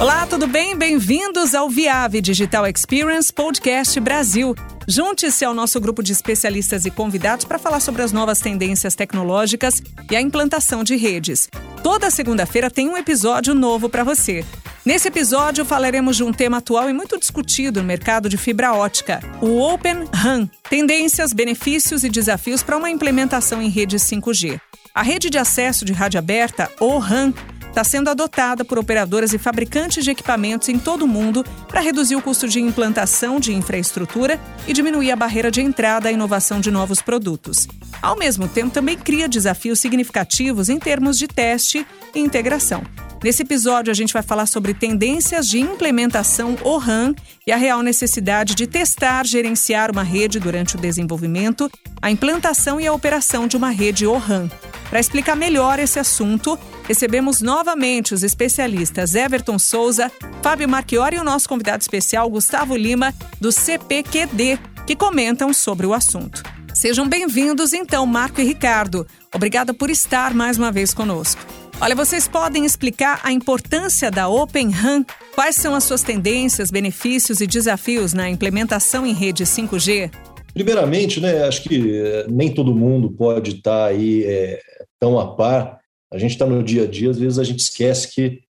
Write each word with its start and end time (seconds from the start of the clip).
Olá, 0.00 0.26
tudo 0.26 0.46
bem? 0.46 0.74
Bem-vindos 0.74 1.54
ao 1.54 1.68
Viave 1.68 2.22
Digital 2.22 2.66
Experience 2.66 3.30
Podcast 3.30 4.00
Brasil. 4.00 4.56
Junte-se 4.88 5.44
ao 5.44 5.52
nosso 5.52 5.78
grupo 5.78 6.02
de 6.02 6.10
especialistas 6.10 6.86
e 6.86 6.90
convidados 6.90 7.44
para 7.44 7.58
falar 7.58 7.80
sobre 7.80 8.00
as 8.00 8.10
novas 8.10 8.40
tendências 8.40 8.94
tecnológicas 8.94 9.82
e 10.10 10.16
a 10.16 10.20
implantação 10.22 10.82
de 10.82 10.96
redes. 10.96 11.50
Toda 11.82 12.08
segunda-feira 12.08 12.70
tem 12.70 12.88
um 12.88 12.96
episódio 12.96 13.52
novo 13.52 13.90
para 13.90 14.02
você. 14.02 14.42
Nesse 14.86 15.08
episódio 15.08 15.66
falaremos 15.66 16.16
de 16.16 16.24
um 16.24 16.32
tema 16.32 16.56
atual 16.56 16.88
e 16.88 16.94
muito 16.94 17.18
discutido 17.18 17.82
no 17.82 17.86
mercado 17.86 18.26
de 18.26 18.38
fibra 18.38 18.72
ótica, 18.72 19.20
o 19.42 19.60
Open 19.60 20.08
RAN, 20.14 20.48
tendências, 20.70 21.34
benefícios 21.34 22.04
e 22.04 22.08
desafios 22.08 22.62
para 22.62 22.78
uma 22.78 22.88
implementação 22.88 23.60
em 23.60 23.68
redes 23.68 24.02
5G. 24.04 24.58
A 24.94 25.02
rede 25.02 25.28
de 25.28 25.36
acesso 25.36 25.84
de 25.84 25.92
rádio 25.92 26.18
aberta, 26.18 26.70
ou 26.80 26.98
RAN, 26.98 27.34
está 27.70 27.82
sendo 27.84 28.10
adotada 28.10 28.64
por 28.64 28.78
operadoras 28.78 29.32
e 29.32 29.38
fabricantes 29.38 30.04
de 30.04 30.10
equipamentos 30.10 30.68
em 30.68 30.78
todo 30.78 31.02
o 31.02 31.08
mundo 31.08 31.44
para 31.66 31.80
reduzir 31.80 32.16
o 32.16 32.22
custo 32.22 32.48
de 32.48 32.60
implantação 32.60 33.40
de 33.40 33.54
infraestrutura 33.54 34.38
e 34.66 34.72
diminuir 34.72 35.10
a 35.10 35.16
barreira 35.16 35.50
de 35.50 35.62
entrada 35.62 36.08
à 36.08 36.12
inovação 36.12 36.60
de 36.60 36.70
novos 36.70 37.00
produtos. 37.00 37.66
Ao 38.02 38.16
mesmo 38.16 38.48
tempo, 38.48 38.70
também 38.70 38.98
cria 38.98 39.28
desafios 39.28 39.78
significativos 39.78 40.68
em 40.68 40.78
termos 40.78 41.16
de 41.16 41.28
teste 41.28 41.86
e 42.14 42.20
integração. 42.20 42.82
Nesse 43.22 43.42
episódio, 43.42 43.90
a 43.90 43.94
gente 43.94 44.14
vai 44.14 44.22
falar 44.22 44.46
sobre 44.46 44.72
tendências 44.72 45.46
de 45.46 45.60
implementação 45.60 46.56
ORAN 46.62 47.14
e 47.46 47.52
a 47.52 47.56
real 47.56 47.82
necessidade 47.82 48.54
de 48.54 48.66
testar, 48.66 49.26
gerenciar 49.26 49.90
uma 49.90 50.02
rede 50.02 50.40
durante 50.40 50.76
o 50.76 50.80
desenvolvimento, 50.80 51.70
a 52.00 52.10
implantação 52.10 52.80
e 52.80 52.86
a 52.86 52.92
operação 52.92 53.46
de 53.46 53.58
uma 53.58 53.68
rede 53.68 54.06
ORAN. 54.06 54.48
Para 54.88 55.00
explicar 55.00 55.36
melhor 55.36 55.78
esse 55.78 55.98
assunto, 55.98 56.58
recebemos 56.88 57.42
novamente 57.42 58.14
os 58.14 58.22
especialistas 58.22 59.14
Everton 59.14 59.58
Souza, 59.58 60.10
Fábio 60.42 60.68
Marchiori 60.68 61.16
e 61.16 61.20
o 61.20 61.24
nosso 61.24 61.46
convidado 61.46 61.82
especial 61.82 62.28
Gustavo 62.30 62.74
Lima, 62.74 63.14
do 63.38 63.52
CPQD, 63.52 64.58
que 64.86 64.96
comentam 64.96 65.52
sobre 65.52 65.86
o 65.86 65.92
assunto. 65.92 66.42
Sejam 66.72 67.06
bem-vindos, 67.06 67.74
então, 67.74 68.06
Marco 68.06 68.40
e 68.40 68.44
Ricardo. 68.44 69.06
Obrigada 69.34 69.74
por 69.74 69.90
estar 69.90 70.32
mais 70.32 70.56
uma 70.56 70.72
vez 70.72 70.94
conosco. 70.94 71.59
Olha, 71.82 71.96
vocês 71.96 72.28
podem 72.28 72.66
explicar 72.66 73.22
a 73.24 73.32
importância 73.32 74.10
da 74.10 74.28
Open 74.28 74.68
RAN? 74.70 75.02
Quais 75.34 75.56
são 75.56 75.74
as 75.74 75.84
suas 75.84 76.02
tendências, 76.02 76.70
benefícios 76.70 77.40
e 77.40 77.46
desafios 77.46 78.12
na 78.12 78.28
implementação 78.28 79.06
em 79.06 79.14
rede 79.14 79.44
5G? 79.44 80.12
Primeiramente, 80.52 81.20
né, 81.20 81.42
acho 81.44 81.62
que 81.62 81.96
eh, 81.96 82.26
nem 82.28 82.52
todo 82.52 82.74
mundo 82.74 83.10
pode 83.10 83.52
estar 83.52 83.86
aí 83.86 84.24
é, 84.24 84.60
tão 85.00 85.18
a 85.18 85.34
par. 85.34 85.80
A 86.12 86.18
gente 86.18 86.32
está 86.32 86.44
no 86.44 86.62
dia 86.62 86.82
a 86.82 86.86
dia, 86.86 87.08
às 87.08 87.18
vezes 87.18 87.38
a 87.38 87.44
gente 87.44 87.60
esquece 87.60 88.14
que 88.14 88.42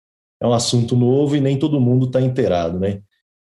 é 0.42 0.48
um 0.48 0.54
assunto 0.54 0.96
novo 0.96 1.36
e 1.36 1.42
nem 1.42 1.60
todo 1.60 1.80
mundo 1.80 2.08
está 2.08 2.20
inteirado, 2.20 2.80
né? 2.80 3.00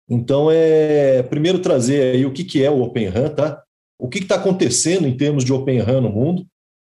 Então, 0.07 0.51
é 0.51 1.23
primeiro 1.23 1.57
trazer 1.57 2.13
aí 2.13 2.25
o 2.27 2.31
que, 2.31 2.43
que 2.43 2.63
é 2.63 2.69
o 2.69 2.83
Open 2.83 3.07
RAN, 3.07 3.29
tá? 3.29 3.63
O 3.97 4.07
que 4.07 4.19
está 4.19 4.35
acontecendo 4.35 5.07
em 5.07 5.17
termos 5.17 5.43
de 5.43 5.51
Open 5.51 5.79
RAN 5.79 6.01
no 6.01 6.11
mundo, 6.11 6.45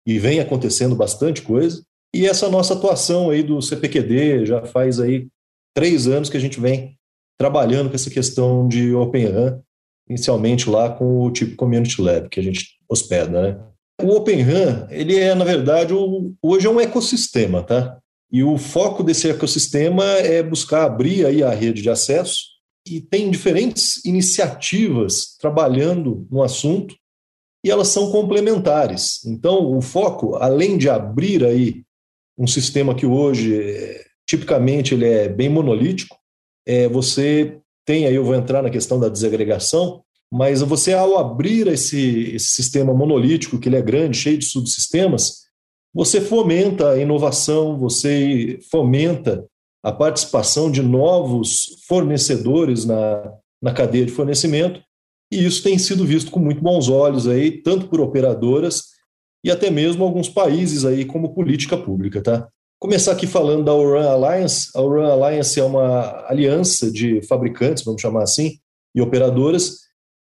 e 0.05 0.19
vem 0.19 0.41
acontecendo 0.41 0.97
bastante 0.97 1.43
coisa, 1.43 1.85
e 2.15 2.27
essa 2.27 2.49
nossa 2.49 2.75
atuação 2.75 3.31
aí 3.31 3.43
do 3.43 3.61
CPQD, 3.63 4.47
já 4.47 4.67
faz 4.67 5.01
aí 5.01 5.29
três 5.75 6.07
anos 6.07 6.29
que 6.29 6.37
a 6.37 6.41
gente 6.41 6.61
vem 6.61 6.99
trabalhando 7.39 7.89
com 7.89 7.95
essa 7.95 8.11
questão 8.11 8.69
de 8.69 8.95
Open 8.95 9.27
RAN, 9.27 9.61
inicialmente 10.09 10.69
lá 10.69 10.91
com 10.91 11.23
o 11.23 11.31
tipo 11.31 11.57
Community 11.57 12.01
Lab, 12.01 12.29
que 12.29 12.39
a 12.39 12.43
gente 12.43 12.79
hospeda, 12.89 13.41
né? 13.41 13.61
O 14.03 14.17
Open 14.17 14.43
RAN, 14.43 14.87
ele 14.91 15.19
é, 15.19 15.35
na 15.35 15.45
verdade, 15.45 15.95
hoje 16.43 16.67
é 16.67 16.71
um 16.71 16.81
ecossistema, 16.81 17.63
tá? 17.63 17.99
E 18.31 18.43
o 18.43 18.57
foco 18.59 19.03
desse 19.03 19.29
ecossistema 19.29 20.05
é 20.05 20.43
buscar 20.43 20.85
abrir 20.85 21.27
aí 21.27 21.43
a 21.43 21.51
rede 21.51 21.83
de 21.83 21.91
acesso 21.91 22.53
e 22.87 23.01
tem 23.01 23.31
diferentes 23.31 24.05
iniciativas 24.05 25.37
trabalhando 25.39 26.27
no 26.31 26.43
assunto 26.43 26.95
e 27.65 27.71
elas 27.71 27.89
são 27.89 28.11
complementares. 28.11 29.25
Então, 29.25 29.77
o 29.77 29.81
foco, 29.81 30.37
além 30.37 30.77
de 30.77 30.89
abrir 30.89 31.45
aí 31.45 31.83
um 32.39 32.47
sistema 32.47 32.95
que 32.95 33.07
hoje, 33.07 34.01
tipicamente, 34.27 34.95
ele 34.95 35.07
é 35.07 35.29
bem 35.29 35.49
monolítico, 35.49 36.17
é, 36.67 36.89
você 36.89 37.59
tem 37.85 38.07
aí, 38.07 38.15
eu 38.15 38.25
vou 38.25 38.35
entrar 38.35 38.63
na 38.63 38.71
questão 38.71 38.99
da 38.99 39.09
desagregação, 39.09 40.03
mas 40.33 40.63
você, 40.63 40.95
ao 40.95 41.19
abrir 41.19 41.67
esse, 41.69 42.35
esse 42.35 42.51
sistema 42.51 42.95
monolítico, 42.95 43.59
que 43.59 43.69
ele 43.69 43.77
é 43.77 43.83
grande, 43.83 44.17
cheio 44.17 44.39
de 44.39 44.47
subsistemas, 44.47 45.43
você 45.93 46.21
fomenta 46.21 46.93
a 46.93 46.99
inovação, 46.99 47.79
você 47.79 48.59
fomenta 48.71 49.45
a 49.83 49.93
participação 49.93 50.71
de 50.71 50.81
novos 50.81 51.83
fornecedores 51.87 52.85
na, 52.85 53.31
na 53.61 53.73
cadeia 53.73 54.07
de 54.07 54.13
fornecimento, 54.13 54.81
e 55.31 55.45
isso 55.45 55.63
tem 55.63 55.79
sido 55.79 56.05
visto 56.05 56.31
com 56.31 56.41
muito 56.41 56.63
bons 56.63 56.89
olhos 56.89 57.27
aí, 57.27 57.63
tanto 57.63 57.89
por 57.89 58.01
operadoras 58.01 58.92
e 59.45 59.51
até 59.51 59.71
mesmo 59.71 60.05
alguns 60.05 60.29
países 60.29 60.85
aí 60.85 61.05
como 61.05 61.35
política 61.35 61.77
pública, 61.77 62.23
tá? 62.23 62.49
Começar 62.79 63.13
aqui 63.13 63.27
falando 63.27 63.65
da 63.65 63.75
Oran 63.75 64.09
Alliance. 64.09 64.69
A 64.75 64.81
Oran 64.81 65.09
Alliance 65.09 65.59
é 65.59 65.63
uma 65.63 66.25
aliança 66.29 66.91
de 66.91 67.23
fabricantes, 67.23 67.85
vamos 67.85 68.03
chamar 68.03 68.23
assim, 68.23 68.59
e 68.95 69.01
operadoras 69.01 69.83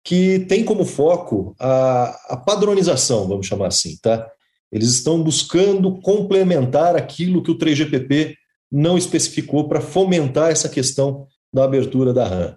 que 0.04 0.40
tem 0.48 0.64
como 0.64 0.84
foco 0.84 1.54
a, 1.60 2.34
a 2.34 2.36
padronização, 2.36 3.28
vamos 3.28 3.46
chamar 3.46 3.66
assim, 3.66 3.96
tá? 4.00 4.26
Eles 4.72 4.88
estão 4.90 5.22
buscando 5.22 6.00
complementar 6.00 6.96
aquilo 6.96 7.42
que 7.42 7.50
o 7.50 7.58
3GPP 7.58 8.34
não 8.70 8.98
especificou 8.98 9.68
para 9.68 9.80
fomentar 9.80 10.50
essa 10.50 10.68
questão 10.68 11.26
da 11.52 11.64
abertura 11.64 12.12
da 12.12 12.26
RAM. 12.26 12.56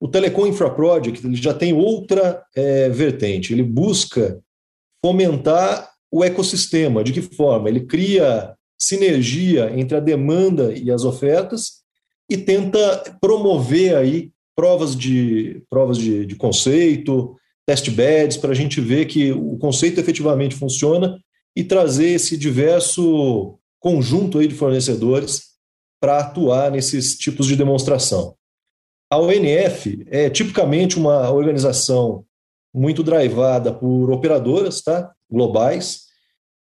O 0.00 0.08
Telecom 0.08 0.46
Infra 0.46 0.70
Project 0.70 1.24
ele 1.24 1.36
já 1.36 1.54
tem 1.54 1.72
outra 1.72 2.42
é, 2.54 2.88
vertente, 2.88 3.52
ele 3.52 3.62
busca 3.62 4.40
fomentar 5.04 5.90
o 6.10 6.24
ecossistema. 6.24 7.04
De 7.04 7.12
que 7.12 7.20
forma? 7.20 7.68
Ele 7.68 7.80
cria 7.80 8.54
sinergia 8.78 9.70
entre 9.78 9.98
a 9.98 10.00
demanda 10.00 10.72
e 10.72 10.90
as 10.90 11.04
ofertas 11.04 11.82
e 12.30 12.38
tenta 12.38 13.14
promover 13.20 13.96
aí 13.96 14.30
provas 14.56 14.96
de, 14.96 15.62
provas 15.68 15.98
de, 15.98 16.24
de 16.24 16.34
conceito, 16.36 17.36
test 17.66 17.90
beds, 17.90 18.38
para 18.38 18.52
a 18.52 18.54
gente 18.54 18.80
ver 18.80 19.04
que 19.04 19.30
o 19.30 19.58
conceito 19.58 20.00
efetivamente 20.00 20.54
funciona 20.54 21.20
e 21.54 21.62
trazer 21.62 22.12
esse 22.12 22.34
diverso 22.38 23.58
conjunto 23.78 24.38
aí 24.38 24.48
de 24.48 24.54
fornecedores 24.54 25.50
para 26.00 26.20
atuar 26.20 26.70
nesses 26.70 27.18
tipos 27.18 27.46
de 27.46 27.56
demonstração. 27.56 28.34
A 29.10 29.18
ONF 29.18 30.02
é 30.06 30.30
tipicamente 30.30 30.96
uma 30.96 31.30
organização 31.30 32.24
muito 32.74 33.02
drivada 33.02 33.72
por 33.72 34.10
operadoras 34.10 34.82
tá, 34.82 35.12
globais, 35.30 36.04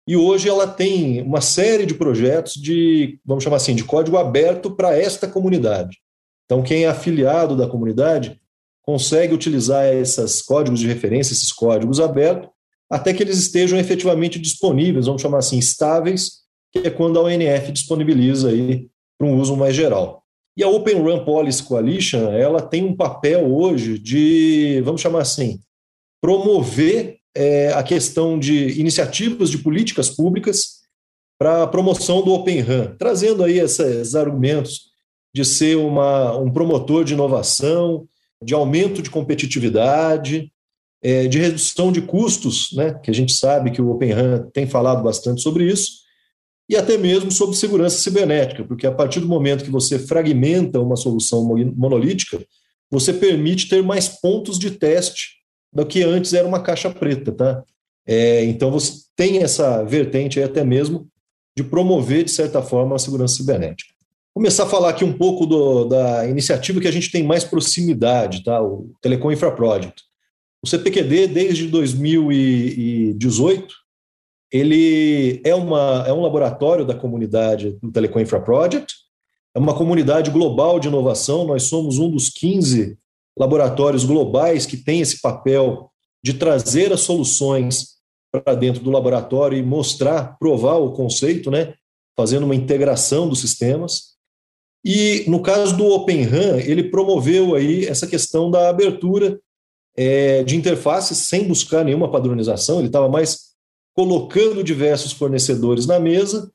e 0.06 0.16
hoje 0.16 0.48
ela 0.48 0.66
tem 0.66 1.22
uma 1.22 1.40
série 1.40 1.86
de 1.86 1.94
projetos 1.94 2.54
de, 2.54 3.20
vamos 3.24 3.44
chamar 3.44 3.58
assim, 3.58 3.76
de 3.76 3.84
código 3.84 4.16
aberto 4.16 4.72
para 4.72 4.98
esta 4.98 5.28
comunidade. 5.28 5.98
Então, 6.44 6.62
quem 6.62 6.84
é 6.84 6.88
afiliado 6.88 7.56
da 7.56 7.68
comunidade 7.68 8.40
consegue 8.82 9.32
utilizar 9.32 9.86
esses 9.86 10.42
códigos 10.42 10.80
de 10.80 10.88
referência, 10.88 11.32
esses 11.32 11.52
códigos 11.52 12.00
abertos, 12.00 12.50
até 12.90 13.14
que 13.14 13.22
eles 13.22 13.38
estejam 13.38 13.78
efetivamente 13.78 14.36
disponíveis, 14.36 15.06
vamos 15.06 15.22
chamar 15.22 15.38
assim, 15.38 15.58
estáveis, 15.58 16.40
que 16.72 16.80
é 16.80 16.90
quando 16.90 17.18
a 17.18 17.22
ONF 17.22 17.70
disponibiliza 17.70 18.48
aí 18.48 18.88
para 19.16 19.28
um 19.28 19.38
uso 19.38 19.56
mais 19.56 19.76
geral. 19.76 20.24
E 20.56 20.64
a 20.64 20.68
Open 20.68 21.00
Run 21.00 21.24
Policy 21.24 21.62
Coalition, 21.62 22.32
ela 22.32 22.60
tem 22.60 22.84
um 22.84 22.96
papel 22.96 23.46
hoje 23.54 23.96
de, 23.96 24.80
vamos 24.84 25.00
chamar 25.00 25.20
assim, 25.20 25.60
promover 26.20 27.18
é, 27.34 27.72
a 27.72 27.82
questão 27.82 28.38
de 28.38 28.80
iniciativas 28.80 29.50
de 29.50 29.58
políticas 29.58 30.10
públicas 30.10 30.80
para 31.38 31.62
a 31.62 31.66
promoção 31.66 32.22
do 32.22 32.32
Open 32.32 32.60
Run, 32.60 32.96
trazendo 32.98 33.42
aí 33.42 33.58
esses 33.58 34.14
argumentos 34.14 34.90
de 35.34 35.44
ser 35.44 35.76
uma, 35.76 36.36
um 36.36 36.50
promotor 36.50 37.04
de 37.04 37.14
inovação, 37.14 38.06
de 38.42 38.52
aumento 38.52 39.00
de 39.00 39.10
competitividade, 39.10 40.52
é, 41.02 41.26
de 41.28 41.38
redução 41.38 41.90
de 41.90 42.02
custos, 42.02 42.72
né, 42.74 42.94
que 43.02 43.10
a 43.10 43.14
gente 43.14 43.32
sabe 43.32 43.70
que 43.70 43.80
o 43.80 43.90
Open 43.90 44.12
RAN 44.12 44.50
tem 44.52 44.66
falado 44.66 45.02
bastante 45.02 45.40
sobre 45.40 45.64
isso, 45.70 46.00
e 46.68 46.76
até 46.76 46.96
mesmo 46.98 47.32
sobre 47.32 47.56
segurança 47.56 47.98
cibernética, 47.98 48.64
porque 48.64 48.86
a 48.86 48.92
partir 48.92 49.20
do 49.20 49.26
momento 49.26 49.64
que 49.64 49.70
você 49.70 49.98
fragmenta 49.98 50.78
uma 50.78 50.96
solução 50.96 51.42
monolítica, 51.74 52.44
você 52.90 53.12
permite 53.12 53.68
ter 53.68 53.82
mais 53.82 54.08
pontos 54.08 54.58
de 54.58 54.70
teste 54.72 55.39
do 55.72 55.86
que 55.86 56.02
antes 56.02 56.32
era 56.32 56.46
uma 56.46 56.62
caixa 56.62 56.90
preta, 56.90 57.32
tá? 57.32 57.64
É, 58.06 58.44
então 58.44 58.70
você 58.70 59.04
tem 59.14 59.38
essa 59.38 59.84
vertente 59.84 60.38
aí 60.38 60.44
até 60.44 60.64
mesmo 60.64 61.08
de 61.56 61.62
promover, 61.62 62.24
de 62.24 62.30
certa 62.30 62.62
forma, 62.62 62.96
a 62.96 62.98
segurança 62.98 63.36
cibernética 63.36 63.92
começar 64.34 64.64
a 64.64 64.68
falar 64.68 64.90
aqui 64.90 65.04
um 65.04 65.12
pouco 65.12 65.44
do, 65.44 65.84
da 65.84 66.26
iniciativa 66.26 66.80
que 66.80 66.88
a 66.88 66.92
gente 66.92 67.10
tem 67.10 67.22
mais 67.22 67.44
proximidade, 67.44 68.44
tá? 68.44 68.62
o 68.62 68.90
Telecom 69.00 69.32
Infra 69.32 69.50
Project. 69.50 70.02
O 70.62 70.68
CPQD, 70.68 71.28
desde 71.28 71.66
2018, 71.66 73.74
ele 74.52 75.40
é, 75.44 75.54
uma, 75.54 76.04
é 76.06 76.12
um 76.12 76.20
laboratório 76.20 76.84
da 76.84 76.94
comunidade 76.94 77.78
do 77.82 77.90
Telecom 77.90 78.20
Infra 78.20 78.40
Project, 78.40 78.94
é 79.54 79.58
uma 79.58 79.74
comunidade 79.74 80.30
global 80.30 80.78
de 80.78 80.88
inovação, 80.88 81.44
nós 81.44 81.64
somos 81.64 81.98
um 81.98 82.10
dos 82.10 82.28
15 82.28 82.96
laboratórios 83.38 84.04
globais 84.04 84.66
que 84.66 84.76
tem 84.76 85.00
esse 85.00 85.20
papel 85.20 85.90
de 86.22 86.34
trazer 86.34 86.92
as 86.92 87.00
soluções 87.00 87.96
para 88.30 88.54
dentro 88.54 88.82
do 88.82 88.90
laboratório 88.90 89.58
e 89.58 89.62
mostrar, 89.62 90.36
provar 90.38 90.76
o 90.76 90.92
conceito, 90.92 91.50
né, 91.50 91.74
fazendo 92.16 92.44
uma 92.44 92.54
integração 92.54 93.28
dos 93.28 93.40
sistemas. 93.40 94.10
E 94.84 95.24
no 95.26 95.42
caso 95.42 95.76
do 95.76 95.86
OpenRAN, 95.86 96.58
ele 96.58 96.90
promoveu 96.90 97.54
aí 97.54 97.86
essa 97.86 98.06
questão 98.06 98.50
da 98.50 98.68
abertura 98.68 99.40
é, 99.96 100.42
de 100.44 100.56
interfaces 100.56 101.18
sem 101.18 101.46
buscar 101.46 101.84
nenhuma 101.84 102.10
padronização, 102.10 102.78
ele 102.78 102.86
estava 102.86 103.08
mais 103.08 103.50
colocando 103.94 104.62
diversos 104.62 105.12
fornecedores 105.12 105.86
na 105.86 105.98
mesa, 105.98 106.50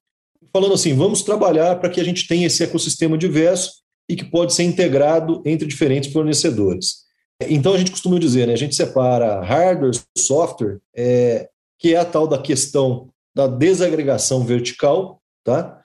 falando 0.52 0.74
assim: 0.74 0.96
vamos 0.96 1.22
trabalhar 1.22 1.80
para 1.80 1.90
que 1.90 2.00
a 2.00 2.04
gente 2.04 2.28
tenha 2.28 2.48
esse 2.48 2.64
ecossistema 2.64 3.18
diverso 3.18 3.85
e 4.08 4.16
que 4.16 4.26
pode 4.26 4.54
ser 4.54 4.64
integrado 4.64 5.42
entre 5.46 5.68
diferentes 5.68 6.12
fornecedores. 6.12 7.06
Então 7.42 7.74
a 7.74 7.78
gente 7.78 7.92
costuma 7.92 8.18
dizer, 8.18 8.48
né, 8.48 8.54
a 8.54 8.58
gente 8.58 8.76
separa 8.76 9.42
hardware, 9.42 10.00
software, 10.18 10.80
é, 10.96 11.50
que 11.78 11.94
é 11.94 11.98
a 11.98 12.06
tal 12.06 12.28
da 12.28 12.38
questão 12.38 13.10
da 13.36 13.48
desagregação 13.48 14.46
vertical, 14.46 15.22
tá? 15.44 15.82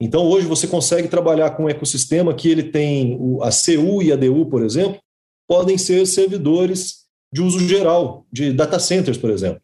Então 0.00 0.26
hoje 0.26 0.46
você 0.46 0.66
consegue 0.66 1.08
trabalhar 1.08 1.50
com 1.50 1.64
um 1.64 1.68
ecossistema 1.68 2.34
que 2.34 2.48
ele 2.48 2.64
tem 2.64 3.18
a 3.40 3.48
CU 3.50 4.02
e 4.02 4.12
a 4.12 4.16
DU, 4.16 4.46
por 4.46 4.62
exemplo, 4.62 5.00
podem 5.48 5.78
ser 5.78 6.06
servidores 6.06 7.04
de 7.32 7.40
uso 7.40 7.58
geral, 7.60 8.26
de 8.30 8.52
data 8.52 8.78
centers, 8.78 9.16
por 9.16 9.30
exemplo. 9.30 9.60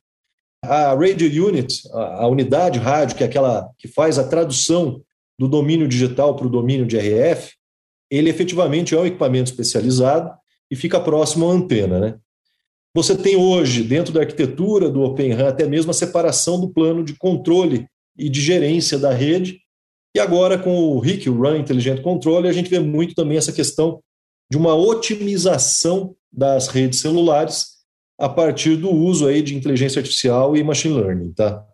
A 0.64 0.94
Radio 0.94 1.46
Unit, 1.46 1.82
a 1.92 2.26
unidade 2.26 2.78
rádio, 2.78 3.16
que 3.16 3.22
é 3.22 3.26
aquela 3.26 3.70
que 3.78 3.88
faz 3.88 4.18
a 4.18 4.28
tradução 4.28 5.02
do 5.38 5.48
domínio 5.48 5.88
digital 5.88 6.36
para 6.36 6.46
o 6.46 6.50
domínio 6.50 6.86
de 6.86 6.98
RF, 6.98 7.54
ele 8.10 8.28
efetivamente 8.28 8.94
é 8.94 8.98
um 8.98 9.06
equipamento 9.06 9.50
especializado 9.50 10.30
e 10.70 10.76
fica 10.76 11.00
próximo 11.00 11.48
à 11.48 11.52
antena. 11.52 12.00
Né? 12.00 12.18
Você 12.94 13.16
tem 13.16 13.36
hoje, 13.36 13.82
dentro 13.82 14.12
da 14.12 14.20
arquitetura 14.20 14.90
do 14.90 15.02
Open 15.02 15.32
RAN, 15.32 15.48
até 15.48 15.66
mesmo 15.66 15.90
a 15.90 15.94
separação 15.94 16.60
do 16.60 16.68
plano 16.68 17.04
de 17.04 17.14
controle 17.16 17.86
e 18.18 18.28
de 18.28 18.40
gerência 18.40 18.98
da 18.98 19.12
rede. 19.12 19.60
E 20.14 20.18
agora, 20.18 20.58
com 20.58 20.76
o 20.76 20.98
RIC, 20.98 21.28
o 21.28 21.34
Run 21.34 21.56
Intelligent 21.56 22.02
Control, 22.02 22.44
a 22.44 22.52
gente 22.52 22.68
vê 22.68 22.80
muito 22.80 23.14
também 23.14 23.38
essa 23.38 23.52
questão 23.52 24.02
de 24.50 24.56
uma 24.56 24.74
otimização 24.74 26.16
das 26.32 26.66
redes 26.66 27.00
celulares 27.00 27.78
a 28.18 28.28
partir 28.28 28.76
do 28.76 28.90
uso 28.90 29.26
aí 29.26 29.40
de 29.40 29.54
inteligência 29.54 30.00
artificial 30.00 30.56
e 30.56 30.62
machine 30.62 30.94
learning, 30.94 31.32
tá? 31.32 31.64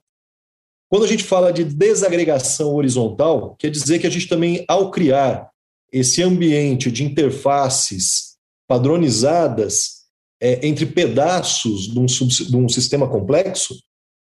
Quando 0.89 1.05
a 1.05 1.09
gente 1.09 1.25
fala 1.25 1.53
de 1.53 1.65
desagregação 1.65 2.75
horizontal, 2.75 3.57
quer 3.59 3.71
dizer 3.71 3.99
que 3.99 4.07
a 4.07 4.11
gente 4.11 4.29
também, 4.29 4.65
ao 4.69 4.91
criar 4.91 5.51
esse 5.99 6.23
ambiente 6.23 6.91
de 6.91 7.05
interfaces 7.05 8.37
padronizadas 8.69 10.05
é, 10.41 10.67
entre 10.67 10.85
pedaços 10.85 11.89
de 11.89 11.99
um, 11.99 12.07
de 12.07 12.57
um 12.57 12.69
sistema 12.69 13.09
complexo, 13.09 13.75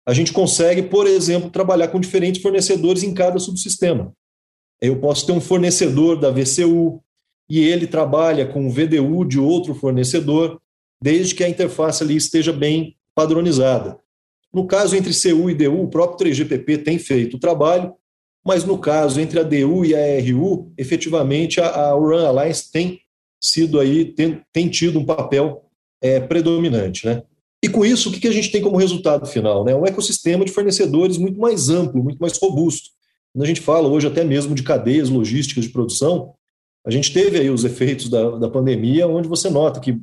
a 0.07 0.13
gente 0.13 0.31
consegue, 0.31 0.83
por 0.83 1.05
exemplo, 1.05 1.49
trabalhar 1.49 1.89
com 1.89 1.99
diferentes 1.99 2.41
fornecedores 2.41 3.03
em 3.03 3.13
cada 3.13 3.39
subsistema. 3.39 4.13
Eu 4.79 4.99
posso 4.99 5.25
ter 5.25 5.33
um 5.33 5.41
fornecedor 5.41 6.17
da 6.17 6.31
VCU, 6.31 7.03
e 7.49 7.59
ele 7.59 7.87
trabalha 7.87 8.45
com 8.45 8.67
o 8.67 8.69
VDU 8.69 9.25
de 9.25 9.39
outro 9.39 9.73
fornecedor, 9.73 10.61
desde 11.01 11.35
que 11.35 11.43
a 11.43 11.49
interface 11.49 12.03
ali 12.03 12.15
esteja 12.15 12.53
bem 12.53 12.95
padronizada. 13.13 13.99
No 14.53 14.65
caso 14.65 14.95
entre 14.95 15.11
CU 15.13 15.49
e 15.49 15.53
DU, 15.55 15.83
o 15.83 15.89
próprio 15.89 16.29
3GPP 16.29 16.83
tem 16.83 16.97
feito 16.97 17.37
o 17.37 17.39
trabalho, 17.39 17.93
mas 18.47 18.63
no 18.63 18.77
caso 18.77 19.19
entre 19.19 19.41
a 19.41 19.43
DU 19.43 19.83
e 19.83 19.93
a 19.93 20.21
RU, 20.21 20.71
efetivamente 20.77 21.59
a, 21.59 21.67
a 21.67 21.91
Run 21.91 22.25
Alliance 22.25 22.71
tem 22.71 23.01
sido 23.43 23.77
aí, 23.77 24.05
tem, 24.05 24.41
tem 24.53 24.69
tido 24.69 24.97
um 24.97 25.05
papel 25.05 25.65
é, 26.01 26.21
predominante. 26.21 27.05
Né? 27.05 27.23
E 27.61 27.67
com 27.67 27.83
isso, 27.83 28.07
o 28.07 28.11
que, 28.13 28.21
que 28.21 28.27
a 28.27 28.31
gente 28.31 28.49
tem 28.49 28.61
como 28.61 28.77
resultado 28.77 29.25
final? 29.25 29.65
Né? 29.65 29.75
Um 29.75 29.85
ecossistema 29.85 30.45
de 30.45 30.53
fornecedores 30.53 31.17
muito 31.17 31.37
mais 31.37 31.67
amplo, 31.67 32.01
muito 32.01 32.19
mais 32.19 32.37
robusto. 32.37 32.91
Quando 33.33 33.43
a 33.43 33.47
gente 33.47 33.59
fala 33.59 33.89
hoje 33.89 34.07
até 34.07 34.23
mesmo 34.23 34.55
de 34.55 34.63
cadeias 34.63 35.09
logísticas 35.09 35.65
de 35.65 35.71
produção, 35.71 36.33
a 36.85 36.89
gente 36.89 37.11
teve 37.11 37.37
aí 37.37 37.49
os 37.49 37.65
efeitos 37.65 38.07
da, 38.07 38.37
da 38.37 38.49
pandemia, 38.49 39.09
onde 39.09 39.27
você 39.27 39.49
nota 39.49 39.81
que 39.81 39.99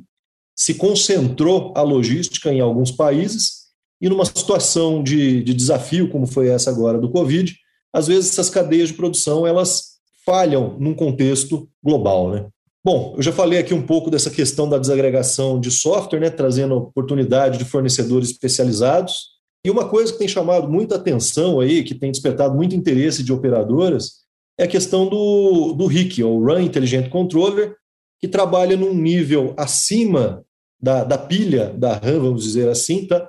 se 0.55 0.75
concentrou 0.75 1.73
a 1.75 1.81
logística 1.81 2.53
em 2.53 2.59
alguns 2.59 2.91
países 2.91 3.65
e 3.99 4.07
numa 4.07 4.23
situação 4.23 5.01
de, 5.01 5.43
de 5.43 5.51
desafio, 5.51 6.11
como 6.11 6.27
foi 6.27 6.49
essa 6.49 6.69
agora 6.69 6.99
do 6.99 7.09
Covid, 7.09 7.64
às 7.95 8.07
vezes 8.07 8.31
essas 8.31 8.49
cadeias 8.49 8.89
de 8.89 8.95
produção 8.95 9.47
elas 9.47 9.95
falham 10.25 10.75
num 10.79 10.93
contexto 10.93 11.69
global, 11.83 12.31
né? 12.31 12.47
Bom, 12.83 13.13
eu 13.17 13.23
já 13.23 13.31
falei 13.31 13.57
aqui 13.57 13.73
um 13.73 13.81
pouco 13.81 14.11
dessa 14.11 14.29
questão 14.29 14.69
da 14.69 14.77
desagregação 14.77 15.59
de 15.59 15.71
software, 15.71 16.19
né, 16.19 16.29
trazendo 16.29 16.75
oportunidade 16.75 17.57
de 17.57 17.65
fornecedores 17.65 18.29
especializados. 18.29 19.29
E 19.65 19.71
uma 19.71 19.89
coisa 19.89 20.13
que 20.13 20.19
tem 20.19 20.27
chamado 20.27 20.69
muita 20.69 20.95
atenção 20.95 21.59
aí, 21.59 21.83
que 21.83 21.95
tem 21.95 22.11
despertado 22.11 22.53
muito 22.55 22.75
interesse 22.75 23.23
de 23.23 23.33
operadoras, 23.33 24.25
é 24.59 24.65
a 24.65 24.67
questão 24.67 25.07
do, 25.07 25.73
do 25.73 25.87
RIC, 25.87 26.23
o 26.23 26.45
Run 26.45 26.59
Intelligent 26.59 27.09
Controller, 27.09 27.75
que 28.21 28.27
trabalha 28.27 28.77
num 28.77 28.93
nível 28.93 29.55
acima 29.57 30.45
da, 30.79 31.03
da 31.03 31.17
pilha 31.17 31.73
da 31.75 31.93
RAM, 31.93 32.19
vamos 32.19 32.43
dizer 32.43 32.69
assim, 32.69 33.07
tá? 33.07 33.27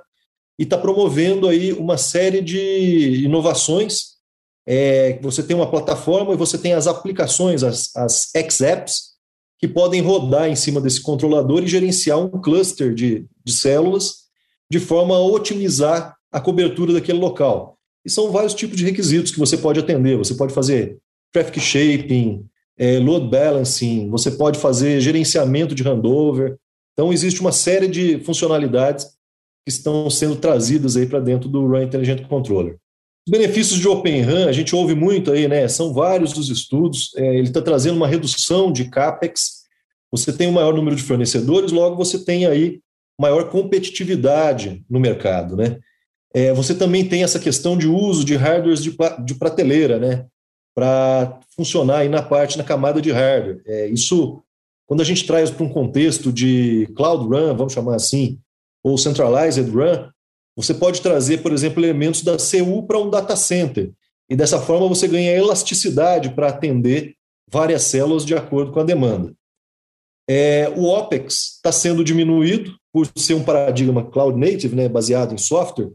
e 0.59 0.63
está 0.63 0.77
promovendo 0.77 1.47
aí 1.47 1.71
uma 1.71 1.97
série 1.97 2.41
de 2.41 3.23
inovações. 3.23 4.16
É, 4.67 5.17
você 5.21 5.41
tem 5.41 5.55
uma 5.55 5.71
plataforma 5.71 6.33
e 6.33 6.37
você 6.37 6.57
tem 6.57 6.73
as 6.73 6.87
aplicações, 6.87 7.63
as, 7.63 7.95
as 7.95 8.29
X-Apps, 8.35 9.15
que 9.57 9.67
podem 9.67 10.01
rodar 10.01 10.49
em 10.49 10.55
cima 10.55 10.81
desse 10.81 11.01
controlador 11.01 11.63
e 11.63 11.67
gerenciar 11.67 12.19
um 12.19 12.29
cluster 12.41 12.93
de, 12.93 13.25
de 13.43 13.53
células 13.53 14.27
de 14.69 14.79
forma 14.79 15.15
a 15.15 15.21
otimizar 15.21 16.15
a 16.31 16.41
cobertura 16.41 16.93
daquele 16.93 17.17
local. 17.17 17.77
E 18.05 18.09
são 18.09 18.29
vários 18.29 18.53
tipos 18.53 18.77
de 18.77 18.85
requisitos 18.85 19.31
que 19.31 19.39
você 19.39 19.57
pode 19.57 19.79
atender. 19.79 20.17
Você 20.17 20.35
pode 20.35 20.53
fazer 20.53 20.97
traffic 21.31 21.59
shaping, 21.59 22.45
é, 22.77 22.99
load 22.99 23.27
balancing, 23.29 24.09
você 24.09 24.31
pode 24.31 24.59
fazer 24.59 25.01
gerenciamento 25.01 25.73
de 25.73 25.83
handover. 25.83 26.57
Então, 26.93 27.11
existe 27.11 27.41
uma 27.41 27.51
série 27.51 27.87
de 27.87 28.19
funcionalidades 28.19 29.05
que 29.65 29.69
estão 29.69 30.09
sendo 30.09 30.35
trazidas 30.35 30.95
aí 30.97 31.05
para 31.05 31.19
dentro 31.19 31.49
do 31.49 31.65
Run 31.65 31.83
Intelligent 31.83 32.27
Controller. 32.27 32.77
Os 33.27 33.29
benefícios 33.29 33.77
de 33.77 33.87
Open 33.89 34.21
Run, 34.21 34.47
a 34.47 34.53
gente 34.53 34.73
ouve 34.73 34.95
muito 34.95 35.33
aí, 35.33 35.49
né? 35.49 35.67
São 35.67 35.93
vários 35.93 36.37
os 36.37 36.49
estudos. 36.49 37.11
É, 37.17 37.35
ele 37.35 37.49
está 37.49 37.61
trazendo 37.61 37.97
uma 37.97 38.07
redução 38.07 38.71
de 38.71 38.85
capex. 38.85 39.65
Você 40.09 40.31
tem 40.31 40.47
um 40.47 40.53
maior 40.53 40.73
número 40.73 40.95
de 40.95 41.03
fornecedores, 41.03 41.73
logo 41.73 41.97
você 41.97 42.23
tem 42.23 42.45
aí 42.45 42.79
maior 43.19 43.49
competitividade 43.49 44.81
no 44.89 44.97
mercado, 44.97 45.57
né? 45.57 45.77
É, 46.33 46.53
você 46.53 46.73
também 46.73 47.03
tem 47.03 47.21
essa 47.21 47.37
questão 47.37 47.77
de 47.77 47.85
uso 47.85 48.23
de 48.23 48.37
hardwares 48.37 48.81
de, 48.81 48.95
de 49.25 49.35
prateleira, 49.35 49.99
né? 49.99 50.25
para 50.77 51.39
funcionar 51.55 51.97
aí 51.97 52.09
na 52.09 52.21
parte, 52.21 52.55
na 52.55 52.63
camada 52.63 53.01
de 53.01 53.11
hardware. 53.11 53.63
É, 53.65 53.87
isso, 53.87 54.43
quando 54.85 55.01
a 55.01 55.03
gente 55.03 55.25
traz 55.25 55.49
para 55.49 55.65
um 55.65 55.69
contexto 55.69 56.31
de 56.31 56.87
Cloud 56.95 57.25
Run, 57.25 57.57
vamos 57.57 57.73
chamar 57.73 57.95
assim, 57.95 58.39
ou 58.83 58.95
Centralized 58.95 59.67
Run, 59.71 60.07
você 60.57 60.73
pode 60.73 61.01
trazer, 61.01 61.43
por 61.43 61.53
exemplo, 61.53 61.83
elementos 61.83 62.23
da 62.23 62.35
CU 62.35 62.81
para 62.87 62.97
um 62.97 63.11
data 63.11 63.35
center. 63.35 63.91
E 64.27 64.35
dessa 64.35 64.59
forma 64.59 64.87
você 64.87 65.07
ganha 65.07 65.37
elasticidade 65.37 66.31
para 66.31 66.47
atender 66.47 67.13
várias 67.49 67.83
células 67.83 68.25
de 68.25 68.35
acordo 68.35 68.71
com 68.71 68.79
a 68.79 68.83
demanda. 68.83 69.33
É, 70.27 70.73
o 70.75 70.85
OPEX 70.85 71.55
está 71.55 71.71
sendo 71.71 72.03
diminuído 72.03 72.75
por 72.91 73.07
ser 73.15 73.35
um 73.35 73.43
paradigma 73.43 74.03
cloud 74.03 74.37
native, 74.37 74.75
né, 74.75 74.89
baseado 74.89 75.33
em 75.33 75.37
software, 75.37 75.91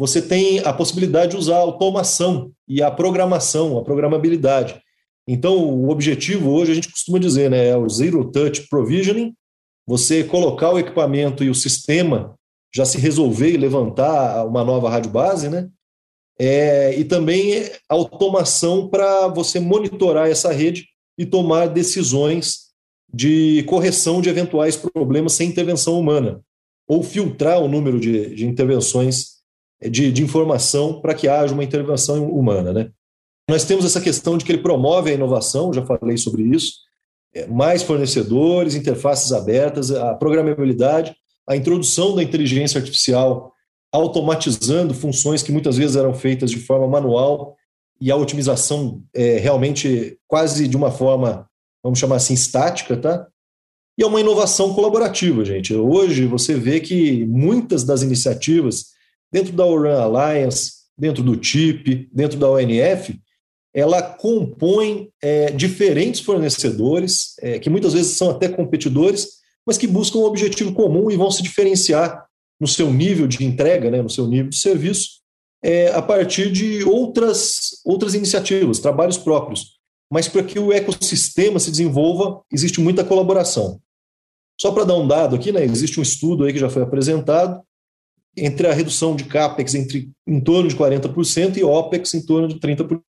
você 0.00 0.22
tem 0.22 0.60
a 0.60 0.72
possibilidade 0.72 1.32
de 1.32 1.36
usar 1.36 1.56
a 1.56 1.60
automação 1.60 2.52
e 2.66 2.82
a 2.82 2.90
programação, 2.90 3.78
a 3.78 3.84
programabilidade. 3.84 4.80
Então, 5.28 5.56
o 5.58 5.90
objetivo 5.90 6.50
hoje, 6.50 6.72
a 6.72 6.74
gente 6.74 6.90
costuma 6.90 7.18
dizer, 7.18 7.50
né, 7.50 7.68
é 7.68 7.76
o 7.76 7.88
Zero 7.88 8.24
Touch 8.30 8.66
Provisioning, 8.68 9.34
você 9.86 10.24
colocar 10.24 10.70
o 10.70 10.78
equipamento 10.78 11.44
e 11.44 11.50
o 11.50 11.54
sistema 11.54 12.34
já 12.72 12.84
se 12.84 12.98
resolver 12.98 13.50
e 13.50 13.56
levantar 13.56 14.46
uma 14.46 14.64
nova 14.64 14.88
rádio 14.88 15.10
base, 15.10 15.48
né? 15.48 15.68
É, 16.38 16.98
e 16.98 17.04
também 17.04 17.70
automação 17.88 18.88
para 18.88 19.28
você 19.28 19.60
monitorar 19.60 20.30
essa 20.30 20.50
rede 20.52 20.86
e 21.18 21.26
tomar 21.26 21.66
decisões 21.66 22.70
de 23.12 23.62
correção 23.64 24.22
de 24.22 24.30
eventuais 24.30 24.76
problemas 24.76 25.34
sem 25.34 25.48
intervenção 25.48 25.98
humana, 25.98 26.40
ou 26.88 27.02
filtrar 27.02 27.60
o 27.60 27.68
número 27.68 28.00
de, 28.00 28.34
de 28.34 28.46
intervenções 28.46 29.40
de, 29.82 30.12
de 30.12 30.22
informação 30.22 31.00
para 31.00 31.14
que 31.14 31.28
haja 31.28 31.52
uma 31.52 31.64
intervenção 31.64 32.30
humana. 32.30 32.72
Né? 32.72 32.90
Nós 33.48 33.64
temos 33.64 33.84
essa 33.84 34.00
questão 34.00 34.38
de 34.38 34.44
que 34.44 34.52
ele 34.52 34.62
promove 34.62 35.10
a 35.10 35.14
inovação, 35.14 35.72
já 35.72 35.84
falei 35.84 36.16
sobre 36.16 36.42
isso, 36.42 36.72
é, 37.34 37.46
mais 37.46 37.82
fornecedores, 37.82 38.74
interfaces 38.74 39.32
abertas, 39.32 39.90
a 39.90 40.14
programabilidade, 40.14 41.14
a 41.50 41.56
introdução 41.56 42.14
da 42.14 42.22
inteligência 42.22 42.78
artificial 42.78 43.52
automatizando 43.92 44.94
funções 44.94 45.42
que 45.42 45.50
muitas 45.50 45.76
vezes 45.76 45.96
eram 45.96 46.14
feitas 46.14 46.48
de 46.48 46.60
forma 46.60 46.86
manual 46.86 47.56
e 48.00 48.08
a 48.08 48.14
otimização 48.14 49.02
é, 49.12 49.36
realmente 49.38 50.16
quase 50.28 50.68
de 50.68 50.76
uma 50.76 50.92
forma, 50.92 51.50
vamos 51.82 51.98
chamar 51.98 52.16
assim, 52.16 52.34
estática, 52.34 52.96
tá? 52.96 53.26
E 53.98 54.02
é 54.04 54.06
uma 54.06 54.20
inovação 54.20 54.72
colaborativa, 54.72 55.44
gente. 55.44 55.74
Hoje 55.74 56.24
você 56.24 56.54
vê 56.54 56.78
que 56.78 57.26
muitas 57.26 57.82
das 57.82 58.02
iniciativas 58.02 58.90
dentro 59.32 59.52
da 59.52 59.66
Oran 59.66 60.00
Alliance, 60.00 60.74
dentro 60.96 61.20
do 61.20 61.36
TIP, 61.36 62.08
dentro 62.12 62.38
da 62.38 62.48
ONF, 62.48 63.20
ela 63.74 64.00
compõe 64.00 65.10
é, 65.20 65.50
diferentes 65.50 66.20
fornecedores, 66.20 67.34
é, 67.40 67.58
que 67.58 67.68
muitas 67.68 67.92
vezes 67.92 68.16
são 68.16 68.30
até 68.30 68.48
competidores, 68.48 69.39
mas 69.66 69.78
que 69.78 69.86
buscam 69.86 70.18
um 70.18 70.24
objetivo 70.24 70.72
comum 70.72 71.10
e 71.10 71.16
vão 71.16 71.30
se 71.30 71.42
diferenciar 71.42 72.26
no 72.60 72.66
seu 72.66 72.92
nível 72.92 73.26
de 73.26 73.44
entrega, 73.44 73.90
né, 73.90 74.02
no 74.02 74.10
seu 74.10 74.26
nível 74.26 74.50
de 74.50 74.56
serviço, 74.56 75.20
é, 75.62 75.88
a 75.92 76.02
partir 76.02 76.50
de 76.50 76.84
outras, 76.84 77.80
outras 77.84 78.14
iniciativas, 78.14 78.78
trabalhos 78.78 79.18
próprios. 79.18 79.78
Mas 80.12 80.28
para 80.28 80.42
que 80.42 80.58
o 80.58 80.72
ecossistema 80.72 81.58
se 81.58 81.70
desenvolva, 81.70 82.42
existe 82.52 82.80
muita 82.80 83.04
colaboração. 83.04 83.80
Só 84.60 84.72
para 84.72 84.84
dar 84.84 84.96
um 84.96 85.08
dado 85.08 85.36
aqui, 85.36 85.52
né, 85.52 85.64
existe 85.64 85.98
um 85.98 86.02
estudo 86.02 86.44
aí 86.44 86.52
que 86.52 86.58
já 86.58 86.68
foi 86.68 86.82
apresentado 86.82 87.62
entre 88.36 88.66
a 88.66 88.72
redução 88.72 89.16
de 89.16 89.24
CAPEX 89.24 89.74
entre, 89.74 90.10
em 90.26 90.40
torno 90.40 90.68
de 90.68 90.76
40% 90.76 91.56
e 91.56 91.64
OPEX 91.64 92.14
em 92.14 92.24
torno 92.24 92.48
de 92.48 92.56
30%. 92.56 93.00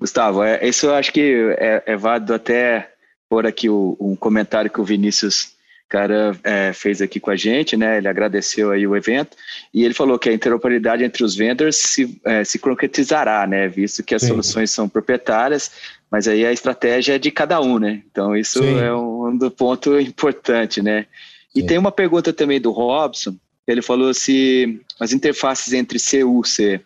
Gustavo, 0.00 0.42
é, 0.42 0.66
isso 0.66 0.86
eu 0.86 0.94
acho 0.94 1.12
que 1.12 1.56
é, 1.58 1.82
é 1.86 1.96
válido 1.96 2.34
até 2.34 2.92
por 3.28 3.46
aqui 3.46 3.68
o, 3.68 3.96
um 4.00 4.16
comentário 4.16 4.70
que 4.70 4.80
o 4.80 4.84
Vinícius 4.84 5.56
cara 5.88 6.38
é, 6.44 6.72
fez 6.72 7.00
aqui 7.00 7.18
com 7.18 7.30
a 7.30 7.36
gente, 7.36 7.76
né? 7.76 7.96
Ele 7.96 8.08
agradeceu 8.08 8.70
aí 8.70 8.86
o 8.86 8.94
evento 8.94 9.36
e 9.72 9.84
ele 9.84 9.94
falou 9.94 10.18
que 10.18 10.28
a 10.28 10.32
interoperabilidade 10.32 11.02
entre 11.02 11.24
os 11.24 11.34
vendors 11.34 11.76
se, 11.76 12.20
é, 12.24 12.44
se 12.44 12.58
concretizará, 12.58 13.46
né? 13.46 13.66
Visto 13.68 14.02
que 14.02 14.14
as 14.14 14.22
Sim. 14.22 14.28
soluções 14.28 14.70
são 14.70 14.88
proprietárias, 14.88 15.70
mas 16.10 16.28
aí 16.28 16.44
a 16.44 16.52
estratégia 16.52 17.14
é 17.14 17.18
de 17.18 17.30
cada 17.30 17.60
um, 17.60 17.78
né? 17.78 18.02
Então 18.10 18.36
isso 18.36 18.62
Sim. 18.62 18.78
é 18.78 18.92
um, 18.92 19.28
um 19.28 19.50
ponto 19.50 19.98
importante, 19.98 20.82
né? 20.82 21.06
E 21.54 21.62
Sim. 21.62 21.66
tem 21.66 21.78
uma 21.78 21.92
pergunta 21.92 22.32
também 22.32 22.60
do 22.60 22.70
Robson. 22.70 23.34
Ele 23.66 23.80
falou 23.80 24.12
se 24.12 24.80
as 25.00 25.12
interfaces 25.12 25.72
entre 25.72 25.98
CUC, 25.98 26.80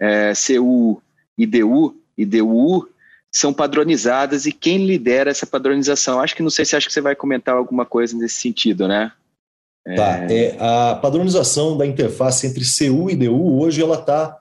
é, 0.00 0.32
CU 0.34 1.02
e 1.36 1.46
DU, 1.46 1.94
e 2.16 2.24
DU 2.24 2.88
são 3.36 3.52
padronizadas 3.52 4.46
e 4.46 4.52
quem 4.52 4.86
lidera 4.86 5.30
essa 5.30 5.46
padronização? 5.46 6.20
Acho 6.20 6.34
que 6.34 6.42
não 6.42 6.50
sei 6.50 6.64
se 6.64 6.74
acho 6.74 6.86
que 6.86 6.92
você 6.92 7.00
vai 7.00 7.14
comentar 7.14 7.54
alguma 7.54 7.84
coisa 7.84 8.16
nesse 8.16 8.36
sentido, 8.36 8.88
né? 8.88 9.12
Tá, 9.94 10.26
é, 10.32 10.56
a 10.58 10.96
padronização 10.96 11.76
da 11.76 11.86
interface 11.86 12.46
entre 12.46 12.64
CU 12.64 13.08
e 13.08 13.14
DU 13.14 13.60
hoje 13.60 13.80
ela 13.80 14.00
está 14.00 14.36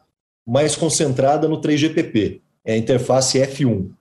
mais 0.47 0.75
concentrada 0.75 1.47
no 1.47 1.61
3GPP, 1.61 2.41
é 2.63 2.73
a 2.73 2.77
interface 2.77 3.37
F1. 3.37 3.91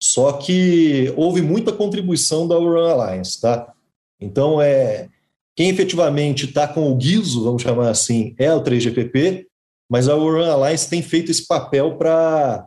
Só 0.00 0.32
que 0.32 1.12
houve 1.16 1.42
muita 1.42 1.72
contribuição 1.72 2.46
da 2.46 2.54
Run 2.54 2.78
Alliance, 2.78 3.40
tá? 3.40 3.74
Então, 4.20 4.62
é, 4.62 5.08
quem 5.56 5.68
efetivamente 5.68 6.46
está 6.46 6.68
com 6.68 6.90
o 6.90 6.96
guiso, 6.96 7.42
vamos 7.42 7.62
chamar 7.62 7.90
assim, 7.90 8.34
é 8.38 8.52
o 8.54 8.62
3GPP, 8.62 9.46
mas 9.90 10.08
a 10.08 10.14
Run 10.14 10.44
Alliance 10.44 10.88
tem 10.88 11.02
feito 11.02 11.30
esse 11.30 11.46
papel 11.46 11.96
para 11.96 12.66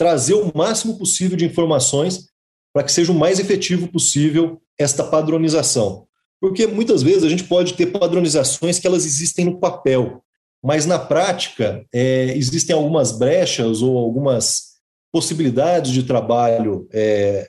trazer 0.00 0.32
o 0.32 0.50
máximo 0.56 0.96
possível 0.96 1.36
de 1.36 1.44
informações 1.44 2.24
para 2.72 2.82
que 2.82 2.90
seja 2.90 3.12
o 3.12 3.14
mais 3.14 3.38
efetivo 3.38 3.86
possível 3.86 4.58
esta 4.78 5.04
padronização. 5.04 6.06
Porque 6.40 6.66
muitas 6.66 7.02
vezes 7.02 7.22
a 7.22 7.28
gente 7.28 7.44
pode 7.44 7.74
ter 7.74 7.84
padronizações 7.84 8.78
que 8.78 8.86
elas 8.86 9.04
existem 9.04 9.44
no 9.44 9.60
papel, 9.60 10.22
mas 10.64 10.86
na 10.86 10.98
prática 10.98 11.84
é, 11.92 12.34
existem 12.34 12.74
algumas 12.74 13.12
brechas 13.12 13.82
ou 13.82 13.98
algumas 13.98 14.70
possibilidades 15.12 15.92
de 15.92 16.04
trabalho 16.04 16.88
é, 16.94 17.46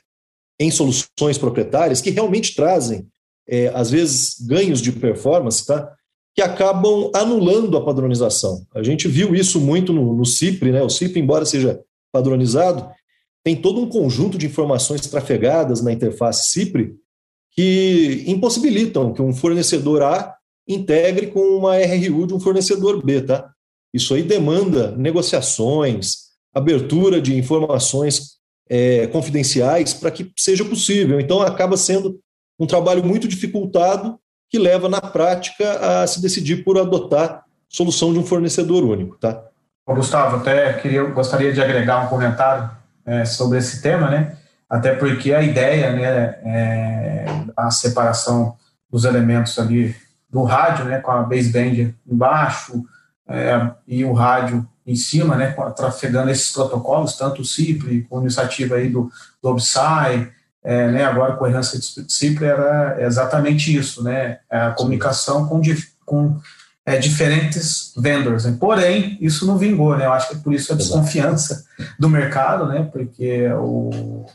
em 0.60 0.70
soluções 0.70 1.38
proprietárias 1.38 2.02
que 2.02 2.10
realmente 2.10 2.54
trazem, 2.54 3.08
é, 3.48 3.68
às 3.68 3.90
vezes, 3.90 4.38
ganhos 4.46 4.82
de 4.82 4.92
performance, 4.92 5.64
tá? 5.64 5.90
que 6.34 6.42
acabam 6.42 7.10
anulando 7.14 7.78
a 7.78 7.84
padronização. 7.84 8.66
A 8.74 8.82
gente 8.82 9.08
viu 9.08 9.34
isso 9.34 9.58
muito 9.58 9.90
no, 9.90 10.12
no 10.12 10.26
CIPRE, 10.26 10.70
né? 10.70 10.82
o 10.82 10.90
CIPRE, 10.90 11.18
embora 11.18 11.46
seja 11.46 11.80
padronizado, 12.12 12.88
tem 13.42 13.56
todo 13.56 13.80
um 13.80 13.88
conjunto 13.88 14.38
de 14.38 14.46
informações 14.46 15.00
trafegadas 15.08 15.82
na 15.82 15.92
interface 15.92 16.50
CIPRE 16.50 16.94
que 17.50 18.24
impossibilitam 18.26 19.12
que 19.12 19.20
um 19.20 19.34
fornecedor 19.34 20.02
A 20.02 20.36
integre 20.66 21.26
com 21.26 21.40
uma 21.40 21.76
RRU 21.76 22.26
de 22.26 22.34
um 22.34 22.40
fornecedor 22.40 23.04
B, 23.04 23.22
tá? 23.22 23.50
Isso 23.92 24.14
aí 24.14 24.22
demanda 24.22 24.92
negociações, 24.96 26.30
abertura 26.54 27.20
de 27.20 27.36
informações 27.36 28.38
é, 28.68 29.06
confidenciais 29.08 29.92
para 29.92 30.10
que 30.10 30.32
seja 30.38 30.64
possível. 30.64 31.20
Então, 31.20 31.42
acaba 31.42 31.76
sendo 31.76 32.18
um 32.58 32.66
trabalho 32.66 33.04
muito 33.04 33.28
dificultado 33.28 34.18
que 34.48 34.58
leva, 34.58 34.88
na 34.88 35.00
prática, 35.00 36.02
a 36.02 36.06
se 36.06 36.22
decidir 36.22 36.64
por 36.64 36.78
adotar 36.78 37.44
solução 37.68 38.12
de 38.12 38.18
um 38.18 38.24
fornecedor 38.24 38.84
único, 38.84 39.18
tá? 39.18 39.46
Gustavo, 39.94 40.36
até 40.36 40.72
queria, 40.74 41.02
gostaria 41.04 41.52
de 41.52 41.62
agregar 41.62 42.04
um 42.04 42.08
comentário 42.08 42.70
é, 43.04 43.24
sobre 43.24 43.58
esse 43.58 43.82
tema, 43.82 44.08
né? 44.10 44.36
Até 44.68 44.94
porque 44.94 45.34
a 45.34 45.42
ideia, 45.42 45.92
né, 45.92 46.38
é 46.44 47.26
a 47.56 47.70
separação 47.70 48.56
dos 48.90 49.04
elementos 49.04 49.58
ali 49.58 49.94
do 50.30 50.44
rádio, 50.44 50.86
né, 50.86 50.98
com 50.98 51.10
a 51.10 51.22
baseband 51.22 51.94
embaixo 52.06 52.82
é, 53.28 53.70
e 53.86 54.04
o 54.04 54.12
rádio 54.12 54.66
em 54.86 54.96
cima, 54.96 55.36
né, 55.36 55.54
trafegando 55.76 56.30
esses 56.30 56.50
protocolos, 56.52 57.16
tanto 57.16 57.42
o 57.42 57.44
CIPRE, 57.44 58.06
com 58.08 58.20
iniciativa 58.20 58.76
aí 58.76 58.88
do, 58.88 59.10
do 59.42 59.48
OBSAI, 59.50 60.30
é, 60.64 60.90
né, 60.90 61.04
agora 61.04 61.36
com 61.36 61.44
a 61.44 61.50
herança 61.50 61.78
de 61.78 62.12
CIPRE, 62.12 62.46
era 62.46 62.96
exatamente 63.00 63.76
isso, 63.76 64.02
né, 64.02 64.38
é 64.50 64.58
a 64.58 64.70
comunicação 64.70 65.46
com, 65.46 65.60
com 66.04 66.40
é, 66.84 66.98
diferentes 66.98 67.92
vendors. 67.96 68.44
Né? 68.44 68.56
Porém, 68.58 69.16
isso 69.20 69.46
não 69.46 69.56
vingou, 69.56 69.96
né? 69.96 70.06
Eu 70.06 70.12
acho 70.12 70.28
que 70.28 70.36
é 70.36 70.38
por 70.38 70.52
isso 70.52 70.72
a 70.72 70.76
desconfiança 70.76 71.64
do 71.98 72.08
mercado, 72.08 72.66
né? 72.66 72.88
Porque 72.92 73.48
o, 73.52 74.26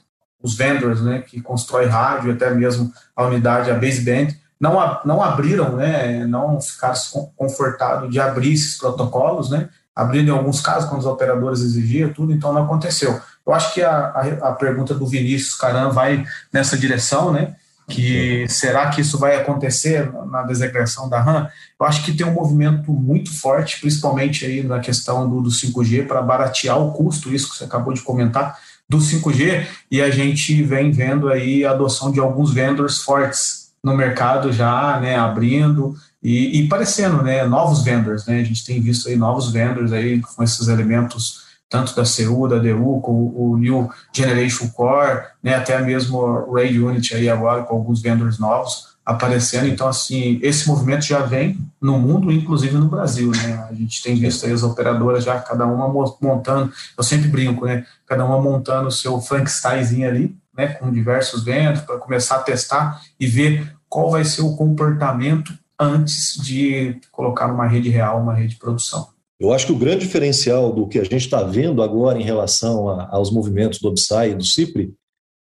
os 0.41 0.55
vendors, 0.55 1.01
né, 1.01 1.19
que 1.19 1.41
constroem 1.41 1.87
rádio, 1.87 2.31
até 2.31 2.49
mesmo 2.51 2.91
a 3.15 3.25
unidade, 3.25 3.69
a 3.69 3.75
baseband, 3.75 4.35
não, 4.59 4.99
não 5.05 5.21
abriram, 5.21 5.75
né? 5.75 6.25
Não 6.25 6.59
ficaram 6.61 6.95
confortados 7.35 8.09
de 8.09 8.19
abrir 8.19 8.53
esses 8.53 8.77
protocolos, 8.77 9.49
né? 9.49 9.69
Abrindo 9.95 10.29
em 10.29 10.31
alguns 10.31 10.61
casos, 10.61 10.87
quando 10.87 11.01
os 11.01 11.07
operadores 11.07 11.61
exigiam 11.61 12.13
tudo, 12.13 12.31
então 12.31 12.53
não 12.53 12.63
aconteceu. 12.63 13.19
Eu 13.45 13.53
acho 13.53 13.73
que 13.73 13.81
a, 13.81 13.91
a, 13.91 14.49
a 14.49 14.51
pergunta 14.53 14.93
do 14.93 15.07
Vinícius 15.07 15.55
Caran 15.55 15.89
vai 15.89 16.25
nessa 16.53 16.77
direção, 16.77 17.31
né? 17.31 17.55
Que 17.89 18.45
será 18.49 18.89
que 18.89 18.99
isso 18.99 19.17
vai 19.17 19.35
acontecer 19.35 20.11
na 20.29 20.43
desagressão 20.43 21.07
da 21.07 21.21
RAM? 21.21 21.49
Eu 21.79 21.85
acho 21.85 22.03
que 22.03 22.11
tem 22.11 22.27
um 22.27 22.33
movimento 22.33 22.91
muito 22.91 23.33
forte, 23.33 23.79
principalmente 23.79 24.45
aí 24.45 24.61
na 24.61 24.79
questão 24.79 25.29
do, 25.29 25.41
do 25.41 25.49
5G, 25.49 26.05
para 26.05 26.21
baratear 26.21 26.77
o 26.77 26.91
custo, 26.91 27.33
isso 27.33 27.49
que 27.49 27.57
você 27.57 27.63
acabou 27.63 27.93
de 27.93 28.01
comentar, 28.01 28.59
do 28.89 28.97
5G, 28.97 29.65
e 29.89 30.01
a 30.01 30.09
gente 30.09 30.61
vem 30.63 30.91
vendo 30.91 31.29
aí 31.29 31.65
a 31.65 31.71
adoção 31.71 32.11
de 32.11 32.19
alguns 32.19 32.53
vendors 32.53 33.01
fortes 33.01 33.67
no 33.83 33.95
mercado 33.95 34.51
já, 34.51 34.99
né, 34.99 35.17
abrindo 35.17 35.95
e, 36.21 36.59
e 36.59 36.67
parecendo, 36.67 37.21
né, 37.21 37.45
novos 37.45 37.83
vendors, 37.83 38.25
né, 38.25 38.39
a 38.39 38.43
gente 38.43 38.65
tem 38.65 38.81
visto 38.81 39.07
aí 39.07 39.15
novos 39.15 39.51
vendors 39.51 39.93
aí 39.93 40.21
com 40.21 40.43
esses 40.43 40.67
elementos 40.67 41.46
tanto 41.69 41.95
da 41.95 42.03
CU, 42.03 42.47
da 42.47 42.57
DU, 42.57 43.01
com 43.01 43.31
o 43.35 43.57
New 43.57 43.89
Generation 44.13 44.69
Core, 44.69 45.23
né, 45.43 45.55
até 45.55 45.79
mesmo 45.81 46.51
Ray 46.53 46.79
Unit 46.79 47.13
aí 47.13 47.29
agora 47.29 47.63
com 47.63 47.75
alguns 47.75 48.01
vendors 48.01 48.39
novos 48.39 48.97
aparecendo. 49.07 49.67
Então, 49.67 49.87
assim, 49.87 50.37
esse 50.43 50.67
movimento 50.67 51.05
já 51.05 51.19
vem 51.19 51.57
no 51.81 51.97
mundo, 51.97 52.29
inclusive 52.29 52.75
no 52.75 52.89
Brasil, 52.89 53.31
né? 53.31 53.65
A 53.69 53.73
gente 53.73 54.03
tem 54.03 54.15
visto 54.15 54.45
aí 54.45 54.51
as 54.51 54.63
operadoras 54.63 55.23
já, 55.23 55.39
cada 55.39 55.65
uma 55.65 55.87
montando, 56.21 56.73
eu 56.97 57.03
sempre 57.03 57.29
brinco, 57.29 57.65
né? 57.65 57.85
Cada 58.05 58.25
uma 58.25 58.41
montando 58.41 58.89
o 58.89 58.91
seu 58.91 59.21
Frankensteinzinho 59.21 60.09
ali, 60.09 60.37
né? 60.53 60.67
Com 60.73 60.91
diversos 60.91 61.41
ventos 61.45 61.83
para 61.83 61.97
começar 61.97 62.35
a 62.35 62.43
testar 62.43 63.01
e 63.17 63.25
ver 63.25 63.73
qual 63.87 64.11
vai 64.11 64.25
ser 64.25 64.41
o 64.41 64.57
comportamento 64.57 65.57
antes 65.79 66.35
de 66.43 66.99
colocar 67.09 67.47
numa 67.47 67.65
rede 67.65 67.87
real, 67.87 68.21
uma 68.21 68.33
rede 68.33 68.55
de 68.55 68.59
produção. 68.59 69.07
Eu 69.39 69.53
acho 69.53 69.67
que 69.67 69.71
o 69.71 69.77
grande 69.77 70.05
diferencial 70.05 70.73
do 70.73 70.87
que 70.87 70.99
a 70.99 71.03
gente 71.03 71.25
está 71.25 71.43
vendo 71.43 71.83
agora 71.83 72.19
em 72.19 72.23
relação 72.23 72.89
a, 72.89 73.07
aos 73.11 73.31
movimentos 73.31 73.79
do 73.79 73.87
OBSAI 73.89 74.31
e 74.31 74.35
do 74.35 74.43
CIPRI 74.43 74.93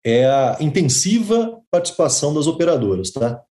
é 0.05 0.27
a 0.27 0.59
intensiva 0.61 1.59
participação 1.71 2.35
das 2.35 2.47
operadoras. 2.47 3.11
Tá? 3.11 3.43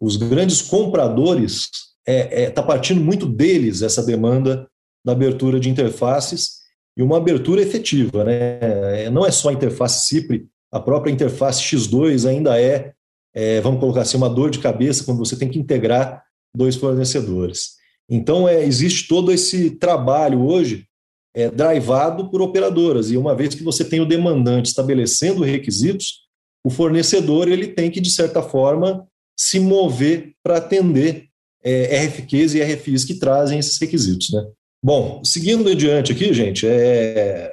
Os 0.00 0.16
grandes 0.16 0.62
compradores, 0.62 1.62
está 1.64 1.72
é, 2.06 2.44
é, 2.44 2.50
tá 2.50 2.62
partindo 2.62 3.00
muito 3.00 3.26
deles 3.26 3.82
essa 3.82 4.02
demanda 4.02 4.68
da 5.04 5.12
abertura 5.12 5.60
de 5.60 5.70
interfaces 5.70 6.58
e 6.96 7.02
uma 7.02 7.18
abertura 7.18 7.62
efetiva. 7.62 8.24
Né? 8.24 8.58
É, 8.60 9.10
não 9.10 9.24
é 9.24 9.30
só 9.30 9.50
a 9.50 9.52
interface 9.52 10.08
CIPRI, 10.08 10.48
a 10.72 10.80
própria 10.80 11.12
interface 11.12 11.62
X2 11.62 12.28
ainda 12.28 12.60
é, 12.60 12.92
é, 13.34 13.60
vamos 13.60 13.80
colocar 13.80 14.02
assim, 14.02 14.16
uma 14.16 14.28
dor 14.28 14.50
de 14.50 14.58
cabeça 14.58 15.04
quando 15.04 15.18
você 15.18 15.36
tem 15.36 15.48
que 15.48 15.58
integrar 15.58 16.24
dois 16.54 16.76
fornecedores. 16.76 17.77
Então, 18.08 18.48
é, 18.48 18.64
existe 18.64 19.06
todo 19.06 19.30
esse 19.30 19.70
trabalho 19.70 20.40
hoje 20.40 20.86
é 21.34 21.50
drivado 21.50 22.30
por 22.30 22.40
operadoras. 22.40 23.10
E 23.10 23.16
uma 23.16 23.34
vez 23.34 23.54
que 23.54 23.62
você 23.62 23.84
tem 23.84 24.00
o 24.00 24.06
demandante 24.06 24.66
estabelecendo 24.66 25.44
requisitos, 25.44 26.26
o 26.64 26.70
fornecedor 26.70 27.48
ele 27.48 27.68
tem 27.68 27.90
que, 27.90 28.00
de 28.00 28.10
certa 28.10 28.42
forma, 28.42 29.06
se 29.38 29.60
mover 29.60 30.32
para 30.42 30.56
atender 30.56 31.26
é, 31.62 32.06
RFQs 32.06 32.54
e 32.54 32.62
RFIs 32.62 33.04
que 33.04 33.14
trazem 33.14 33.58
esses 33.58 33.78
requisitos. 33.78 34.30
Né? 34.30 34.44
Bom, 34.82 35.22
seguindo 35.24 35.68
adiante 35.68 36.12
aqui, 36.12 36.32
gente, 36.32 36.66
é, 36.66 37.52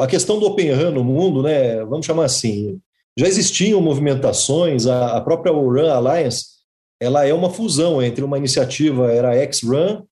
a 0.00 0.06
questão 0.06 0.38
do 0.38 0.46
Open 0.46 0.70
RAN 0.70 0.90
no 0.90 1.02
mundo, 1.02 1.42
né, 1.42 1.84
vamos 1.84 2.06
chamar 2.06 2.26
assim, 2.26 2.78
já 3.18 3.26
existiam 3.26 3.80
movimentações, 3.80 4.86
a, 4.86 5.16
a 5.16 5.20
própria 5.20 5.52
ORAN 5.52 5.90
Alliance, 5.92 6.57
ela 7.00 7.26
é 7.26 7.32
uma 7.32 7.50
fusão 7.50 8.02
entre 8.02 8.24
uma 8.24 8.38
iniciativa, 8.38 9.12
era 9.12 9.30
a 9.30 9.52
XRAN, 9.52 10.02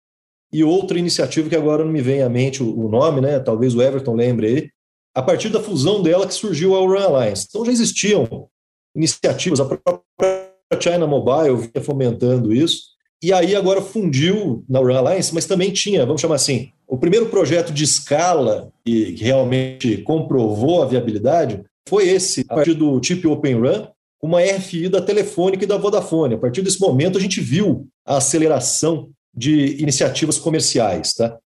e 0.52 0.62
outra 0.62 0.98
iniciativa 0.98 1.48
que 1.48 1.56
agora 1.56 1.84
não 1.84 1.92
me 1.92 2.00
vem 2.00 2.22
à 2.22 2.28
mente 2.28 2.62
o, 2.62 2.88
nome, 2.88 3.20
né, 3.20 3.38
talvez 3.38 3.74
o 3.74 3.82
Everton 3.82 4.14
lembre 4.14 4.46
aí, 4.46 4.70
a 5.14 5.22
partir 5.22 5.48
da 5.48 5.62
fusão 5.62 6.02
dela 6.02 6.26
que 6.26 6.34
surgiu 6.34 6.74
a 6.74 6.80
ORAN 6.80 7.04
Alliance. 7.04 7.46
Então 7.48 7.64
já 7.64 7.72
existiam 7.72 8.48
iniciativas, 8.94 9.60
a 9.60 9.64
própria 9.64 10.46
China 10.80 11.06
Mobile 11.06 11.56
vinha 11.56 11.84
fomentando 11.84 12.52
isso, 12.52 12.96
e 13.22 13.32
aí 13.32 13.56
agora 13.56 13.80
fundiu 13.80 14.64
na 14.68 14.78
Run 14.78 14.94
Alliance, 14.94 15.34
mas 15.34 15.46
também 15.46 15.72
tinha, 15.72 16.04
vamos 16.04 16.20
chamar 16.20 16.34
assim, 16.34 16.70
o 16.86 16.98
primeiro 16.98 17.26
projeto 17.26 17.72
de 17.72 17.84
escala 17.84 18.70
que 18.84 19.16
realmente 19.16 19.98
comprovou 19.98 20.82
a 20.82 20.86
viabilidade 20.86 21.64
foi 21.88 22.08
esse, 22.08 22.44
a 22.48 22.54
partir 22.54 22.74
do 22.74 23.00
tipo 23.00 23.30
Open 23.30 23.54
Run, 23.54 23.86
uma 24.22 24.42
RFI 24.42 24.88
da 24.88 25.00
Telefônica 25.00 25.64
e 25.64 25.66
da 25.66 25.76
Vodafone. 25.76 26.34
A 26.34 26.38
partir 26.38 26.62
desse 26.62 26.80
momento 26.80 27.18
a 27.18 27.20
gente 27.20 27.40
viu 27.40 27.88
a 28.04 28.16
aceleração 28.16 29.10
de 29.34 29.76
iniciativas 29.80 30.38
comerciais, 30.38 31.12
tá? 31.14 31.38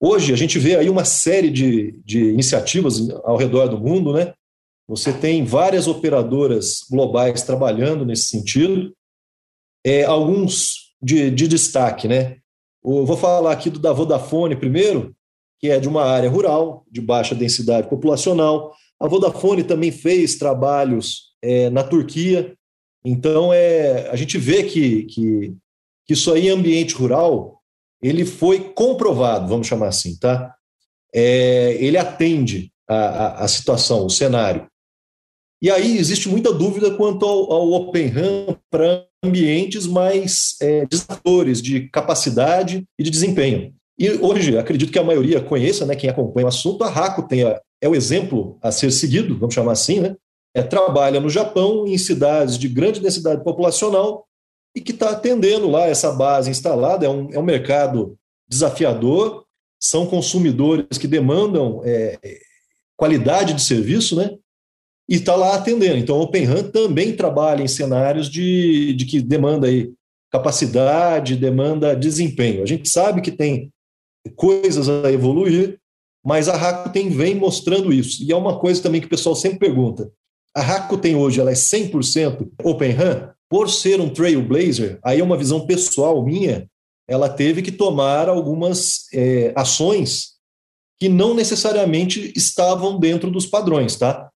Hoje 0.00 0.32
a 0.32 0.36
gente 0.36 0.58
vê 0.58 0.76
aí 0.76 0.90
uma 0.90 1.04
série 1.04 1.48
de, 1.48 1.92
de 2.04 2.30
iniciativas 2.30 3.08
ao 3.24 3.36
redor 3.36 3.68
do 3.68 3.78
mundo, 3.78 4.12
né? 4.12 4.34
Você 4.88 5.12
tem 5.12 5.44
várias 5.44 5.86
operadoras 5.86 6.80
globais 6.90 7.42
trabalhando 7.42 8.04
nesse 8.04 8.24
sentido. 8.24 8.92
É, 9.84 10.04
alguns 10.04 10.92
de, 11.00 11.30
de 11.30 11.48
destaque, 11.48 12.08
né? 12.08 12.38
Eu 12.84 13.06
vou 13.06 13.16
falar 13.16 13.52
aqui 13.52 13.70
do 13.70 13.78
da 13.78 13.92
Vodafone 13.92 14.56
primeiro, 14.56 15.14
que 15.60 15.70
é 15.70 15.78
de 15.78 15.88
uma 15.88 16.04
área 16.04 16.28
rural, 16.28 16.84
de 16.90 17.00
baixa 17.00 17.34
densidade 17.34 17.88
populacional. 17.88 18.74
A 19.00 19.06
Vodafone 19.06 19.62
também 19.62 19.92
fez 19.92 20.36
trabalhos 20.36 21.31
é, 21.42 21.68
na 21.70 21.82
Turquia. 21.82 22.54
Então, 23.04 23.52
é, 23.52 24.08
a 24.10 24.16
gente 24.16 24.38
vê 24.38 24.62
que, 24.62 25.04
que, 25.04 25.54
que 26.06 26.12
isso 26.12 26.32
aí, 26.32 26.48
ambiente 26.48 26.94
rural, 26.94 27.60
ele 28.00 28.24
foi 28.24 28.72
comprovado, 28.72 29.48
vamos 29.48 29.66
chamar 29.66 29.88
assim, 29.88 30.16
tá? 30.18 30.54
É, 31.14 31.76
ele 31.80 31.98
atende 31.98 32.72
a, 32.88 32.94
a, 32.94 33.44
a, 33.44 33.48
situação, 33.48 34.06
o 34.06 34.10
cenário. 34.10 34.66
E 35.60 35.70
aí 35.70 35.96
existe 35.96 36.28
muita 36.28 36.52
dúvida 36.52 36.96
quanto 36.96 37.24
ao, 37.24 37.52
ao 37.52 37.72
Open 37.72 38.08
RAM 38.08 38.56
para 38.70 39.06
ambientes 39.24 39.86
mais 39.86 40.56
é, 40.60 40.84
desafiadores 40.86 41.62
de 41.62 41.88
capacidade 41.88 42.84
e 42.98 43.02
de 43.04 43.10
desempenho. 43.10 43.72
E 43.98 44.10
hoje, 44.10 44.58
acredito 44.58 44.90
que 44.90 44.98
a 44.98 45.04
maioria 45.04 45.40
conheça, 45.40 45.86
né, 45.86 45.94
quem 45.94 46.10
acompanha 46.10 46.46
o 46.46 46.48
assunto, 46.48 46.82
a 46.82 46.90
Raco 46.90 47.28
tem 47.28 47.44
a, 47.44 47.60
é 47.80 47.88
o 47.88 47.94
exemplo 47.94 48.58
a 48.60 48.72
ser 48.72 48.90
seguido, 48.90 49.38
vamos 49.38 49.54
chamar 49.54 49.72
assim, 49.72 50.00
né? 50.00 50.16
É, 50.54 50.62
trabalha 50.62 51.20
no 51.20 51.30
Japão, 51.30 51.86
em 51.86 51.96
cidades 51.96 52.58
de 52.58 52.68
grande 52.68 53.00
densidade 53.00 53.42
populacional, 53.42 54.26
e 54.74 54.80
que 54.80 54.92
está 54.92 55.10
atendendo 55.10 55.68
lá 55.70 55.86
essa 55.86 56.12
base 56.12 56.50
instalada. 56.50 57.06
É 57.06 57.08
um, 57.08 57.30
é 57.32 57.38
um 57.38 57.44
mercado 57.44 58.16
desafiador, 58.48 59.44
são 59.80 60.06
consumidores 60.06 60.98
que 60.98 61.06
demandam 61.06 61.80
é, 61.84 62.18
qualidade 62.96 63.54
de 63.54 63.62
serviço, 63.62 64.16
né? 64.16 64.36
e 65.08 65.16
está 65.16 65.34
lá 65.34 65.56
atendendo. 65.56 65.98
Então, 65.98 66.18
o 66.18 66.22
Open 66.22 66.44
RAM 66.44 66.70
também 66.70 67.14
trabalha 67.14 67.62
em 67.62 67.68
cenários 67.68 68.30
de, 68.30 68.94
de 68.94 69.04
que 69.04 69.20
demanda 69.20 69.66
aí 69.66 69.92
capacidade, 70.30 71.36
demanda 71.36 71.94
desempenho. 71.94 72.62
A 72.62 72.66
gente 72.66 72.88
sabe 72.88 73.20
que 73.20 73.30
tem 73.30 73.70
coisas 74.34 74.88
a 74.88 75.12
evoluir, 75.12 75.78
mas 76.24 76.48
a 76.48 76.56
Rakuten 76.56 77.10
vem 77.10 77.34
mostrando 77.34 77.92
isso. 77.92 78.22
E 78.22 78.32
é 78.32 78.36
uma 78.36 78.58
coisa 78.58 78.82
também 78.82 79.00
que 79.00 79.06
o 79.06 79.10
pessoal 79.10 79.34
sempre 79.34 79.58
pergunta. 79.58 80.10
A 80.54 80.60
Rakuten 80.60 81.16
hoje 81.16 81.40
ela 81.40 81.50
é 81.50 81.54
100% 81.54 82.50
Open 82.62 82.92
RAM? 82.92 83.32
Por 83.48 83.68
ser 83.70 84.00
um 84.00 84.08
Trailblazer, 84.08 84.98
aí 85.04 85.20
é 85.20 85.24
uma 85.24 85.36
visão 85.36 85.66
pessoal 85.66 86.24
minha, 86.24 86.68
ela 87.08 87.28
teve 87.28 87.62
que 87.62 87.72
tomar 87.72 88.28
algumas 88.28 89.06
é, 89.12 89.52
ações 89.54 90.32
que 90.98 91.08
não 91.08 91.34
necessariamente 91.34 92.32
estavam 92.36 92.98
dentro 92.98 93.30
dos 93.30 93.44
padrões, 93.44 93.96
tá? 93.96 94.30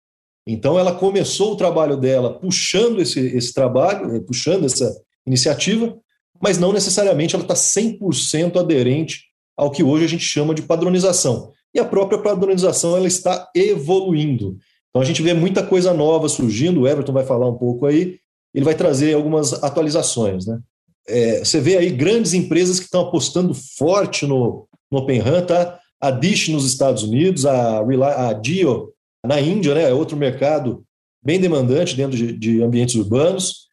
Então, 0.47 0.79
ela 0.79 0.95
começou 0.95 1.53
o 1.53 1.57
trabalho 1.57 1.97
dela 1.97 2.39
puxando 2.39 3.01
esse, 3.01 3.21
esse 3.21 3.53
trabalho, 3.53 4.15
eh, 4.15 4.21
puxando 4.21 4.65
essa 4.65 4.95
iniciativa, 5.27 5.97
mas 6.41 6.59
não 6.59 6.73
necessariamente 6.73 7.35
ela 7.35 7.45
está 7.45 7.55
100% 7.55 8.59
aderente 8.59 9.25
ao 9.57 9.71
que 9.71 9.83
hoje 9.83 10.05
a 10.05 10.09
gente 10.09 10.25
chama 10.25 10.55
de 10.55 10.63
padronização. 10.63 11.53
E 11.75 11.79
a 11.79 11.85
própria 11.85 12.19
padronização 12.19 12.97
ela 12.97 13.07
está 13.07 13.49
evoluindo. 13.55 14.57
Então, 14.95 15.03
a 15.03 15.05
gente 15.05 15.23
vê 15.23 15.35
muita 15.35 15.61
coisa 15.61 15.93
nova 15.93 16.29
surgindo, 16.29 16.83
o 16.83 16.89
Everton 16.89 17.13
vai 17.13 17.25
falar 17.25 17.49
um 17.49 17.59
pouco 17.59 17.85
aí, 17.85 18.17
ele 18.55 18.65
vai 18.65 18.77
trazer 18.77 19.13
algumas 19.13 19.53
atualizações. 19.53 20.47
Né? 20.47 20.61
É, 21.09 21.39
você 21.41 21.61
vê 21.61 21.77
aí 21.77 21.91
grandes 21.91 22.33
empresas 22.33 22.79
que 22.79 22.85
estão 22.85 23.01
apostando 23.01 23.53
forte 23.53 24.25
no, 24.25 24.69
no 24.89 24.99
Open 24.99 25.19
RAM, 25.19 25.45
tá? 25.45 25.81
A 26.01 26.13
Dish 26.13 26.49
nos 26.49 26.65
Estados 26.65 27.03
Unidos, 27.03 27.45
a, 27.45 27.81
a 28.29 28.33
Dio 28.35 28.93
na 29.27 29.41
Índia, 29.41 29.75
né, 29.75 29.83
é 29.89 29.93
outro 29.93 30.17
mercado 30.17 30.85
bem 31.25 31.41
demandante 31.41 31.97
dentro 31.97 32.17
de, 32.17 32.31
de 32.33 32.63
ambientes 32.63 32.95
urbanos. 32.95 33.65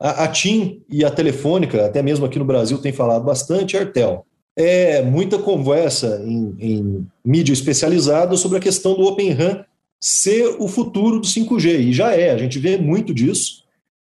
A, 0.00 0.24
a, 0.24 0.28
TIM 0.28 0.84
e 0.88 1.04
a 1.04 1.10
Telefônica, 1.10 1.86
até 1.86 2.02
mesmo 2.02 2.24
aqui 2.24 2.38
no 2.38 2.44
Brasil, 2.44 2.78
tem 2.78 2.92
falado 2.92 3.24
bastante, 3.24 3.76
a 3.76 3.80
Artel. 3.80 4.24
É 4.56 5.02
muita 5.02 5.38
conversa 5.38 6.22
em, 6.24 6.54
em 6.60 7.06
mídia 7.24 7.52
especializada 7.52 8.36
sobre 8.36 8.58
a 8.58 8.60
questão 8.60 8.94
do 8.94 9.02
Open 9.02 9.32
RAN 9.32 9.64
ser 10.00 10.56
o 10.58 10.68
futuro 10.68 11.20
do 11.20 11.26
5G, 11.26 11.80
e 11.80 11.92
já 11.92 12.12
é, 12.12 12.30
a 12.30 12.38
gente 12.38 12.58
vê 12.58 12.76
muito 12.76 13.12
disso. 13.12 13.64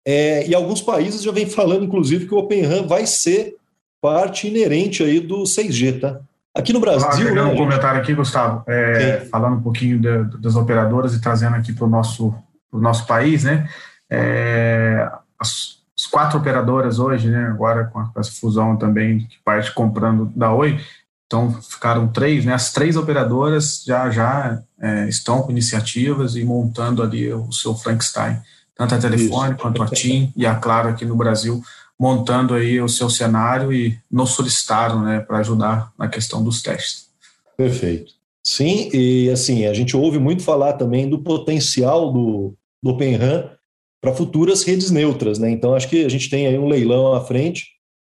É, 0.06 0.48
e 0.48 0.54
alguns 0.54 0.82
países 0.82 1.24
já 1.24 1.32
vêm 1.32 1.46
falando, 1.46 1.86
inclusive, 1.86 2.26
que 2.28 2.34
o 2.34 2.38
Open 2.38 2.64
RAN 2.64 2.84
vai 2.88 3.06
ser 3.06 3.56
parte 4.02 4.48
inerente 4.48 5.02
aí 5.02 5.20
do 5.20 5.44
6G, 5.44 6.00
tá? 6.00 6.20
Aqui 6.56 6.72
no 6.72 6.80
Brasil. 6.80 7.08
Ah, 7.10 7.34
né, 7.34 7.42
um 7.42 7.56
comentário 7.56 8.00
aqui, 8.00 8.14
Gustavo, 8.14 8.64
é, 8.68 9.22
falando 9.32 9.56
um 9.56 9.62
pouquinho 9.62 10.00
de, 10.00 10.38
das 10.38 10.56
operadoras 10.56 11.16
e 11.16 11.22
trazendo 11.22 11.56
aqui 11.56 11.74
para 11.74 11.86
o 11.86 11.90
nosso, 11.90 12.36
nosso 12.72 13.08
país, 13.08 13.44
né? 13.44 13.68
É, 14.10 15.10
as, 15.40 15.80
as, 15.98 16.06
quatro 16.06 16.38
operadoras 16.38 17.00
hoje, 17.00 17.28
né? 17.30 17.48
Agora 17.48 17.86
com 17.86 18.08
essa 18.20 18.32
fusão 18.40 18.78
também, 18.78 19.20
que 19.20 19.38
parte 19.44 19.74
comprando 19.74 20.26
da 20.36 20.54
Oi, 20.54 20.80
então 21.26 21.62
ficaram 21.62 22.08
três, 22.08 22.46
né? 22.46 22.54
As 22.54 22.72
três 22.72 22.96
operadoras 22.96 23.84
já 23.86 24.10
já 24.10 24.62
é, 24.80 25.08
estão 25.08 25.42
com 25.42 25.52
iniciativas 25.52 26.36
e 26.36 26.44
montando 26.44 27.02
ali 27.02 27.34
o 27.34 27.52
seu 27.52 27.76
Frankenstein, 27.76 28.40
tanto 28.76 28.96
a 28.96 29.00
Telefone 29.00 29.54
Isso. 29.54 29.62
quanto 29.62 29.82
a 29.82 29.88
TIM 29.88 30.32
e 30.38 30.46
a 30.46 30.56
Claro 30.56 30.90
aqui 30.90 31.06
no 31.06 31.16
Brasil 31.16 31.62
montando 32.00 32.54
aí 32.54 32.82
o 32.82 32.90
seu 32.90 33.10
cenário 33.10 33.72
e 33.72 33.98
nos 34.12 34.32
solicitaram 34.32 35.02
né, 35.02 35.20
para 35.20 35.38
ajudar 35.38 35.92
na 35.98 36.08
questão 36.08 36.44
dos 36.44 36.62
testes. 36.62 37.08
Perfeito. 37.56 38.12
Sim, 38.44 38.90
e 38.92 39.30
assim, 39.30 39.66
a 39.66 39.74
gente 39.74 39.96
ouve 39.96 40.20
muito 40.20 40.44
falar 40.44 40.74
também 40.74 41.10
do 41.10 41.20
potencial 41.20 42.12
do, 42.12 42.54
do 42.82 42.90
Open 42.90 43.16
RAM 43.16 43.50
para 44.02 44.14
futuras 44.14 44.64
redes 44.64 44.92
neutras, 44.92 45.40
né? 45.40 45.50
Então 45.50 45.74
acho 45.74 45.88
que 45.88 46.04
a 46.04 46.10
gente 46.10 46.30
tem 46.30 46.46
aí 46.46 46.58
um 46.58 46.68
leilão 46.68 47.14
à 47.14 47.22
frente, 47.22 47.68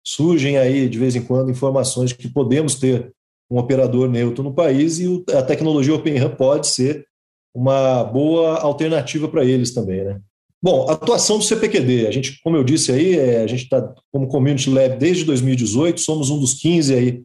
surgem 0.07 0.57
aí 0.57 0.87
de 0.87 0.97
vez 0.97 1.17
em 1.17 1.21
quando 1.21 1.51
informações 1.51 2.11
de 2.11 2.15
que 2.15 2.29
podemos 2.29 2.75
ter 2.75 3.11
um 3.51 3.57
operador 3.57 4.09
neutro 4.09 4.41
no 4.41 4.53
país 4.53 4.99
e 4.99 5.23
a 5.35 5.41
tecnologia 5.41 5.93
Open 5.93 6.17
RAM 6.17 6.33
pode 6.33 6.67
ser 6.67 7.05
uma 7.53 8.05
boa 8.05 8.59
alternativa 8.59 9.27
para 9.27 9.43
eles 9.43 9.73
também, 9.73 10.05
né? 10.05 10.21
Bom, 10.63 10.89
atuação 10.89 11.37
do 11.37 11.43
CPQD, 11.43 12.07
a 12.07 12.11
gente, 12.11 12.39
como 12.41 12.55
eu 12.55 12.63
disse 12.63 12.91
aí, 12.91 13.17
é, 13.17 13.43
a 13.43 13.47
gente 13.47 13.63
está 13.63 13.93
como 14.11 14.27
Community 14.27 14.69
Lab 14.69 14.97
desde 14.97 15.25
2018, 15.25 15.99
somos 15.99 16.29
um 16.29 16.39
dos 16.39 16.53
15 16.53 16.95
aí 16.95 17.23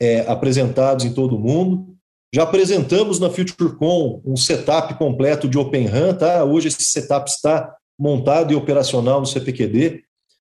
é, 0.00 0.20
apresentados 0.20 1.04
em 1.04 1.12
todo 1.12 1.36
o 1.36 1.38
mundo. 1.38 1.94
Já 2.34 2.44
apresentamos 2.44 3.20
na 3.20 3.28
FutureCon 3.28 4.22
um 4.24 4.36
setup 4.36 4.94
completo 4.94 5.48
de 5.48 5.58
Open 5.58 5.86
RAM, 5.86 6.14
tá? 6.14 6.44
Hoje 6.44 6.68
esse 6.68 6.82
setup 6.82 7.30
está 7.30 7.74
montado 7.98 8.52
e 8.52 8.56
operacional 8.56 9.20
no 9.20 9.26
CPQD. 9.26 10.02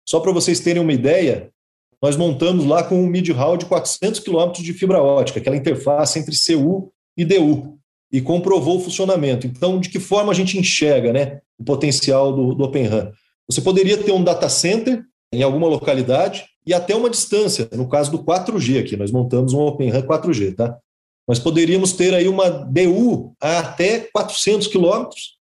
Só 0.07 0.21
para 0.21 0.33
vocês 0.33 0.61
terem 0.61 0.83
uma 0.83 0.93
ideia, 0.93 1.51
nós 2.03 2.17
montamos 2.17 2.65
lá 2.65 2.83
com 2.83 3.03
um 3.03 3.07
mid-haul 3.07 3.57
de 3.57 3.67
400 3.67 4.21
km 4.21 4.53
de 4.53 4.73
fibra 4.73 5.03
ótica, 5.03 5.41
aquela 5.41 5.57
interface 5.57 6.19
entre 6.19 6.35
CU 6.37 6.93
e 7.17 7.25
DU 7.25 7.79
e 8.13 8.21
comprovou 8.21 8.79
o 8.79 8.81
funcionamento. 8.81 9.47
Então, 9.47 9.81
de 9.81 9.89
que 9.89 9.99
forma 9.99 10.31
a 10.31 10.35
gente 10.35 10.59
enxerga 10.59 11.13
né, 11.13 11.41
o 11.59 11.65
potencial 11.65 12.33
do, 12.33 12.55
do 12.55 12.65
Open 12.65 12.87
RAM? 12.87 13.11
Você 13.49 13.61
poderia 13.61 13.97
ter 13.97 14.13
um 14.13 14.23
data 14.23 14.49
center 14.49 15.03
em 15.33 15.43
alguma 15.43 15.69
localidade 15.69 16.45
e 16.67 16.75
até 16.75 16.95
uma 16.95 17.11
distância, 17.11 17.69
no 17.73 17.89
caso 17.89 18.11
do 18.11 18.25
4G 18.25 18.81
aqui, 18.81 18.97
nós 18.97 19.11
montamos 19.11 19.53
um 19.53 19.61
Open 19.61 19.91
RAM 19.91 20.03
4G, 20.03 20.55
tá? 20.55 20.77
Nós 21.27 21.39
poderíamos 21.39 21.93
ter 21.93 22.15
aí 22.15 22.29
uma 22.29 22.49
DU 22.49 23.35
a 23.41 23.59
até 23.59 24.01
400 24.13 24.69
quilômetros 24.69 25.37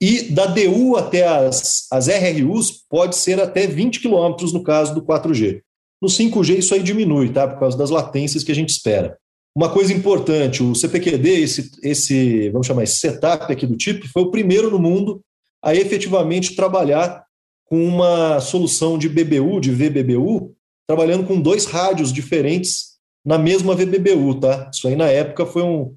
e 0.00 0.22
da 0.32 0.46
DU 0.46 0.96
até 0.96 1.26
as, 1.26 1.86
as 1.92 2.08
RRUs 2.08 2.84
pode 2.88 3.14
ser 3.16 3.40
até 3.40 3.66
20 3.66 4.00
quilômetros 4.00 4.52
no 4.52 4.62
caso 4.62 4.92
do 4.94 5.02
4G. 5.02 5.62
No 6.02 6.08
5G 6.08 6.58
isso 6.58 6.74
aí 6.74 6.82
diminui, 6.82 7.32
tá? 7.32 7.46
Por 7.46 7.60
causa 7.60 7.78
das 7.78 7.88
latências 7.88 8.42
que 8.42 8.50
a 8.50 8.54
gente 8.54 8.70
espera. 8.70 9.16
Uma 9.54 9.70
coisa 9.70 9.92
importante, 9.92 10.62
o 10.62 10.74
CPQD, 10.74 11.30
esse, 11.30 11.70
esse 11.82 12.50
vamos 12.50 12.66
chamar 12.66 12.82
esse 12.82 12.96
setup 12.96 13.52
aqui 13.52 13.66
do 13.66 13.76
TIP, 13.76 14.08
foi 14.08 14.22
o 14.22 14.30
primeiro 14.30 14.68
no 14.68 14.80
mundo 14.80 15.20
a 15.62 15.74
efetivamente 15.74 16.56
trabalhar 16.56 17.24
com 17.66 17.84
uma 17.84 18.40
solução 18.40 18.98
de 18.98 19.08
BBU, 19.08 19.60
de 19.60 19.70
VBBU, 19.70 20.52
trabalhando 20.88 21.24
com 21.24 21.40
dois 21.40 21.66
rádios 21.66 22.12
diferentes 22.12 22.96
na 23.24 23.38
mesma 23.38 23.74
VBBU, 23.76 24.40
tá? 24.40 24.70
Isso 24.74 24.88
aí 24.88 24.96
na 24.96 25.06
época 25.06 25.46
foi, 25.46 25.62
um, 25.62 25.94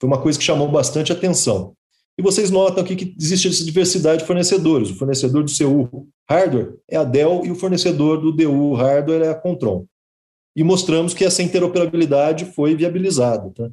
foi 0.00 0.08
uma 0.08 0.20
coisa 0.20 0.38
que 0.38 0.44
chamou 0.44 0.68
bastante 0.68 1.10
atenção. 1.10 1.74
E 2.18 2.22
vocês 2.22 2.50
notam 2.50 2.82
aqui 2.82 2.96
que 2.96 3.14
existe 3.16 3.46
essa 3.46 3.64
diversidade 3.64 4.22
de 4.22 4.26
fornecedores. 4.26 4.90
O 4.90 4.96
fornecedor 4.96 5.44
do 5.44 5.52
CU 5.56 6.08
hardware 6.28 6.74
é 6.90 6.96
a 6.96 7.04
Dell 7.04 7.42
e 7.44 7.50
o 7.52 7.54
fornecedor 7.54 8.20
do 8.20 8.32
DU 8.32 8.74
hardware 8.74 9.22
é 9.22 9.28
a 9.28 9.34
Contron. 9.36 9.86
E 10.56 10.64
mostramos 10.64 11.14
que 11.14 11.24
essa 11.24 11.44
interoperabilidade 11.44 12.46
foi 12.46 12.74
viabilizada. 12.74 13.52
Tá? 13.54 13.70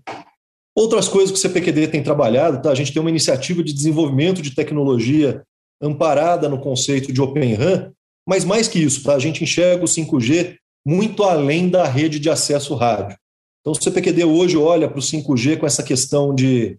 Outras 0.77 1.07
coisas 1.07 1.31
que 1.31 1.39
o 1.39 1.41
CPQD 1.41 1.87
tem 1.87 2.03
trabalhado, 2.03 2.61
tá? 2.61 2.69
a 2.69 2.75
gente 2.75 2.93
tem 2.93 3.01
uma 3.01 3.09
iniciativa 3.09 3.63
de 3.63 3.73
desenvolvimento 3.73 4.43
de 4.43 4.53
tecnologia 4.53 5.41
amparada 5.81 6.47
no 6.47 6.61
conceito 6.61 7.11
de 7.11 7.19
Open 7.19 7.55
RAN, 7.55 7.91
mas 8.27 8.45
mais 8.45 8.67
que 8.67 8.77
isso, 8.77 9.03
tá? 9.03 9.15
a 9.15 9.19
gente 9.19 9.43
enxerga 9.43 9.83
o 9.83 9.87
5G 9.87 10.57
muito 10.85 11.23
além 11.23 11.67
da 11.67 11.85
rede 11.85 12.19
de 12.19 12.29
acesso 12.29 12.75
rádio. 12.75 13.17
Então, 13.61 13.73
o 13.73 13.83
CPQD 13.83 14.23
hoje 14.23 14.55
olha 14.55 14.87
para 14.87 14.99
o 14.99 15.01
5G 15.01 15.57
com 15.57 15.65
essa 15.65 15.81
questão 15.81 16.35
de 16.35 16.77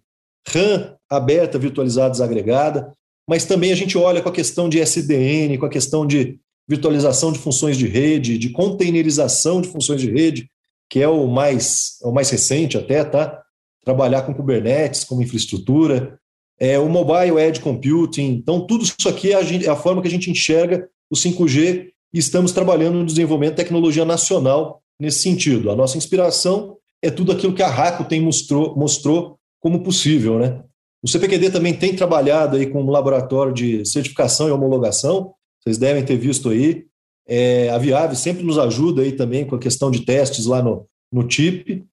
RAM 0.48 0.96
aberta, 1.08 1.58
virtualizada, 1.58 2.10
desagregada, 2.10 2.92
mas 3.28 3.44
também 3.44 3.72
a 3.72 3.76
gente 3.76 3.98
olha 3.98 4.22
com 4.22 4.28
a 4.28 4.32
questão 4.32 4.68
de 4.68 4.78
SDN, 4.78 5.58
com 5.58 5.66
a 5.66 5.70
questão 5.70 6.06
de 6.06 6.38
virtualização 6.68 7.32
de 7.32 7.38
funções 7.38 7.76
de 7.76 7.86
rede, 7.86 8.38
de 8.38 8.50
containerização 8.50 9.60
de 9.60 9.68
funções 9.68 10.00
de 10.00 10.10
rede, 10.10 10.48
que 10.90 11.00
é 11.00 11.08
o 11.08 11.26
mais, 11.26 11.98
é 12.02 12.06
o 12.06 12.12
mais 12.12 12.30
recente 12.30 12.76
até, 12.76 13.04
tá? 13.04 13.42
trabalhar 13.84 14.22
com 14.22 14.34
Kubernetes 14.34 15.04
como 15.04 15.22
infraestrutura, 15.22 16.18
é, 16.58 16.76
o 16.78 16.88
Mobile 16.88 17.38
Edge 17.38 17.60
Computing. 17.60 18.32
Então, 18.32 18.66
tudo 18.66 18.84
isso 18.84 19.08
aqui 19.08 19.32
é 19.32 19.36
a, 19.36 19.42
gente, 19.42 19.66
é 19.66 19.70
a 19.70 19.76
forma 19.76 20.02
que 20.02 20.08
a 20.08 20.10
gente 20.10 20.28
enxerga 20.28 20.88
o 21.08 21.14
5G 21.14 21.90
e 22.12 22.18
estamos 22.18 22.50
trabalhando 22.50 22.98
no 22.98 23.06
desenvolvimento 23.06 23.52
de 23.52 23.62
tecnologia 23.62 24.04
nacional 24.04 24.82
nesse 24.98 25.20
sentido. 25.20 25.70
A 25.70 25.76
nossa 25.76 25.96
inspiração 25.96 26.76
é 27.00 27.10
tudo 27.10 27.30
aquilo 27.30 27.54
que 27.54 27.62
a 27.62 27.68
RACO 27.68 28.04
tem 28.04 28.20
mostrou, 28.20 28.74
mostrou 28.76 29.35
como 29.66 29.82
possível. 29.82 30.38
Né? 30.38 30.62
O 31.02 31.08
CPQD 31.08 31.50
também 31.50 31.74
tem 31.74 31.96
trabalhado 31.96 32.56
aí 32.56 32.68
com 32.68 32.84
um 32.84 32.90
laboratório 32.90 33.52
de 33.52 33.84
certificação 33.84 34.46
e 34.46 34.52
homologação, 34.52 35.34
vocês 35.60 35.76
devem 35.76 36.04
ter 36.04 36.16
visto 36.16 36.50
aí. 36.50 36.86
É, 37.26 37.68
a 37.70 37.78
Viave 37.78 38.14
sempre 38.14 38.44
nos 38.44 38.60
ajuda 38.60 39.02
aí 39.02 39.10
também 39.10 39.44
com 39.44 39.56
a 39.56 39.58
questão 39.58 39.90
de 39.90 40.04
testes 40.04 40.46
lá 40.46 40.62
no, 40.62 40.86
no 41.12 41.26
TIP. 41.26 41.84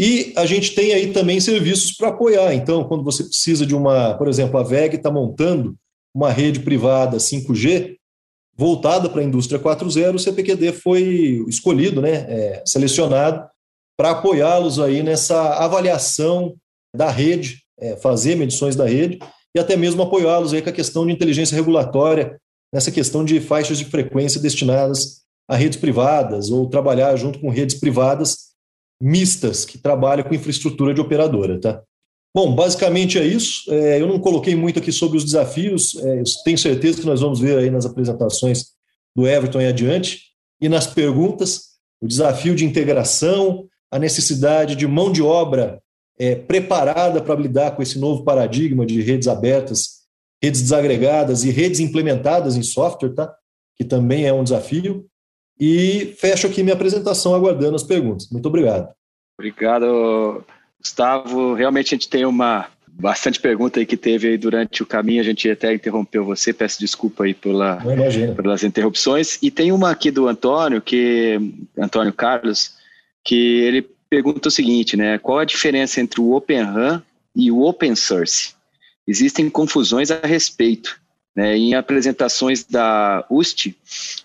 E 0.00 0.32
a 0.36 0.46
gente 0.46 0.74
tem 0.74 0.94
aí 0.94 1.12
também 1.12 1.38
serviços 1.38 1.92
para 1.92 2.08
apoiar. 2.08 2.54
Então, 2.54 2.84
quando 2.84 3.04
você 3.04 3.24
precisa 3.24 3.66
de 3.66 3.74
uma, 3.74 4.14
por 4.14 4.26
exemplo, 4.26 4.58
a 4.58 4.62
VEG 4.62 4.96
está 4.96 5.10
montando 5.10 5.76
uma 6.14 6.30
rede 6.30 6.60
privada 6.60 7.18
5G 7.18 7.96
voltada 8.56 9.10
para 9.10 9.20
a 9.20 9.24
indústria 9.24 9.60
4.0, 9.60 10.14
o 10.14 10.18
CPQD 10.18 10.72
foi 10.72 11.44
escolhido, 11.46 12.00
né, 12.00 12.24
é, 12.26 12.62
selecionado 12.64 13.46
para 13.98 14.12
apoiá-los 14.12 14.78
aí 14.78 15.02
nessa 15.02 15.56
avaliação 15.62 16.56
da 16.96 17.10
rede, 17.10 17.62
é, 17.78 17.96
fazer 17.96 18.36
medições 18.36 18.74
da 18.74 18.86
rede 18.86 19.18
e 19.54 19.58
até 19.58 19.76
mesmo 19.76 20.02
apoiá-los 20.02 20.52
aí 20.52 20.62
com 20.62 20.70
a 20.70 20.72
questão 20.72 21.06
de 21.06 21.12
inteligência 21.12 21.54
regulatória, 21.54 22.38
nessa 22.72 22.90
questão 22.90 23.24
de 23.24 23.40
faixas 23.40 23.78
de 23.78 23.84
frequência 23.84 24.40
destinadas 24.40 25.22
a 25.48 25.54
redes 25.54 25.78
privadas 25.78 26.50
ou 26.50 26.68
trabalhar 26.68 27.14
junto 27.16 27.38
com 27.38 27.48
redes 27.48 27.78
privadas 27.78 28.46
mistas 29.00 29.64
que 29.64 29.78
trabalham 29.78 30.24
com 30.24 30.34
infraestrutura 30.34 30.92
de 30.92 31.00
operadora, 31.00 31.60
tá? 31.60 31.82
Bom, 32.34 32.54
basicamente 32.54 33.18
é 33.18 33.24
isso. 33.24 33.72
É, 33.72 34.00
eu 34.00 34.06
não 34.06 34.18
coloquei 34.18 34.54
muito 34.54 34.78
aqui 34.78 34.92
sobre 34.92 35.16
os 35.16 35.24
desafios. 35.24 35.94
É, 35.96 36.22
tenho 36.44 36.58
certeza 36.58 37.00
que 37.00 37.06
nós 37.06 37.20
vamos 37.20 37.40
ver 37.40 37.58
aí 37.58 37.70
nas 37.70 37.86
apresentações 37.86 38.66
do 39.14 39.26
Everton 39.26 39.60
e 39.60 39.66
adiante 39.66 40.20
e 40.60 40.68
nas 40.68 40.86
perguntas 40.86 41.76
o 42.00 42.06
desafio 42.06 42.54
de 42.54 42.64
integração, 42.64 43.66
a 43.90 43.98
necessidade 43.98 44.76
de 44.76 44.86
mão 44.86 45.10
de 45.10 45.22
obra 45.22 45.80
é, 46.18 46.34
preparada 46.34 47.20
para 47.20 47.40
lidar 47.40 47.72
com 47.72 47.82
esse 47.82 47.98
novo 47.98 48.24
paradigma 48.24 48.86
de 48.86 49.00
redes 49.02 49.28
abertas, 49.28 50.02
redes 50.42 50.62
desagregadas 50.62 51.44
e 51.44 51.50
redes 51.50 51.80
implementadas 51.80 52.56
em 52.56 52.62
software, 52.62 53.14
tá? 53.14 53.34
Que 53.76 53.84
também 53.84 54.26
é 54.26 54.32
um 54.32 54.44
desafio. 54.44 55.06
E 55.58 56.14
fecho 56.18 56.46
aqui 56.46 56.62
minha 56.62 56.74
apresentação 56.74 57.34
aguardando 57.34 57.76
as 57.76 57.82
perguntas. 57.82 58.28
Muito 58.30 58.46
obrigado. 58.46 58.88
Obrigado, 59.38 60.44
Gustavo. 60.80 61.54
Realmente 61.54 61.94
a 61.94 61.96
gente 61.96 62.08
tem 62.08 62.24
uma 62.24 62.68
bastante 62.88 63.38
pergunta 63.38 63.78
aí 63.78 63.86
que 63.86 63.96
teve 63.96 64.28
aí 64.28 64.38
durante 64.38 64.82
o 64.82 64.86
caminho. 64.86 65.20
A 65.20 65.24
gente 65.24 65.50
até 65.50 65.74
interrompeu 65.74 66.24
você. 66.24 66.52
Peço 66.52 66.78
desculpa 66.78 67.24
aí 67.24 67.34
pela, 67.34 67.82
pelas 68.34 68.64
interrupções. 68.64 69.38
E 69.42 69.50
tem 69.50 69.72
uma 69.72 69.90
aqui 69.90 70.10
do 70.10 70.26
Antônio, 70.26 70.80
que 70.80 71.38
Antônio 71.78 72.12
Carlos, 72.12 72.74
que 73.24 73.60
ele 73.60 73.95
pergunta 74.08 74.48
o 74.48 74.50
seguinte, 74.50 74.96
né? 74.96 75.18
Qual 75.18 75.38
a 75.38 75.44
diferença 75.44 76.00
entre 76.00 76.20
o 76.20 76.32
Open 76.32 76.62
RAM 76.62 77.02
e 77.34 77.50
o 77.50 77.62
Open 77.62 77.94
Source? 77.94 78.54
Existem 79.06 79.48
confusões 79.48 80.10
a 80.10 80.20
respeito. 80.20 81.00
Né, 81.34 81.54
em 81.54 81.74
apresentações 81.74 82.64
da 82.64 83.22
UST, 83.28 83.76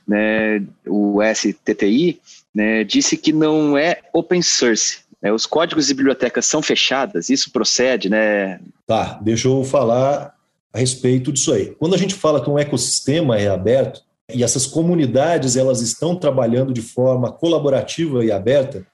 né, 0.08 0.63
o 0.88 1.20
STTI, 1.22 2.22
né, 2.56 2.86
disse 2.86 3.17
que 3.17 3.34
não 3.34 3.78
é 3.78 4.00
open 4.13 4.41
source. 4.41 5.00
Né, 5.22 5.30
os 5.30 5.46
códigos 5.46 5.89
e 5.89 5.94
bibliotecas 5.94 6.46
são 6.46 6.62
fechadas, 6.62 7.30
isso 7.30 7.52
procede, 7.52 8.10
né? 8.10 8.62
Tá, 8.88 9.20
deixa 9.22 9.50
eu 9.50 9.62
falar 9.65 10.34
a 10.72 10.80
respeito 10.80 11.34
disso 11.34 11.52
aí. 11.52 11.76
Quando 11.78 11.96
a 11.96 11.98
gente 11.98 12.15
fala 12.15 12.41
que 12.41 12.50
um 12.50 12.58
ecossistema 12.58 13.38
é 13.38 13.50
aberto 13.50 14.02
e 14.34 14.41
essas 14.41 14.65
comunidades 14.65 15.58
elas 15.58 15.82
estão 15.82 16.15
trabalhando 16.15 16.74
de 16.74 16.82
forma 16.82 17.30
colaborativa 17.30 18.24
e 18.24 18.32
aberta, 18.32 18.88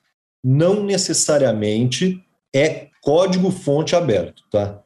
não 0.43 0.83
necessariamente 0.83 2.23
é 2.53 2.87
código 3.01 3.51
fonte 3.51 3.95
aberto, 3.95 4.43
tá? 4.51 4.81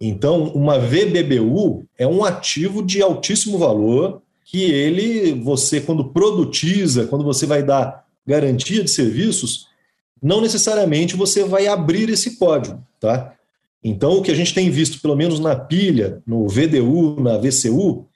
Então, 0.00 0.44
uma 0.54 0.78
VBBU 0.78 1.86
é 1.98 2.06
um 2.06 2.24
ativo 2.24 2.82
de 2.82 3.00
altíssimo 3.00 3.58
valor 3.58 4.22
que 4.44 4.62
ele, 4.62 5.32
você, 5.40 5.80
quando 5.80 6.12
produtiza, 6.12 7.06
quando 7.06 7.24
você 7.24 7.46
vai 7.46 7.62
dar 7.62 8.04
garantia 8.26 8.84
de 8.84 8.90
serviços, 8.90 9.68
não 10.22 10.40
necessariamente 10.40 11.16
você 11.16 11.44
vai 11.44 11.66
abrir 11.66 12.08
esse 12.10 12.36
código, 12.38 12.82
tá? 13.00 13.34
Então, 13.82 14.18
o 14.18 14.22
que 14.22 14.30
a 14.30 14.34
gente 14.34 14.54
tem 14.54 14.68
visto, 14.70 15.00
pelo 15.00 15.16
menos 15.16 15.38
na 15.38 15.54
pilha, 15.54 16.22
no 16.26 16.48
VDU, 16.48 17.20
na 17.20 17.38
VCU, 17.38 18.06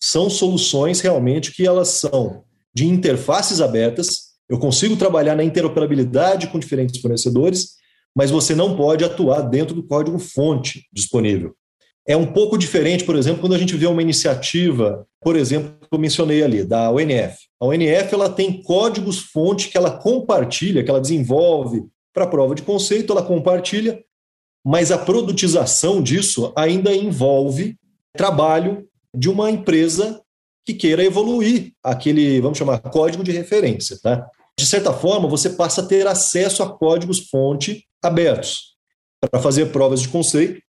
são 0.00 0.30
soluções 0.30 1.00
realmente 1.00 1.52
que 1.52 1.66
elas 1.66 1.88
são 1.88 2.42
de 2.72 2.86
interfaces 2.86 3.60
abertas. 3.60 4.27
Eu 4.48 4.58
consigo 4.58 4.96
trabalhar 4.96 5.34
na 5.36 5.44
interoperabilidade 5.44 6.46
com 6.48 6.58
diferentes 6.58 7.00
fornecedores 7.00 7.78
mas 8.18 8.32
você 8.32 8.52
não 8.52 8.76
pode 8.76 9.04
atuar 9.04 9.42
dentro 9.42 9.76
do 9.76 9.82
código-fonte 9.84 10.86
disponível. 10.92 11.54
É 12.04 12.16
um 12.16 12.26
pouco 12.26 12.58
diferente, 12.58 13.04
por 13.04 13.14
exemplo, 13.14 13.40
quando 13.40 13.54
a 13.54 13.58
gente 13.58 13.76
vê 13.76 13.86
uma 13.86 14.02
iniciativa, 14.02 15.06
por 15.20 15.36
exemplo, 15.36 15.70
que 15.80 15.94
eu 15.94 16.00
mencionei 16.00 16.42
ali, 16.42 16.64
da 16.64 16.90
ONF. 16.90 17.36
A 17.60 17.66
ONF 17.66 18.12
ela 18.12 18.28
tem 18.28 18.60
códigos-fonte 18.62 19.68
que 19.68 19.76
ela 19.76 19.98
compartilha, 19.98 20.82
que 20.82 20.90
ela 20.90 21.00
desenvolve 21.00 21.84
para 22.12 22.26
prova 22.26 22.56
de 22.56 22.62
conceito, 22.62 23.12
ela 23.12 23.22
compartilha, 23.22 24.02
mas 24.66 24.90
a 24.90 24.98
produtização 24.98 26.02
disso 26.02 26.52
ainda 26.56 26.92
envolve 26.92 27.76
trabalho 28.16 28.84
de 29.14 29.30
uma 29.30 29.48
empresa 29.48 30.20
que 30.66 30.74
queira 30.74 31.04
evoluir 31.04 31.72
aquele, 31.84 32.40
vamos 32.40 32.58
chamar, 32.58 32.80
código 32.80 33.22
de 33.22 33.30
referência, 33.30 33.96
tá? 34.02 34.28
De 34.58 34.66
certa 34.66 34.92
forma, 34.92 35.28
você 35.28 35.50
passa 35.50 35.82
a 35.82 35.86
ter 35.86 36.04
acesso 36.08 36.64
a 36.64 36.76
códigos-fonte 36.76 37.86
abertos 38.02 38.76
para 39.30 39.40
fazer 39.40 39.66
provas 39.66 40.02
de 40.02 40.08
conceito, 40.08 40.60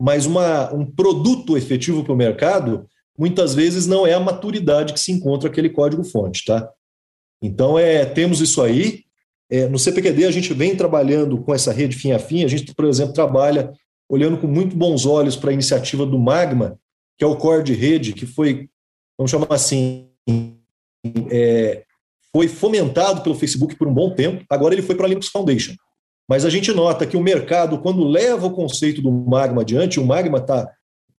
mas 0.00 0.24
uma, 0.24 0.72
um 0.72 0.86
produto 0.86 1.56
efetivo 1.56 2.04
para 2.04 2.12
o 2.12 2.16
mercado 2.16 2.86
muitas 3.18 3.52
vezes 3.52 3.88
não 3.88 4.06
é 4.06 4.14
a 4.14 4.20
maturidade 4.20 4.92
que 4.92 5.00
se 5.00 5.10
encontra 5.10 5.48
aquele 5.48 5.68
código-fonte, 5.68 6.44
tá? 6.44 6.70
Então, 7.42 7.76
é, 7.76 8.04
temos 8.04 8.40
isso 8.40 8.62
aí. 8.62 9.02
É, 9.50 9.66
no 9.66 9.80
CPQD, 9.80 10.26
a 10.26 10.30
gente 10.30 10.54
vem 10.54 10.76
trabalhando 10.76 11.36
com 11.42 11.52
essa 11.52 11.72
rede 11.72 11.96
fim 11.96 12.12
a 12.12 12.20
fim. 12.20 12.44
A 12.44 12.48
gente, 12.48 12.72
por 12.72 12.84
exemplo, 12.84 13.14
trabalha 13.14 13.72
olhando 14.08 14.38
com 14.38 14.46
muito 14.46 14.76
bons 14.76 15.06
olhos 15.06 15.34
para 15.34 15.50
a 15.50 15.52
iniciativa 15.52 16.06
do 16.06 16.18
Magma, 16.20 16.78
que 17.18 17.24
é 17.24 17.26
o 17.26 17.36
core 17.36 17.64
de 17.64 17.74
rede, 17.74 18.12
que 18.12 18.26
foi, 18.26 18.68
vamos 19.18 19.30
chamar 19.30 19.48
assim, 19.50 20.08
é, 21.30 21.84
foi 22.34 22.48
fomentado 22.48 23.20
pelo 23.22 23.36
Facebook 23.36 23.76
por 23.76 23.86
um 23.86 23.94
bom 23.94 24.10
tempo. 24.10 24.44
Agora 24.50 24.74
ele 24.74 24.82
foi 24.82 24.96
para 24.96 25.06
a 25.06 25.08
Linux 25.08 25.28
Foundation. 25.28 25.74
mas 26.28 26.44
a 26.44 26.50
gente 26.50 26.72
nota 26.72 27.06
que 27.06 27.16
o 27.16 27.22
mercado, 27.22 27.78
quando 27.78 28.02
leva 28.02 28.46
o 28.46 28.50
conceito 28.50 29.00
do 29.00 29.12
Magma 29.12 29.60
adiante, 29.60 30.00
o 30.00 30.06
Magma 30.06 30.38
está, 30.38 30.68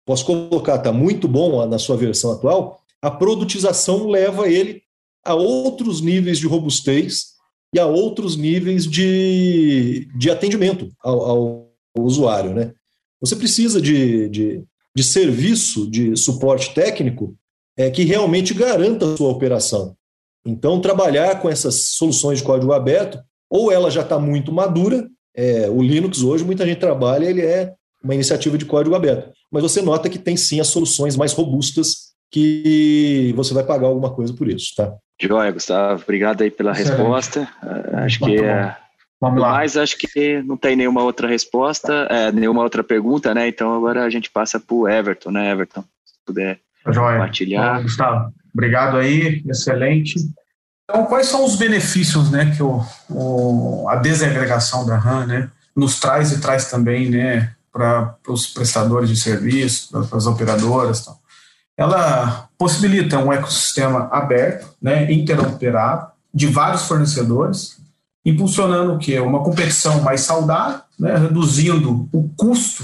posso 0.03 0.25
colocar, 0.25 0.75
está 0.75 0.91
muito 0.91 1.27
bom 1.27 1.65
na 1.67 1.77
sua 1.77 1.95
versão 1.95 2.31
atual, 2.31 2.79
a 3.01 3.11
produtização 3.11 4.07
leva 4.07 4.49
ele 4.49 4.81
a 5.23 5.35
outros 5.35 6.01
níveis 6.01 6.39
de 6.39 6.47
robustez 6.47 7.35
e 7.73 7.79
a 7.79 7.85
outros 7.85 8.35
níveis 8.35 8.85
de, 8.85 10.07
de 10.17 10.31
atendimento 10.31 10.89
ao, 11.03 11.21
ao 11.23 11.71
usuário. 11.97 12.53
Né? 12.53 12.73
Você 13.21 13.35
precisa 13.35 13.79
de, 13.79 14.27
de, 14.29 14.63
de 14.95 15.03
serviço 15.03 15.89
de 15.89 16.15
suporte 16.17 16.73
técnico 16.73 17.35
é, 17.77 17.91
que 17.91 18.03
realmente 18.03 18.53
garanta 18.53 19.13
a 19.13 19.17
sua 19.17 19.29
operação. 19.29 19.95
Então, 20.45 20.79
trabalhar 20.79 21.39
com 21.41 21.49
essas 21.49 21.87
soluções 21.89 22.39
de 22.39 22.43
código 22.43 22.71
aberto, 22.71 23.19
ou 23.49 23.71
ela 23.71 23.89
já 23.89 24.01
está 24.01 24.19
muito 24.19 24.51
madura, 24.51 25.07
é, 25.35 25.69
o 25.69 25.81
Linux 25.81 26.21
hoje, 26.21 26.45
muita 26.45 26.65
gente 26.65 26.79
trabalha, 26.79 27.25
ele 27.25 27.41
é 27.41 27.73
uma 28.03 28.13
iniciativa 28.13 28.57
de 28.57 28.65
código 28.65 28.95
aberto. 28.95 29.31
Mas 29.51 29.63
você 29.63 29.81
nota 29.81 30.09
que 30.09 30.19
tem 30.19 30.37
sim 30.37 30.59
as 30.59 30.67
soluções 30.67 31.17
mais 31.17 31.33
robustas 31.33 32.13
que 32.31 33.33
você 33.35 33.53
vai 33.53 33.63
pagar 33.63 33.87
alguma 33.87 34.11
coisa 34.13 34.33
por 34.33 34.47
isso, 34.47 34.73
tá? 34.75 34.93
Joia, 35.19 35.51
Gustavo, 35.51 36.03
obrigado 36.03 36.41
aí 36.41 36.51
pela 36.51 36.71
Excelente. 36.71 36.97
resposta. 36.97 37.49
Uh, 37.63 37.97
acho 37.97 38.19
Muito 38.21 38.41
que 38.41 38.45
é, 38.45 38.75
Vamos 39.19 39.41
lá. 39.41 39.53
Mas 39.53 39.77
acho 39.77 39.97
que 39.97 40.41
não 40.43 40.57
tem 40.57 40.75
nenhuma 40.75 41.01
outra 41.01 41.27
resposta, 41.27 42.07
é, 42.09 42.31
nenhuma 42.31 42.61
outra 42.61 42.83
pergunta, 42.83 43.33
né? 43.33 43.47
Então 43.47 43.73
agora 43.73 44.03
a 44.03 44.09
gente 44.09 44.29
passa 44.29 44.59
para 44.59 44.75
o 44.75 44.87
Everton, 44.87 45.31
né, 45.31 45.51
Everton? 45.51 45.83
Se 46.05 46.13
puder 46.25 46.59
Joia. 46.87 47.13
compartilhar. 47.13 47.77
Bom, 47.77 47.83
Gustavo, 47.83 48.33
obrigado 48.55 48.97
aí, 48.97 49.43
excelente. 49.45 50.15
Então, 50.83 51.05
quais 51.05 51.27
são 51.27 51.43
os 51.43 51.57
benefícios, 51.57 52.31
né, 52.31 52.53
que 52.55 52.63
o, 52.63 52.81
o 53.09 53.87
a 53.89 53.97
desagregação 53.97 54.85
da 54.85 54.97
RAM, 54.97 55.25
né, 55.27 55.51
nos 55.75 55.99
traz 55.99 56.31
e 56.31 56.39
traz 56.39 56.69
também, 56.69 57.09
né, 57.09 57.53
para 57.71 58.15
os 58.29 58.47
prestadores 58.47 59.09
de 59.09 59.17
serviço, 59.17 59.89
para 60.07 60.17
as 60.17 60.25
operadoras, 60.25 61.03
tal. 61.03 61.19
Ela 61.77 62.47
possibilita 62.57 63.19
um 63.19 63.33
ecossistema 63.33 64.07
aberto, 64.11 64.73
né, 64.81 65.11
interoperável, 65.11 66.07
de 66.33 66.47
vários 66.47 66.83
fornecedores, 66.83 67.77
impulsionando 68.25 68.93
o 68.93 68.97
quê? 68.97 69.19
Uma 69.19 69.43
competição 69.43 70.01
mais 70.01 70.21
saudável, 70.21 70.81
né, 70.97 71.17
reduzindo 71.17 72.07
o 72.13 72.29
custo 72.37 72.83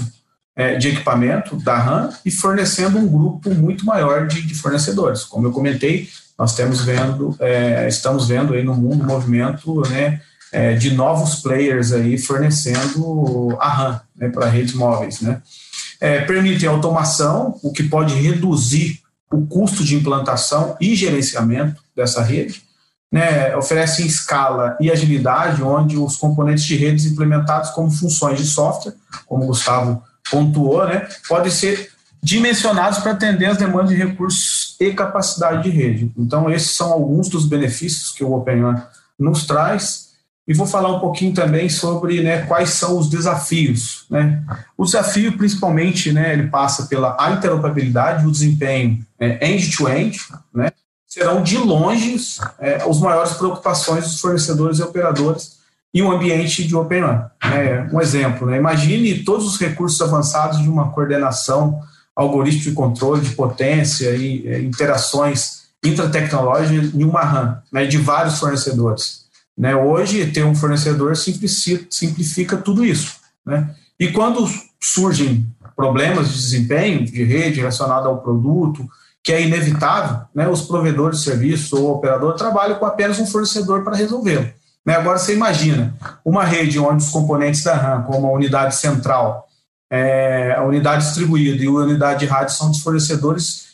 de 0.78 0.88
equipamento 0.88 1.56
da 1.56 1.78
RAM 1.78 2.10
e 2.26 2.30
fornecendo 2.30 2.98
um 2.98 3.08
grupo 3.08 3.54
muito 3.54 3.86
maior 3.86 4.26
de, 4.26 4.42
de 4.42 4.54
fornecedores. 4.54 5.24
Como 5.24 5.46
eu 5.46 5.52
comentei, 5.52 6.08
nós 6.38 6.54
temos 6.54 6.84
vendo, 6.84 7.36
é, 7.38 7.86
estamos 7.88 8.26
vendo 8.26 8.54
aí 8.54 8.64
no 8.64 8.74
mundo 8.74 9.04
um 9.04 9.06
movimento 9.06 9.80
né, 9.88 10.20
é, 10.50 10.74
de 10.74 10.92
novos 10.92 11.36
players 11.36 11.92
aí 11.92 12.18
fornecendo 12.18 13.56
a 13.60 13.68
RAM 13.68 14.00
né, 14.16 14.28
para 14.28 14.48
redes 14.48 14.74
móveis. 14.74 15.20
Né. 15.20 15.40
É, 16.00 16.20
permite 16.22 16.66
automação, 16.66 17.58
o 17.62 17.72
que 17.72 17.84
pode 17.84 18.14
reduzir 18.14 19.00
o 19.32 19.46
custo 19.46 19.84
de 19.84 19.94
implantação 19.94 20.76
e 20.80 20.94
gerenciamento 20.94 21.80
dessa 21.96 22.22
rede, 22.22 22.62
né, 23.10 23.54
oferece 23.56 24.06
escala 24.06 24.76
e 24.80 24.90
agilidade, 24.90 25.62
onde 25.62 25.96
os 25.96 26.16
componentes 26.16 26.64
de 26.64 26.76
redes 26.76 27.04
implementados 27.04 27.70
como 27.70 27.90
funções 27.90 28.38
de 28.38 28.46
software, 28.46 28.94
como 29.26 29.44
o 29.44 29.46
Gustavo 29.46 30.02
pontuou, 30.30 30.86
né, 30.86 31.08
podem 31.28 31.50
ser 31.50 31.90
dimensionados 32.22 33.00
para 33.00 33.12
atender 33.12 33.46
as 33.46 33.58
demandas 33.58 33.90
de 33.90 33.96
recursos 33.96 34.76
e 34.78 34.92
capacidade 34.92 35.64
de 35.64 35.70
rede. 35.70 36.12
Então, 36.16 36.48
esses 36.50 36.70
são 36.70 36.92
alguns 36.92 37.28
dos 37.28 37.46
benefícios 37.46 38.12
que 38.12 38.22
o 38.22 38.32
OpenRAN 38.32 38.82
nos 39.18 39.44
traz. 39.46 40.12
E 40.46 40.52
vou 40.52 40.66
falar 40.66 40.88
um 40.96 40.98
pouquinho 40.98 41.32
também 41.32 41.68
sobre 41.68 42.20
né, 42.20 42.42
quais 42.46 42.70
são 42.70 42.98
os 42.98 43.08
desafios. 43.08 44.06
Né? 44.10 44.42
O 44.76 44.84
desafio, 44.84 45.36
principalmente, 45.36 46.12
né, 46.12 46.32
ele 46.32 46.48
passa 46.48 46.86
pela 46.86 47.16
interoperabilidade, 47.30 48.26
o 48.26 48.30
desempenho 48.30 49.04
é, 49.20 49.48
end-to-end, 49.48 50.16
-end, 50.16 50.38
né? 50.52 50.72
serão 51.06 51.42
de 51.42 51.58
longe 51.58 52.16
é, 52.58 52.84
os 52.86 53.00
maiores 53.00 53.34
preocupações 53.34 54.04
dos 54.04 54.20
fornecedores 54.20 54.78
e 54.78 54.82
operadores 54.82 55.61
em 55.94 56.02
um 56.02 56.10
ambiente 56.10 56.66
de 56.66 56.74
Open 56.74 57.00
RAN. 57.00 57.30
É, 57.42 57.86
um 57.92 58.00
exemplo, 58.00 58.46
né? 58.46 58.56
imagine 58.56 59.22
todos 59.24 59.46
os 59.46 59.58
recursos 59.58 60.00
avançados 60.00 60.60
de 60.62 60.68
uma 60.68 60.90
coordenação, 60.90 61.80
algoritmo 62.16 62.62
de 62.62 62.72
controle 62.72 63.20
de 63.20 63.30
potência 63.30 64.10
e 64.16 64.46
é, 64.46 64.60
interações 64.60 65.62
intratecnológicas 65.84 66.94
em 66.94 67.04
uma 67.04 67.22
RAM, 67.22 67.62
né, 67.72 67.84
de 67.86 67.98
vários 67.98 68.38
fornecedores. 68.38 69.22
Né? 69.58 69.74
Hoje, 69.74 70.26
ter 70.26 70.44
um 70.44 70.54
fornecedor 70.54 71.16
simplifica, 71.16 71.86
simplifica 71.90 72.56
tudo 72.56 72.84
isso. 72.84 73.16
Né? 73.44 73.74
E 73.98 74.08
quando 74.08 74.48
surgem 74.80 75.46
problemas 75.76 76.28
de 76.28 76.34
desempenho 76.34 77.04
de 77.04 77.24
rede 77.24 77.60
relacionado 77.60 78.06
ao 78.06 78.20
produto, 78.20 78.86
que 79.22 79.32
é 79.32 79.42
inevitável, 79.42 80.26
né, 80.34 80.48
os 80.48 80.62
provedores 80.62 81.18
de 81.18 81.24
serviço 81.24 81.80
ou 81.80 81.96
operador 81.96 82.34
trabalham 82.34 82.78
com 82.78 82.86
apenas 82.86 83.18
um 83.18 83.26
fornecedor 83.26 83.84
para 83.84 83.96
resolvê-lo. 83.96 84.48
Né, 84.84 84.94
agora 84.94 85.18
você 85.18 85.34
imagina 85.34 85.94
uma 86.24 86.44
rede 86.44 86.78
onde 86.78 87.04
os 87.04 87.10
componentes 87.10 87.62
da 87.62 87.74
RAM, 87.74 88.02
como 88.02 88.26
a 88.26 88.32
unidade 88.32 88.74
central, 88.74 89.48
é, 89.90 90.54
a 90.56 90.62
unidade 90.64 91.04
distribuída 91.04 91.62
e 91.62 91.66
a 91.66 91.70
unidade 91.70 92.20
de 92.20 92.26
rádio 92.26 92.54
são 92.54 92.70
dos 92.70 92.80
fornecedores 92.80 93.66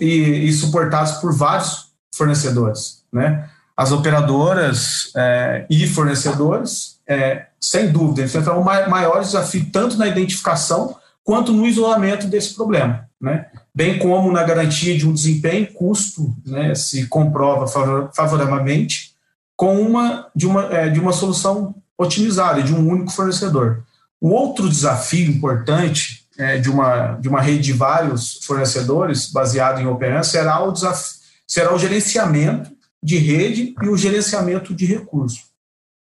e, 0.00 0.52
suportados 0.52 1.12
por 1.12 1.34
vários 1.34 1.88
fornecedores. 2.14 3.02
Né? 3.12 3.48
As 3.76 3.92
operadoras 3.92 5.10
é, 5.16 5.64
e 5.70 5.86
fornecedores, 5.86 6.98
é, 7.06 7.46
sem 7.60 7.90
dúvida, 7.90 8.22
enfrentarão 8.22 8.62
maiores 8.62 9.28
desafios 9.28 9.68
tanto 9.72 9.96
na 9.96 10.06
identificação 10.06 10.96
quanto 11.24 11.52
no 11.52 11.66
isolamento 11.66 12.26
desse 12.26 12.54
problema. 12.54 13.08
Né? 13.20 13.46
bem 13.78 13.96
como 13.96 14.32
na 14.32 14.42
garantia 14.42 14.98
de 14.98 15.06
um 15.06 15.12
desempenho 15.12 15.72
custo, 15.72 16.34
né, 16.44 16.74
se 16.74 17.06
comprova 17.06 17.64
favoravelmente, 18.12 19.12
com 19.58 19.82
uma 19.82 20.30
de, 20.36 20.46
uma 20.46 20.72
é, 20.72 20.88
de 20.88 21.00
uma 21.00 21.12
solução 21.12 21.74
otimizada, 21.98 22.62
de 22.62 22.72
um 22.72 22.88
único 22.88 23.10
fornecedor. 23.10 23.82
O 24.20 24.28
outro 24.28 24.68
desafio 24.68 25.28
importante 25.28 26.28
é, 26.38 26.58
de, 26.58 26.70
uma, 26.70 27.14
de 27.14 27.28
uma 27.28 27.40
rede 27.40 27.64
de 27.64 27.72
vários 27.72 28.38
fornecedores, 28.44 29.30
baseado 29.32 29.80
em 29.80 29.86
Open 29.86 30.22
será 30.22 30.62
o, 30.64 30.70
desafio, 30.70 31.18
será 31.44 31.74
o 31.74 31.78
gerenciamento 31.78 32.70
de 33.02 33.18
rede 33.18 33.74
e 33.82 33.88
o 33.88 33.96
gerenciamento 33.96 34.72
de 34.72 34.86
recursos. 34.86 35.46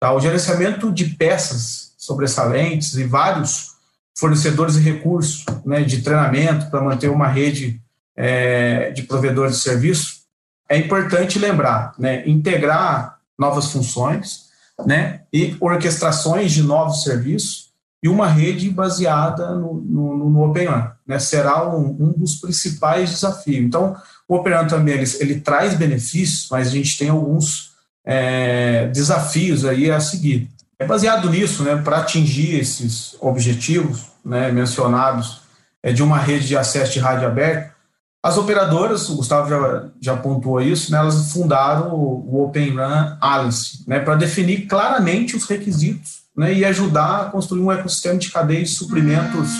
Tá? 0.02 0.12
O 0.12 0.20
gerenciamento 0.20 0.92
de 0.92 1.06
peças 1.06 1.94
sobressalentes 1.98 2.94
e 2.96 3.06
vários 3.06 3.72
fornecedores 4.18 4.76
de 4.76 4.82
recursos, 4.82 5.46
né, 5.66 5.82
de 5.82 6.02
treinamento 6.02 6.70
para 6.70 6.82
manter 6.82 7.10
uma 7.10 7.28
rede 7.28 7.82
é, 8.18 8.92
de 8.92 9.04
provedores 9.04 9.58
de 9.58 9.62
serviço, 9.62 10.26
é 10.70 10.78
importante 10.78 11.40
lembrar, 11.40 11.94
né, 11.98 12.28
integrar 12.28 13.15
novas 13.38 13.72
funções, 13.72 14.46
né, 14.86 15.22
e 15.32 15.56
orquestrações 15.60 16.52
de 16.52 16.62
novos 16.62 17.04
serviços 17.04 17.70
e 18.04 18.10
uma 18.10 18.28
rede 18.28 18.70
baseada 18.70 19.56
no, 19.56 19.82
no, 19.82 20.30
no 20.30 20.44
OpenRAN, 20.44 20.92
né, 21.08 21.18
será 21.18 21.68
um, 21.68 21.88
um, 21.88 22.12
dos 22.12 22.36
principais 22.36 23.10
desafios. 23.10 23.66
Então, 23.66 23.96
o 24.28 24.36
OpenRAN 24.36 24.68
também 24.68 24.96
ele, 24.96 25.10
ele 25.20 25.40
traz 25.40 25.74
benefícios, 25.76 26.48
mas 26.52 26.68
a 26.68 26.72
gente 26.72 26.98
tem 26.98 27.10
alguns 27.10 27.72
é, 28.06 28.88
desafios 28.88 29.66
aí 29.66 29.90
a 29.90 30.00
seguir. 30.00 30.50
É 30.78 30.86
baseado 30.86 31.30
nisso, 31.30 31.64
né, 31.64 31.78
para 31.78 32.00
atingir 32.00 32.60
esses 32.60 33.16
objetivos 33.22 34.08
né, 34.24 34.52
mencionados 34.52 35.42
é, 35.82 35.94
de 35.94 36.04
uma 36.04 36.18
rede 36.18 36.48
de 36.48 36.58
acesso 36.58 36.94
de 36.94 37.00
rádio 37.00 37.28
aberto, 37.28 37.75
as 38.26 38.40
operadoras, 38.40 39.08
o 39.08 39.18
Gustavo 39.18 39.48
já, 39.48 39.84
já 40.02 40.18
pontuou 40.18 40.60
isso, 40.60 40.92
né, 40.92 40.98
elas 40.98 41.32
fundaram 41.32 41.94
o, 41.94 42.44
Open 42.44 42.72
Run 42.72 43.18
Alliance 43.22 43.84
né, 43.88 44.00
para 44.00 44.16
definir 44.16 44.66
claramente 44.66 45.36
os 45.36 45.46
requisitos 45.46 46.24
né, 46.36 46.52
e 46.52 46.66
ajudar 46.66 47.22
a 47.22 47.26
construir 47.26 47.62
um 47.62 47.72
ecossistema 47.72 48.18
de 48.18 48.32
cadeia 48.32 48.64
de 48.64 48.70
suprimentos 48.70 49.52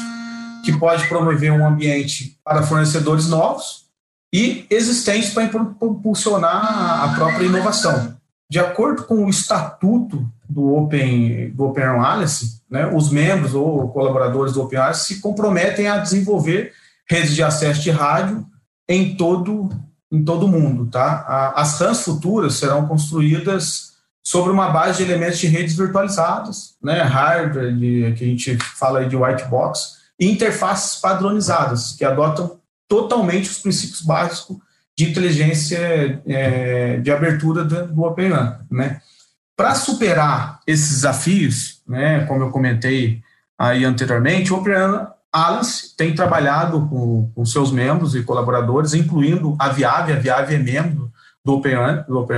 que 0.64 0.76
pode 0.80 1.08
promover 1.08 1.52
um 1.52 1.64
ambiente 1.64 2.40
para 2.44 2.64
fornecedores 2.64 3.28
novos 3.28 3.86
e 4.34 4.66
existentes 4.72 5.30
para 5.30 5.44
impulsionar 5.44 7.04
a 7.04 7.14
própria 7.14 7.46
inovação. 7.46 8.18
De 8.50 8.58
acordo 8.58 9.04
com 9.04 9.26
o 9.26 9.30
estatuto 9.30 10.28
do 10.50 10.74
Open, 10.74 11.52
do 11.52 11.66
Open 11.66 11.84
Alliance, 11.84 12.64
né, 12.68 12.88
os 12.88 13.12
membros 13.12 13.54
ou 13.54 13.90
colaboradores 13.90 14.54
do 14.54 14.64
Open 14.64 14.80
Alliance 14.80 15.06
se 15.06 15.22
comprometem 15.22 15.88
a 15.88 16.00
desenvolver 16.00 16.74
redes 17.08 17.36
de 17.36 17.44
acesso 17.44 17.84
de 17.84 17.92
rádio 17.92 18.44
em 18.88 19.16
todo 19.16 19.70
em 20.12 20.24
todo 20.24 20.46
o 20.46 20.50
mundo, 20.50 20.86
tá? 20.86 21.54
As 21.56 21.80
RANs 21.80 22.02
futuras 22.04 22.54
serão 22.56 22.88
construídas 22.88 23.96
sobre 24.24 24.52
uma 24.52 24.70
base 24.70 24.98
de 24.98 25.12
elementos 25.12 25.40
de 25.40 25.48
redes 25.48 25.76
virtualizadas, 25.76 26.76
né, 26.82 27.02
hardware 27.02 27.76
de, 27.76 28.14
que 28.18 28.24
a 28.24 28.28
gente 28.28 28.58
fala 28.58 29.06
de 29.06 29.16
white 29.16 29.44
box, 29.46 29.98
e 30.20 30.32
interfaces 30.32 31.00
padronizadas 31.00 31.92
que 31.92 32.06
adotam 32.06 32.60
totalmente 32.88 33.50
os 33.50 33.60
princípios 33.60 34.02
básicos 34.02 34.58
de 34.98 35.10
inteligência 35.10 36.22
é, 36.26 36.98
de 36.98 37.12
abertura 37.12 37.64
do, 37.66 37.88
do 37.88 38.16
né? 38.72 39.02
Para 39.58 39.76
superar 39.76 40.60
esses 40.66 40.90
desafios, 40.90 41.82
né, 41.88 42.26
como 42.26 42.44
eu 42.44 42.52
comentei 42.52 43.22
aí 43.58 43.84
anteriormente, 43.86 44.52
o 44.52 44.58
Open 44.58 44.74
Alice 45.36 45.94
tem 45.98 46.16
trabalhado 46.16 46.88
com, 46.88 47.30
com, 47.36 47.46
seus 47.46 47.70
membros 47.70 48.16
e 48.16 48.24
colaboradores, 48.24 48.94
incluindo 48.94 49.54
a 49.60 49.68
Viave, 49.68 50.14
a 50.14 50.16
Viave 50.16 50.56
é 50.56 50.58
membro 50.58 51.12
do 51.44 51.56
Open, 51.56 51.76
do 52.08 52.20
Open 52.20 52.38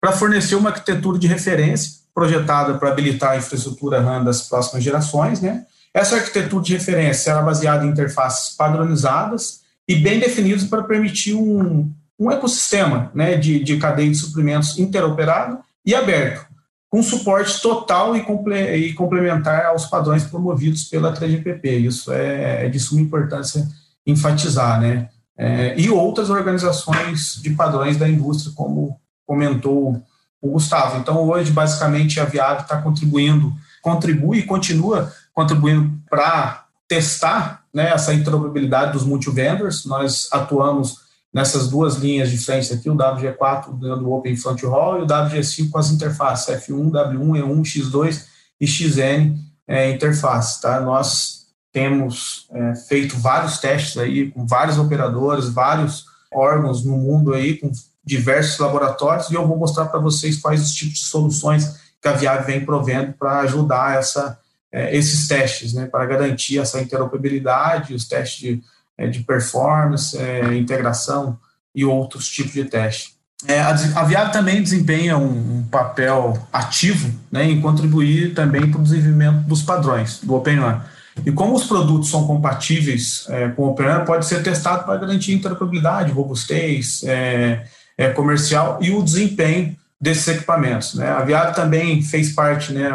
para 0.00 0.12
fornecer 0.12 0.54
uma 0.54 0.70
arquitetura 0.70 1.18
de 1.18 1.26
referência 1.26 2.04
projetada 2.14 2.74
para 2.74 2.90
habilitar 2.90 3.32
a 3.32 3.36
infraestrutura 3.36 4.00
RAM 4.00 4.22
das 4.22 4.42
próximas 4.42 4.84
gerações. 4.84 5.40
Né? 5.40 5.64
Essa 5.92 6.14
arquitetura 6.14 6.62
de 6.62 6.74
referência 6.74 7.32
era 7.32 7.42
baseada 7.42 7.84
em 7.84 7.88
interfaces 7.88 8.54
padronizadas 8.54 9.62
e 9.88 9.96
bem 9.96 10.20
definidas 10.20 10.62
para 10.62 10.84
permitir 10.84 11.34
um, 11.34 11.90
um 12.16 12.30
ecossistema 12.30 13.10
né, 13.12 13.36
de, 13.36 13.58
de 13.58 13.76
cadeia 13.76 14.08
de 14.08 14.16
suprimentos 14.16 14.78
interoperado 14.78 15.58
e 15.84 15.96
aberto, 15.96 16.46
com 16.94 17.02
suporte 17.02 17.60
total 17.60 18.16
e, 18.16 18.22
comple 18.22 18.94
complementar 18.94 19.66
aos 19.66 19.84
padrões 19.84 20.22
promovidos 20.22 20.84
pela 20.84 21.12
3GPP. 21.12 21.80
Isso 21.80 22.12
é, 22.12 22.66
é 22.66 22.68
de 22.68 22.78
suma 22.78 23.00
importância 23.00 23.66
enfatizar, 24.06 24.80
né? 24.80 25.08
É, 25.36 25.74
e 25.76 25.90
outras 25.90 26.30
organizações 26.30 27.40
de 27.42 27.50
padrões 27.50 27.96
da 27.96 28.08
indústria, 28.08 28.52
como 28.54 28.96
comentou 29.26 30.00
o 30.40 30.50
Gustavo. 30.50 31.00
Então, 31.00 31.28
hoje, 31.28 31.50
basicamente, 31.50 32.20
a 32.20 32.26
Viave 32.26 32.62
está 32.62 32.80
contribuindo, 32.80 33.52
contribui 33.82 34.38
e 34.38 34.42
continua 34.44 35.12
contribuindo 35.32 35.98
para 36.08 36.64
testar 36.86 37.64
né, 37.74 37.90
essa 37.90 38.14
interoperabilidade 38.14 38.92
dos 38.92 39.04
multivendors. 39.04 39.84
Nós 39.84 40.28
atuamos 40.30 40.98
nessas 41.34 41.68
duas 41.68 41.96
linhas 41.96 42.30
de 42.30 42.38
frente 42.38 42.72
aqui, 42.72 42.88
o 42.88 42.94
WG4 42.94 43.76
dando 43.76 44.12
Open 44.12 44.36
Front 44.36 44.62
Hall 44.62 45.00
e 45.00 45.02
o 45.02 45.06
WG5 45.06 45.68
com 45.68 45.78
as 45.78 45.90
interfaces 45.90 46.46
F1, 46.64 46.92
W1, 46.92 47.42
E1, 47.42 47.60
X2 47.62 48.24
e 48.60 48.66
XN 48.68 49.36
é, 49.66 49.90
interface. 49.90 50.62
Tá? 50.62 50.80
Nós 50.80 51.46
temos 51.72 52.46
é, 52.52 52.76
feito 52.76 53.18
vários 53.18 53.58
testes 53.58 53.98
aí 53.98 54.30
com 54.30 54.46
vários 54.46 54.78
operadores, 54.78 55.48
vários 55.48 56.04
órgãos 56.32 56.84
no 56.84 56.96
mundo 56.96 57.34
aí, 57.34 57.58
com 57.58 57.70
diversos 58.04 58.58
laboratórios, 58.58 59.30
e 59.30 59.34
eu 59.34 59.46
vou 59.46 59.56
mostrar 59.56 59.86
para 59.86 59.98
vocês 59.98 60.36
quais 60.36 60.62
os 60.62 60.72
tipos 60.72 60.98
de 60.98 61.04
soluções 61.04 61.80
que 62.00 62.06
a 62.06 62.12
Viave 62.12 62.44
vem 62.46 62.64
provendo 62.64 63.14
para 63.14 63.40
ajudar 63.40 63.98
essa, 63.98 64.38
é, 64.70 64.94
esses 64.94 65.26
testes, 65.26 65.72
né, 65.72 65.86
para 65.86 66.04
garantir 66.04 66.58
essa 66.58 66.80
interoperabilidade, 66.80 67.94
os 67.94 68.06
testes 68.06 68.38
de 68.38 68.62
é, 68.96 69.06
de 69.06 69.20
performance, 69.20 70.16
é, 70.16 70.56
integração 70.56 71.38
e 71.74 71.84
outros 71.84 72.28
tipos 72.28 72.52
de 72.52 72.64
teste. 72.64 73.14
É, 73.46 73.60
a, 73.60 74.04
Viave 74.04 74.32
também 74.32 74.62
desempenha 74.62 75.18
um, 75.18 75.58
um, 75.58 75.62
papel 75.70 76.38
ativo 76.52 77.10
né, 77.30 77.44
em 77.44 77.60
contribuir 77.60 78.32
também 78.32 78.70
para 78.70 78.80
o 78.80 78.82
desenvolvimento 78.82 79.46
dos 79.46 79.62
padrões 79.62 80.20
do 80.22 80.34
OpenRAN. 80.34 80.82
E 81.24 81.30
como 81.30 81.54
os 81.54 81.64
produtos 81.64 82.10
são 82.10 82.26
compatíveis 82.26 83.26
é, 83.28 83.48
com 83.48 83.62
o 83.62 83.70
OpenRAN, 83.70 84.04
pode 84.04 84.24
ser 84.26 84.42
testado 84.42 84.84
para 84.84 84.98
garantir 84.98 85.34
interoperabilidade, 85.34 86.12
robustez 86.12 87.02
é, 87.04 87.64
é, 87.98 88.10
comercial 88.10 88.78
e 88.80 88.90
o 88.90 89.02
desempenho 89.02 89.76
desses 90.00 90.26
equipamentos. 90.26 90.94
Né? 90.94 91.08
A 91.08 91.22
Viave 91.22 91.54
também 91.54 92.02
fez 92.02 92.32
parte, 92.32 92.72
né, 92.72 92.90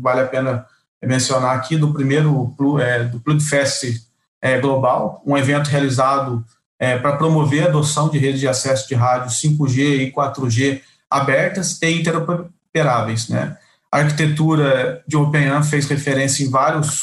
vale 0.00 0.20
a 0.20 0.26
pena 0.26 0.66
mencionar 1.02 1.56
aqui, 1.56 1.76
do 1.76 1.92
primeiro 1.92 2.54
é, 2.80 3.04
do 3.04 3.20
PlugFest 3.20 4.05
é, 4.40 4.58
global, 4.58 5.22
um 5.26 5.36
evento 5.36 5.68
realizado 5.68 6.44
é, 6.78 6.98
para 6.98 7.16
promover 7.16 7.64
a 7.64 7.68
adoção 7.68 8.08
de 8.08 8.18
redes 8.18 8.40
de 8.40 8.48
acesso 8.48 8.88
de 8.88 8.94
rádio 8.94 9.30
5G 9.30 9.78
e 9.78 10.12
4G 10.12 10.80
abertas 11.10 11.80
e 11.82 11.90
interoperáveis. 11.90 13.28
Né? 13.28 13.56
A 13.90 13.98
arquitetura 13.98 15.02
de 15.06 15.16
OpenRAN 15.16 15.62
fez 15.62 15.86
referência 15.88 16.44
em 16.44 16.50
vários 16.50 17.02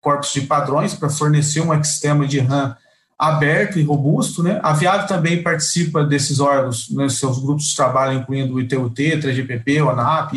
corpos 0.00 0.32
de 0.32 0.42
padrões 0.42 0.94
para 0.94 1.10
fornecer 1.10 1.60
um 1.60 1.72
ecossistema 1.72 2.26
de 2.26 2.40
RAM 2.40 2.76
aberto 3.18 3.78
e 3.78 3.82
robusto. 3.82 4.42
Né? 4.42 4.58
A 4.62 4.72
Viave 4.72 5.06
também 5.06 5.42
participa 5.42 6.02
desses 6.04 6.40
órgãos, 6.40 6.88
né, 6.90 7.08
seus 7.08 7.38
grupos 7.38 7.66
de 7.66 7.76
trabalho, 7.76 8.18
incluindo 8.18 8.54
o 8.54 8.60
ITUT, 8.60 9.18
3GPP, 9.18 9.84
o 9.84 9.90
ANAP, 9.90 10.32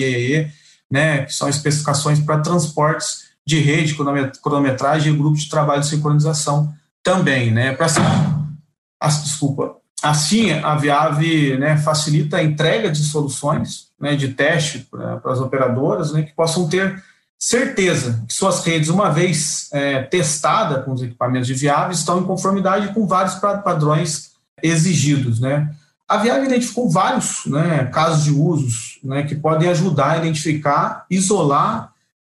né, 0.91 1.26
que 1.26 1.34
são 1.34 1.50
especificações 1.50 2.19
para 2.19 2.39
transportes 2.39 3.24
de 3.45 3.60
rede, 3.60 3.95
cronometragem 4.41 5.13
e 5.13 5.17
grupo 5.17 5.38
de 5.38 5.49
trabalho 5.49 5.81
de 5.81 5.88
sincronização 5.88 6.73
também, 7.03 7.51
né? 7.51 7.73
Para 7.73 7.86
assim, 8.99 9.23
desculpa. 9.23 9.75
Assim, 10.01 10.51
a 10.51 10.75
Viave 10.75 11.58
né, 11.58 11.77
facilita 11.77 12.38
a 12.38 12.43
entrega 12.43 12.91
de 12.91 13.03
soluções 13.03 13.88
né, 13.99 14.15
de 14.15 14.29
teste 14.29 14.88
para 14.91 15.19
as 15.25 15.39
operadoras 15.39 16.12
né, 16.12 16.23
que 16.23 16.34
possam 16.34 16.67
ter 16.67 17.01
certeza 17.39 18.23
que 18.27 18.34
suas 18.34 18.63
redes, 18.63 18.89
uma 18.89 19.10
vez 19.10 19.69
é, 19.71 20.03
testada 20.03 20.81
com 20.81 20.93
os 20.93 21.01
equipamentos 21.01 21.47
de 21.47 21.53
Viave, 21.53 21.93
estão 21.93 22.19
em 22.19 22.25
conformidade 22.25 22.93
com 22.93 23.08
vários 23.08 23.36
padrões 23.36 24.31
exigidos. 24.62 25.39
Né? 25.39 25.73
A 26.08 26.17
Viave 26.17 26.45
identificou 26.45 26.89
vários 26.89 27.45
né, 27.45 27.86
casos 27.86 28.23
de 28.23 28.31
usos 28.31 28.99
né, 29.03 29.23
que 29.23 29.36
podem 29.36 29.69
ajudar 29.69 30.12
a 30.12 30.17
identificar, 30.17 31.05
isolar 31.10 31.93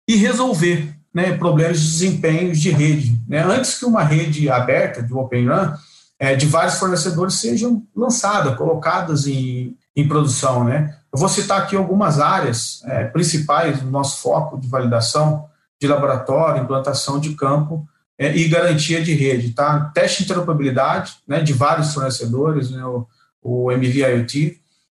e 0.07 0.15
resolver 0.15 0.98
né, 1.19 1.37
problemas 1.37 1.81
de 1.81 1.85
desempenho 1.85 2.53
de 2.53 2.69
rede. 2.69 3.21
Né? 3.27 3.43
Antes 3.43 3.77
que 3.77 3.85
uma 3.85 4.03
rede 4.03 4.49
aberta 4.49 5.03
de 5.03 5.13
Open 5.13 5.47
RAN, 5.47 5.77
é, 6.17 6.33
de 6.33 6.45
vários 6.45 6.75
fornecedores 6.75 7.35
sejam 7.35 7.83
lançadas, 7.93 8.55
colocadas 8.55 9.27
em, 9.27 9.75
em 9.93 10.07
produção. 10.07 10.63
Né? 10.63 10.95
Eu 11.11 11.19
vou 11.19 11.27
citar 11.27 11.61
aqui 11.61 11.75
algumas 11.75 12.19
áreas 12.19 12.81
é, 12.85 13.03
principais 13.03 13.81
do 13.81 13.91
nosso 13.91 14.21
foco 14.21 14.57
de 14.57 14.67
validação 14.67 15.45
de 15.81 15.87
laboratório, 15.87 16.63
implantação 16.63 17.19
de 17.19 17.35
campo 17.35 17.85
é, 18.17 18.35
e 18.35 18.47
garantia 18.47 19.01
de 19.03 19.13
rede. 19.13 19.51
Tá? 19.51 19.91
Teste 19.93 20.19
de 20.19 20.23
interoperabilidade 20.23 21.17
né, 21.27 21.41
de 21.41 21.51
vários 21.51 21.93
fornecedores, 21.93 22.71
né, 22.71 22.83
o, 22.85 23.05
o 23.41 23.71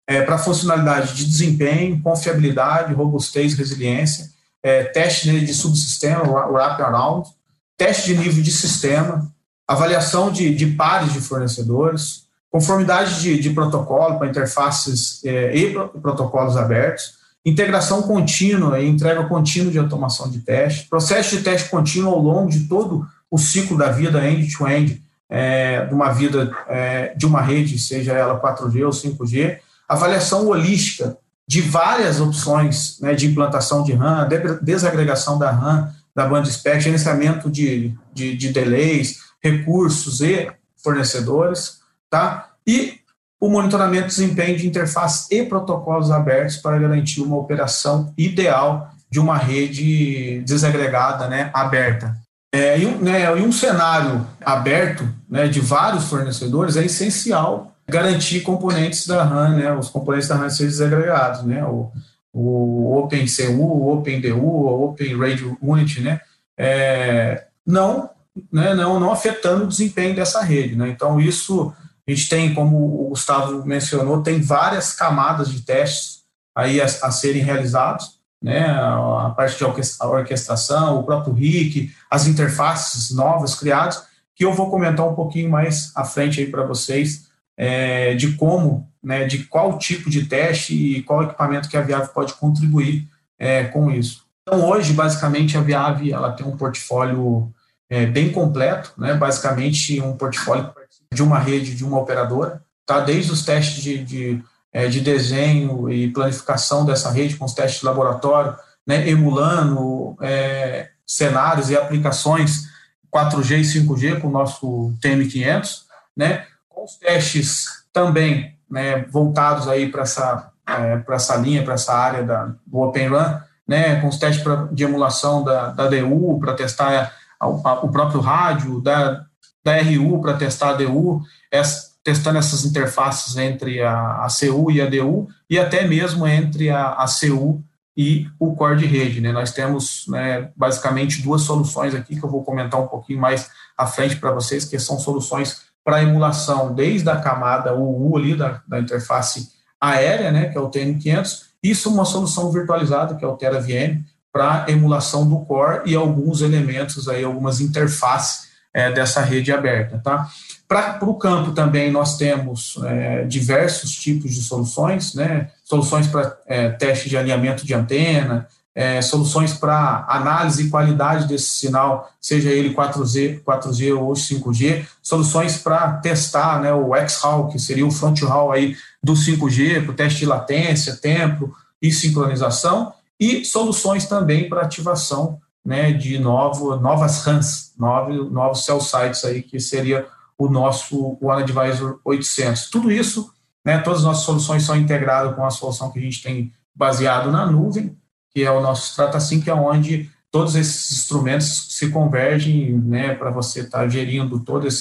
é, 0.07 0.23
para 0.23 0.39
funcionalidade 0.39 1.15
de 1.15 1.25
desempenho, 1.25 2.01
confiabilidade, 2.03 2.95
robustez, 2.95 3.55
resiliência, 3.55 4.29
é, 4.63 4.85
teste 4.85 5.41
de 5.41 5.55
subsistema, 5.55 6.23
wraparound, 6.23 7.29
teste 7.77 8.13
de 8.13 8.19
nível 8.19 8.43
de 8.43 8.51
sistema, 8.51 9.31
avaliação 9.67 10.31
de, 10.33 10.55
de 10.55 10.67
pares 10.67 11.13
de 11.13 11.21
fornecedores, 11.21 12.27
conformidade 12.51 13.21
de, 13.21 13.39
de 13.39 13.51
protocolo 13.51 14.19
para 14.19 14.29
interfaces 14.29 15.23
é, 15.25 15.55
e 15.55 15.73
protocolos 16.01 16.57
abertos, 16.57 17.19
integração 17.45 18.03
contínua 18.03 18.81
e 18.81 18.89
entrega 18.89 19.25
contínua 19.25 19.71
de 19.71 19.79
automação 19.79 20.29
de 20.29 20.41
teste, 20.41 20.89
processo 20.89 21.37
de 21.37 21.43
teste 21.43 21.69
contínuo 21.69 22.13
ao 22.13 22.21
longo 22.21 22.51
de 22.51 22.67
todo 22.67 23.07
o 23.31 23.39
ciclo 23.39 23.77
da 23.77 23.91
vida 23.91 24.27
end-to-end, 24.27 24.93
-end, 24.93 25.03
é, 25.31 25.85
de 25.85 25.95
uma 25.95 26.11
vida 26.11 26.51
é, 26.69 27.15
de 27.15 27.27
uma 27.27 27.43
rede, 27.43 27.79
seja 27.79 28.13
ela 28.13 28.41
4G 28.41 28.85
ou 28.85 28.91
5G, 28.91 29.59
avaliação 29.87 30.47
holística 30.49 31.17
de 31.49 31.63
várias 31.63 32.21
opções 32.21 33.01
né, 33.01 33.15
de 33.15 33.27
implantação 33.27 33.83
de 33.83 33.95
RAM, 33.95 34.29
desagregação 34.61 35.39
da 35.39 35.51
RAM, 35.51 35.91
da 36.15 36.29
band 36.29 36.45
spec, 36.45 36.79
gerenciamento 36.79 37.51
de, 37.51 37.95
de, 38.13 38.37
de 38.37 38.53
delays, 38.53 39.21
recursos 39.43 40.21
e 40.21 40.51
fornecedores, 40.77 41.79
tá? 42.11 42.51
E 42.67 42.99
o 43.41 43.49
monitoramento 43.49 44.09
de 44.09 44.17
desempenho 44.17 44.59
de 44.59 44.67
interface 44.67 45.35
e 45.35 45.43
protocolos 45.45 46.11
abertos 46.11 46.57
para 46.57 46.79
garantir 46.79 47.23
uma 47.23 47.37
operação 47.37 48.13
ideal 48.19 48.91
de 49.11 49.19
uma 49.19 49.39
rede 49.39 50.43
desagregada, 50.43 51.29
né, 51.29 51.51
aberta. 51.55 52.15
É, 52.53 52.79
e, 52.79 52.85
um, 52.85 52.99
né, 52.99 53.25
e 53.25 53.43
um 53.43 53.53
cenário 53.53 54.27
aberto 54.45 55.09
né, 55.29 55.49
de 55.49 55.61
vários 55.61 56.09
fornecedores 56.09 56.77
é 56.77 56.85
essencial 56.85 57.75
garantir 57.89 58.43
componentes 58.43 59.07
da 59.07 59.25
RAM, 59.25 59.57
né, 59.57 59.73
os 59.73 59.89
componentes 59.89 60.29
da 60.29 60.37
RAM 60.37 60.51
serem 60.51 60.71
desagregados, 60.71 61.43
né, 61.43 61.65
o, 61.65 61.91
o 62.33 62.99
OpenCU, 62.99 63.63
o 63.63 63.93
OpenDU, 63.95 64.39
o 64.39 64.85
Open 64.85 65.17
Radio 65.17 65.57
Unit, 65.63 66.01
né, 66.03 66.21
é, 66.57 67.47
não, 67.67 68.11
né, 68.53 68.75
não, 68.75 69.01
não 69.01 69.11
afetando 69.11 69.65
o 69.65 69.69
desempenho 69.69 70.15
dessa 70.15 70.43
rede. 70.43 70.77
Né, 70.77 70.89
então, 70.91 71.19
isso 71.19 71.73
a 72.07 72.11
gente 72.11 72.29
tem, 72.29 72.55
como 72.55 72.77
o 72.77 73.09
Gustavo 73.11 73.65
mencionou, 73.67 74.23
tem 74.23 74.41
várias 74.41 74.93
camadas 74.93 75.51
de 75.51 75.63
testes 75.63 76.23
aí 76.55 76.81
a, 76.81 76.85
a 76.85 77.11
serem 77.11 77.43
realizados, 77.43 78.19
né, 78.43 78.69
a 78.69 79.33
parte 79.37 79.57
de 79.57 79.65
orquestração, 79.65 81.01
o 81.01 81.05
próprio 81.05 81.33
RIC, 81.33 81.91
as 82.11 82.27
interfaces 82.27 83.11
novas 83.15 83.55
criadas, 83.55 84.03
que 84.37 84.45
eu 84.45 84.53
vou 84.53 84.71
comentar 84.71 85.07
um 85.07 85.15
pouquinho 85.15 85.51
mais 85.51 85.91
à 85.97 86.05
frente 86.05 86.41
aí 86.41 86.47
para 86.47 86.65
vocês, 86.65 87.28
é, 87.59 88.15
de 88.15 88.35
como, 88.35 88.89
né, 89.03 89.27
de 89.27 89.45
qual 89.45 89.77
tipo 89.79 90.09
de 90.09 90.25
teste 90.27 90.75
e 90.75 91.03
qual 91.03 91.25
equipamento 91.25 91.69
que 91.69 91.77
a 91.77 91.83
Viave 91.83 92.15
pode 92.15 92.33
contribuir 92.35 93.07
é, 93.39 93.65
com 93.65 93.91
isso. 93.91 94.25
Então, 94.43 94.67
hoje, 94.67 94.95
basicamente, 94.95 95.59
a 95.59 95.61
Viave 95.61 96.13
ela 96.13 96.33
tem 96.33 96.47
um 96.47 96.57
portfólio 96.57 97.53
é, 97.91 98.07
bem 98.07 98.31
completo, 98.31 98.93
né, 98.97 99.15
basicamente 99.15 100.01
um 100.01 100.17
portfólio 100.17 100.73
de 101.13 101.23
uma 101.23 101.39
rede, 101.39 101.75
de 101.75 101.85
uma 101.85 101.99
operadora, 101.99 102.63
tá? 102.87 103.01
desde 103.01 103.33
os 103.33 103.45
testes 103.45 103.83
de, 103.83 104.05
de 104.05 104.45
é, 104.73 104.87
de 104.87 105.01
desenho 105.01 105.91
e 105.91 106.11
planificação 106.11 106.85
dessa 106.85 107.11
rede 107.11 107.37
com 107.37 107.45
os 107.45 107.55
testes 107.55 107.81
de 107.81 107.87
laboratório, 107.87 108.55
né, 108.87 109.09
emulando 109.09 110.17
é, 110.21 110.91
cenários 111.07 111.71
e 111.71 111.77
aplicações 111.77 112.69
4G 113.13 113.59
e 113.59 113.63
5G 113.63 114.21
com 114.21 114.29
o 114.29 114.33
nosso 114.33 114.93
TM500, 115.03 115.83
né, 116.17 116.47
os 116.89 116.97
testes 116.97 117.67
também 117.93 118.57
né, 118.71 119.05
voltados 119.11 119.69
aí 119.69 119.91
para 119.91 120.03
essa, 120.03 120.51
é, 120.67 121.03
essa 121.11 121.37
linha, 121.37 121.63
para 121.63 121.75
essa 121.75 121.93
área 121.93 122.23
da, 122.23 122.55
do 122.67 122.79
Open 122.79 123.09
Run, 123.09 123.39
né, 123.67 124.01
com 124.01 124.09
os 124.09 124.17
testes 124.17 124.43
pra, 124.43 124.69
de 124.73 124.85
emulação 124.85 125.45
da, 125.45 125.69
da 125.69 125.87
DU 125.89 126.39
para 126.41 126.55
testar 126.55 127.13
a, 127.39 127.47
a, 127.47 127.49
o 127.49 127.91
próprio 127.91 128.21
rádio, 128.21 128.81
da, 128.81 129.25
da 129.63 129.83
RU 129.83 130.21
para 130.23 130.35
testar 130.35 130.71
a 130.71 130.75
DU, 130.75 131.23
essa, 131.51 131.89
testando 132.03 132.39
essas 132.39 132.65
interfaces 132.65 133.37
entre 133.37 133.83
a, 133.83 134.25
a 134.25 134.29
CU 134.29 134.71
e 134.71 134.81
a 134.81 134.87
DU, 134.87 135.29
e 135.51 135.59
até 135.59 135.87
mesmo 135.87 136.27
entre 136.27 136.71
a, 136.71 136.93
a 136.93 137.05
CU 137.07 137.63
e 137.95 138.27
o 138.39 138.55
core 138.55 138.79
de 138.79 138.87
rede. 138.87 139.21
Né? 139.21 139.33
Nós 139.33 139.53
temos 139.53 140.05
né, 140.09 140.51
basicamente 140.57 141.21
duas 141.21 141.43
soluções 141.43 141.95
aqui 141.95 142.19
que 142.19 142.25
eu 142.25 142.31
vou 142.31 142.45
comentar 142.45 142.81
um 142.81 142.87
pouquinho 142.87 143.21
mais 143.21 143.51
à 143.77 143.87
frente 143.87 144.17
para 144.17 144.33
vocês, 144.33 144.65
que 144.65 144.79
são 144.79 144.99
soluções 144.99 145.68
para 145.89 146.03
emulação 146.03 146.75
desde 146.75 147.09
a 147.09 147.17
camada 147.17 147.75
UU 147.75 148.19
ali 148.19 148.37
da, 148.37 148.61
da 148.69 148.79
interface 148.79 149.49
aérea, 149.81 150.31
né, 150.31 150.51
que 150.51 150.59
é 150.59 150.61
o 150.61 150.71
TM500, 150.71 151.45
isso 151.63 151.89
é 151.89 151.93
uma 151.93 152.05
solução 152.05 152.53
virtualizada, 152.53 153.15
que 153.15 153.25
é 153.25 153.27
o 153.27 153.39
TeraVM, 153.39 154.05
para 154.31 154.67
emulação 154.69 155.27
do 155.27 155.39
core 155.47 155.81
e 155.87 155.95
alguns 155.95 156.43
elementos 156.43 157.09
aí, 157.09 157.25
algumas 157.25 157.63
interfaces 157.63 158.49
é, 158.75 158.93
dessa 158.93 159.23
rede 159.23 159.51
aberta, 159.51 159.99
tá? 160.05 160.29
Para 160.69 160.99
o 161.01 161.15
campo 161.15 161.53
também 161.53 161.91
nós 161.91 162.19
temos 162.19 162.79
é, 162.85 163.25
diversos 163.25 163.93
tipos 163.93 164.35
de 164.35 164.43
soluções, 164.43 165.15
né? 165.15 165.49
soluções 165.65 166.07
para 166.07 166.37
é, 166.47 166.69
teste 166.69 167.09
de 167.09 167.17
alinhamento 167.17 167.65
de 167.65 167.73
antena, 167.73 168.47
é, 168.79 169.03
soluções 169.03 169.55
para 169.55 170.07
análise 170.09 170.63
e 170.63 170.71
qualidade 170.71 171.27
desse 171.27 171.49
sinal, 171.49 172.13
seja 172.21 172.49
ele 172.49 172.73
4G, 172.73 173.43
4G 173.43 173.99
ou 173.99 174.13
5G, 174.13 174.87
soluções 175.03 175.59
para 175.59 175.95
testar 175.95 176.61
né, 176.61 176.73
o 176.73 176.95
X-Hall, 176.95 177.49
que 177.49 177.59
seria 177.59 177.85
o 177.85 177.91
front 177.91 178.23
hall 178.23 178.53
aí 178.53 178.77
do 179.03 179.15
5G, 179.15 179.83
para 179.83 179.91
o 179.91 179.97
teste 179.97 180.21
de 180.21 180.27
latência, 180.27 180.95
tempo 180.95 181.53
e 181.83 181.91
sincronização, 181.91 182.93
e 183.19 183.45
soluções 183.45 184.07
também 184.07 184.49
para 184.49 184.63
ativação 184.63 185.41
né, 185.67 185.91
de 185.91 186.17
novo, 186.21 186.77
novas 186.77 187.25
RANs, 187.25 187.73
novos, 187.77 188.65
cell 188.65 188.81
sites 188.81 189.25
aí, 189.25 189.43
que 189.43 189.59
seria 189.59 190.07
o 190.39 190.49
nosso 190.49 191.19
One 191.21 191.43
Advisor 191.43 191.99
800. 192.05 192.71
Tudo 192.71 192.93
isso, 192.93 193.29
né, 193.65 193.79
todas 193.79 193.99
as 193.99 194.05
nossas 194.05 194.23
soluções 194.23 194.63
são 194.63 194.77
integradas 194.77 195.35
com 195.35 195.45
a 195.45 195.51
solução 195.51 195.91
que 195.91 195.99
a 195.99 196.03
gente 196.03 196.23
tem 196.23 196.53
baseado 196.73 197.33
na 197.33 197.45
nuvem, 197.45 197.98
que 198.39 198.45
é 198.45 198.51
o 198.53 198.61
nosso 198.61 198.91
StrataSync, 198.91 199.43
que 199.43 199.51
é 199.51 199.55
onde 199.55 200.09
todos 200.31 200.55
esses 200.55 200.93
instrumentos 200.93 201.67
se 201.71 201.89
convergem 201.89 202.71
né, 202.71 203.13
para 203.13 203.31
você 203.31 203.63
estar 203.63 203.81
tá 203.81 203.89
gerindo 203.89 204.39
todos 204.39 204.81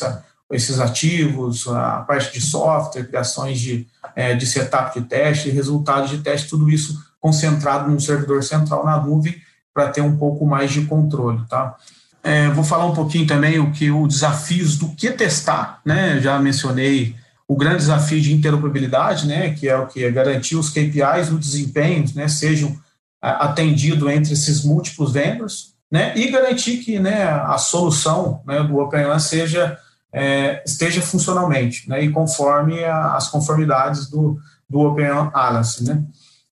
esses 0.52 0.80
ativos, 0.80 1.68
a 1.68 2.02
parte 2.02 2.32
de 2.32 2.40
software, 2.40 3.08
criações 3.08 3.60
de, 3.60 3.88
é, 4.16 4.36
de 4.36 4.46
setup 4.46 5.00
de 5.00 5.08
teste, 5.08 5.50
resultados 5.50 6.12
de 6.12 6.20
teste, 6.20 6.48
tudo 6.48 6.70
isso 6.70 7.04
concentrado 7.20 7.90
num 7.90 8.00
servidor 8.00 8.44
central 8.44 8.86
na 8.86 9.04
nuvem 9.04 9.36
para 9.74 9.90
ter 9.90 10.02
um 10.02 10.16
pouco 10.16 10.46
mais 10.46 10.72
de 10.72 10.86
controle, 10.86 11.42
tá? 11.50 11.76
É, 12.24 12.50
vou 12.50 12.64
falar 12.64 12.86
um 12.86 12.94
pouquinho 12.94 13.26
também 13.26 13.58
o 13.58 13.72
que 13.72 13.90
os 13.90 14.08
desafios 14.08 14.78
do 14.78 14.90
que 14.90 15.10
testar, 15.10 15.82
né? 15.84 16.20
Já 16.20 16.38
mencionei 16.38 17.16
o 17.48 17.56
grande 17.56 17.78
desafio 17.78 18.22
de 18.22 18.36
interoperabilidade, 18.36 19.26
né? 19.26 19.56
Que 19.56 19.68
é 19.68 19.76
o 19.76 19.88
que 19.88 20.04
é 20.04 20.12
garantir 20.12 20.56
os 20.58 20.70
KPIs, 20.70 21.32
os 21.32 21.40
desempenhos, 21.40 22.14
né? 22.14 22.28
Sejam 22.28 22.78
atendidos 23.22 24.10
entre 24.12 24.34
esses 24.34 24.64
múltiplos 24.64 25.12
vendors, 25.12 25.76
né? 25.92 26.18
E 26.18 26.30
garantir 26.30 26.78
que, 26.78 27.00
né? 27.00 27.24
A 27.24 27.58
solução 27.58 28.42
né, 28.46 28.62
do 28.64 28.78
OpenLAN 28.78 29.20
seja 29.20 29.78
é, 30.14 30.64
esteja 30.66 31.02
funcionalmente, 31.02 31.90
né? 31.90 32.04
E 32.04 32.12
conforme 32.12 32.84
a, 32.84 33.16
as 33.16 33.30
conformidades 33.30 34.10
do 34.10 34.38
do 34.70 34.80
Open 34.80 35.06
Alliance, 35.34 35.84
né? 35.84 36.04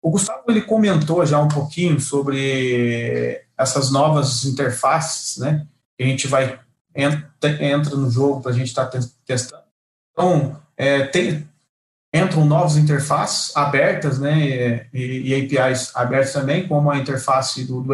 O 0.01 0.09
Gustavo 0.09 0.43
ele 0.47 0.61
comentou 0.61 1.25
já 1.25 1.39
um 1.39 1.47
pouquinho 1.47 1.99
sobre 1.99 3.41
essas 3.57 3.91
novas 3.91 4.45
interfaces, 4.45 5.37
né? 5.37 5.65
Que 5.97 6.03
a 6.03 6.07
gente 6.07 6.27
vai 6.27 6.59
entra, 6.95 7.29
entra 7.59 7.95
no 7.95 8.09
jogo 8.09 8.41
para 8.41 8.51
a 8.51 8.53
gente 8.53 8.67
estar 8.67 8.85
tá 8.85 8.99
testando. 9.25 9.63
Então, 10.11 10.57
é, 10.77 11.03
tem, 11.07 11.47
entram 12.15 12.45
novas 12.45 12.77
interfaces 12.77 13.55
abertas, 13.55 14.19
né? 14.19 14.87
E, 14.93 15.33
e, 15.33 15.35
APIs 15.35 15.91
abertas 15.95 16.33
também, 16.33 16.67
como 16.67 16.89
a 16.89 16.97
interface 16.97 17.65
do, 17.65 17.81
do 17.81 17.93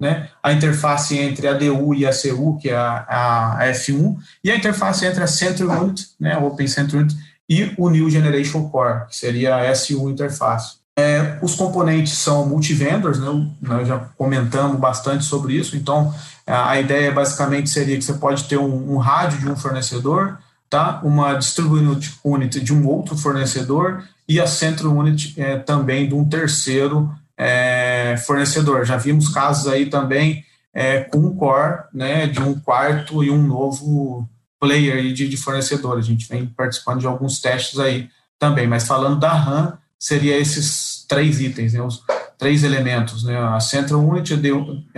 né? 0.00 0.28
A 0.42 0.52
interface 0.52 1.18
entre 1.18 1.46
a 1.46 1.54
DU 1.54 1.94
e 1.94 2.06
a 2.06 2.10
CU, 2.10 2.58
que 2.58 2.68
é 2.68 2.76
a, 2.76 3.56
a 3.58 3.66
F1, 3.68 4.16
e 4.44 4.50
a 4.50 4.56
interface 4.56 5.06
entre 5.06 5.22
a 5.22 5.26
Center 5.26 5.68
Unit, 5.68 6.08
né? 6.20 6.36
Open 6.36 6.66
Center 6.66 7.00
Unit, 7.00 7.16
e 7.48 7.72
o 7.78 7.88
New 7.88 8.10
Generation 8.10 8.68
Core, 8.68 9.06
que 9.08 9.16
seria 9.16 9.56
a 9.56 9.74
SU 9.74 10.10
interface. 10.10 10.82
É, 10.98 11.38
os 11.40 11.54
componentes 11.54 12.12
são 12.12 12.46
multivendors, 12.46 13.18
né? 13.18 13.50
nós 13.62 13.88
já 13.88 13.98
comentamos 14.16 14.78
bastante 14.78 15.24
sobre 15.24 15.54
isso, 15.54 15.74
então 15.74 16.14
a 16.46 16.78
ideia 16.78 17.10
basicamente 17.10 17.70
seria 17.70 17.96
que 17.96 18.04
você 18.04 18.12
pode 18.14 18.44
ter 18.44 18.58
um, 18.58 18.92
um 18.92 18.98
rádio 18.98 19.38
de 19.38 19.48
um 19.48 19.56
fornecedor, 19.56 20.38
tá? 20.72 21.02
uma 21.04 21.34
distributed 21.34 22.14
unit 22.24 22.58
de 22.58 22.72
um 22.72 22.88
outro 22.88 23.14
fornecedor 23.14 24.04
e 24.26 24.40
a 24.40 24.46
central 24.46 24.96
unit 24.96 25.38
é, 25.38 25.58
também 25.58 26.08
de 26.08 26.14
um 26.14 26.26
terceiro 26.26 27.14
é, 27.36 28.16
fornecedor. 28.24 28.86
Já 28.86 28.96
vimos 28.96 29.28
casos 29.28 29.70
aí 29.70 29.90
também 29.90 30.42
é, 30.72 31.00
com 31.00 31.18
um 31.18 31.36
core 31.36 31.82
né, 31.92 32.26
de 32.26 32.40
um 32.40 32.58
quarto 32.58 33.22
e 33.22 33.30
um 33.30 33.46
novo 33.46 34.26
player 34.58 35.12
de, 35.12 35.28
de 35.28 35.36
fornecedor. 35.36 35.98
A 35.98 36.00
gente 36.00 36.26
vem 36.26 36.46
participando 36.46 37.00
de 37.00 37.06
alguns 37.06 37.38
testes 37.38 37.78
aí 37.78 38.08
também, 38.38 38.66
mas 38.66 38.86
falando 38.86 39.20
da 39.20 39.34
RAM, 39.34 39.76
seria 39.98 40.38
esses 40.38 41.04
três 41.06 41.38
itens, 41.38 41.74
né, 41.74 41.82
os 41.82 42.02
três 42.38 42.64
elementos, 42.64 43.24
né, 43.24 43.36
a 43.36 43.60
Central 43.60 44.00
Unit, 44.00 44.32
a, 44.32 44.38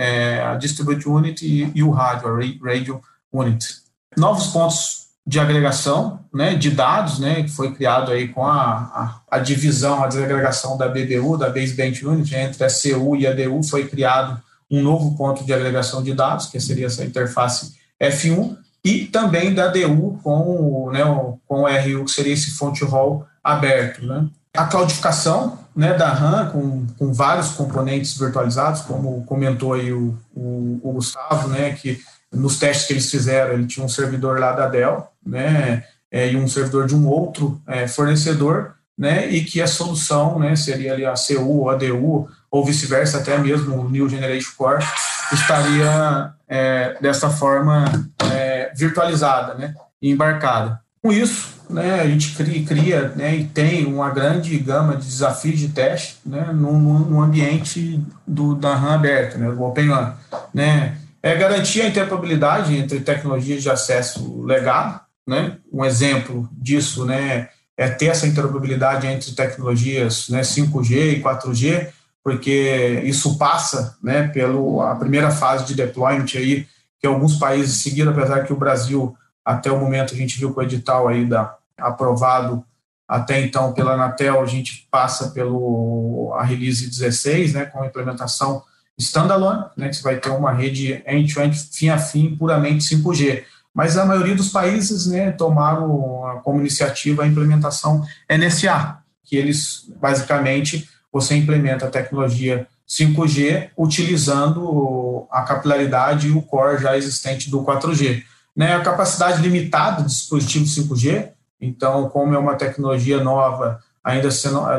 é, 0.01 0.39
a 0.41 0.57
Unit 1.05 1.45
e, 1.45 1.69
e, 1.75 1.83
o 1.83 1.91
rádio, 1.91 2.29
a 2.29 2.65
Radio 2.65 3.01
Unit. 3.33 3.83
Novos 4.15 4.47
pontos 4.47 5.04
de 5.25 5.39
agregação 5.39 6.19
né, 6.33 6.53
de 6.53 6.69
dados, 6.69 7.19
né, 7.19 7.43
que 7.43 7.49
foi 7.49 7.73
criado 7.73 8.11
aí 8.11 8.27
com 8.27 8.45
a, 8.45 8.61
a, 8.61 9.21
a 9.31 9.39
divisão, 9.39 10.03
a 10.03 10.07
desagregação 10.07 10.77
da 10.77 10.87
BBU, 10.87 11.37
da 11.37 11.49
Baseband 11.49 11.93
Unit, 12.03 12.35
entre 12.35 12.63
a 12.63 12.67
CU 12.67 13.15
e 13.15 13.25
a 13.25 13.33
DU, 13.33 13.63
foi 13.63 13.87
criado 13.87 14.39
um 14.69 14.81
novo 14.81 15.15
ponto 15.17 15.43
de 15.43 15.53
agregação 15.53 16.03
de 16.03 16.13
dados, 16.13 16.47
que 16.47 16.59
seria 16.59 16.87
essa 16.87 17.03
interface 17.03 17.73
F1, 18.01 18.57
e 18.83 19.05
também 19.05 19.53
da 19.53 19.67
DU 19.67 20.19
com, 20.21 20.91
né, 20.91 21.03
com 21.47 21.61
o 21.61 21.67
RU, 21.67 22.05
que 22.05 22.11
seria 22.11 22.33
esse 22.33 22.51
fonte 22.51 22.83
hall 22.83 23.25
aberto. 23.43 24.05
Né 24.05 24.27
a 24.55 24.65
cloudificação 24.65 25.59
né, 25.75 25.93
da 25.93 26.09
RAM 26.09 26.49
com, 26.49 26.87
com 26.97 27.13
vários 27.13 27.49
componentes 27.49 28.17
virtualizados, 28.17 28.81
como 28.81 29.23
comentou 29.25 29.73
aí 29.73 29.91
o, 29.91 30.17
o, 30.33 30.79
o, 30.81 30.93
Gustavo, 30.93 31.49
né, 31.49 31.73
que 31.73 31.99
nos 32.31 32.57
testes 32.57 32.87
que 32.87 32.93
eles 32.93 33.11
fizeram, 33.11 33.53
ele 33.53 33.67
tinha 33.67 33.85
um 33.85 33.89
servidor 33.89 34.39
lá 34.39 34.53
da 34.53 34.67
Dell, 34.67 35.07
né, 35.25 35.83
é, 36.11 36.31
e 36.31 36.35
um 36.35 36.47
servidor 36.47 36.87
de 36.87 36.95
um 36.95 37.07
outro 37.07 37.61
é, 37.67 37.87
fornecedor, 37.87 38.75
né, 38.97 39.27
e 39.27 39.43
que 39.43 39.61
a 39.61 39.67
solução, 39.67 40.39
né, 40.39 40.55
seria 40.55 40.93
ali 40.93 41.05
a 41.05 41.13
CU 41.15 41.69
a 41.69 41.75
DU, 41.75 42.27
ou 42.49 42.65
vice-versa, 42.65 43.17
até 43.17 43.37
mesmo 43.37 43.75
o 43.75 43.89
New 43.89 44.07
Generation 44.07 44.51
Core, 44.57 44.85
estaria 45.33 46.31
é, 46.47 46.97
dessa 47.01 47.29
forma 47.29 48.09
é, 48.31 48.71
virtualizada, 48.75 49.55
né, 49.55 49.73
e 50.01 50.11
embarcada. 50.11 50.79
Com 51.01 51.11
isso, 51.11 51.55
né, 51.69 52.01
a 52.01 52.07
gente 52.07 52.33
cria, 52.35 52.65
cria 52.65 53.07
né, 53.09 53.35
e 53.35 53.43
tem 53.45 53.85
uma 53.85 54.09
grande 54.09 54.57
gama 54.57 54.95
de 54.95 55.05
desafios 55.05 55.59
de 55.59 55.69
teste 55.69 56.17
né, 56.25 56.51
no, 56.53 56.79
no 56.79 57.21
ambiente 57.21 58.01
do, 58.25 58.55
da 58.55 58.75
RAM 58.75 58.95
aberta, 58.95 59.37
né, 59.37 59.51
do 59.51 59.61
Open 59.63 59.89
RAM. 59.89 60.15
Né, 60.53 60.97
é 61.21 61.35
garantir 61.35 61.81
a 61.81 61.87
interoperabilidade 61.87 62.75
entre 62.75 62.99
tecnologias 62.99 63.63
de 63.63 63.69
acesso 63.69 64.43
legado. 64.43 65.01
Né, 65.27 65.57
um 65.73 65.83
exemplo 65.83 66.47
disso 66.51 67.03
né, 67.03 67.49
é 67.75 67.89
ter 67.89 68.07
essa 68.07 68.27
interoperabilidade 68.27 69.07
entre 69.07 69.31
tecnologias 69.31 70.29
né, 70.29 70.41
5G 70.41 71.17
e 71.17 71.23
4G, 71.23 71.89
porque 72.23 73.01
isso 73.03 73.37
passa 73.37 73.97
né, 74.03 74.27
pela 74.27 74.95
primeira 74.95 75.31
fase 75.31 75.65
de 75.65 75.73
deployment 75.73 76.27
aí, 76.35 76.67
que 76.99 77.07
alguns 77.07 77.37
países 77.37 77.81
seguiram, 77.81 78.11
apesar 78.11 78.43
que 78.43 78.53
o 78.53 78.57
Brasil 78.57 79.15
até 79.43 79.71
o 79.71 79.79
momento 79.79 80.13
a 80.13 80.17
gente 80.17 80.37
viu 80.37 80.53
com 80.53 80.59
o 80.59 80.63
edital 80.63 81.07
aí 81.07 81.25
da, 81.25 81.55
aprovado 81.77 82.63
até 83.07 83.41
então 83.41 83.73
pela 83.73 83.93
Anatel, 83.93 84.41
a 84.41 84.45
gente 84.45 84.87
passa 84.89 85.29
pelo 85.29 86.33
a 86.35 86.43
release 86.43 86.89
16, 86.89 87.53
né, 87.53 87.65
com 87.65 87.85
implementação 87.85 88.63
standalone, 88.97 89.65
né, 89.77 89.89
que 89.89 89.95
você 89.95 90.01
vai 90.01 90.17
ter 90.17 90.29
uma 90.29 90.51
rede 90.51 91.03
end-to-end, 91.05 91.57
fim 91.71 91.89
a 91.89 91.97
fim, 91.97 92.35
puramente 92.35 92.83
5G. 92.95 93.43
Mas 93.75 93.97
a 93.97 94.05
maioria 94.05 94.33
dos 94.33 94.49
países 94.49 95.05
né, 95.05 95.31
tomaram 95.31 96.41
como 96.45 96.61
iniciativa 96.61 97.23
a 97.23 97.27
implementação 97.27 98.05
NSA, 98.31 98.99
que 99.21 99.35
eles 99.35 99.91
basicamente 99.99 100.89
você 101.11 101.35
implementa 101.35 101.85
a 101.85 101.89
tecnologia 101.91 102.67
5G 102.87 103.71
utilizando 103.77 105.27
a 105.29 105.41
capilaridade 105.41 106.29
e 106.29 106.31
o 106.31 106.41
core 106.41 106.81
já 106.81 106.95
existente 106.95 107.49
do 107.49 107.63
4G. 107.63 108.23
Né, 108.55 108.73
a 108.73 108.81
capacidade 108.81 109.41
limitada 109.41 110.03
do 110.03 110.07
dispositivo 110.07 110.63
5G, 110.63 111.31
então, 111.59 112.07
como 112.09 112.33
é 112.33 112.37
uma 112.37 112.55
tecnologia 112.55 113.21
nova, 113.21 113.81
ainda 114.01 114.29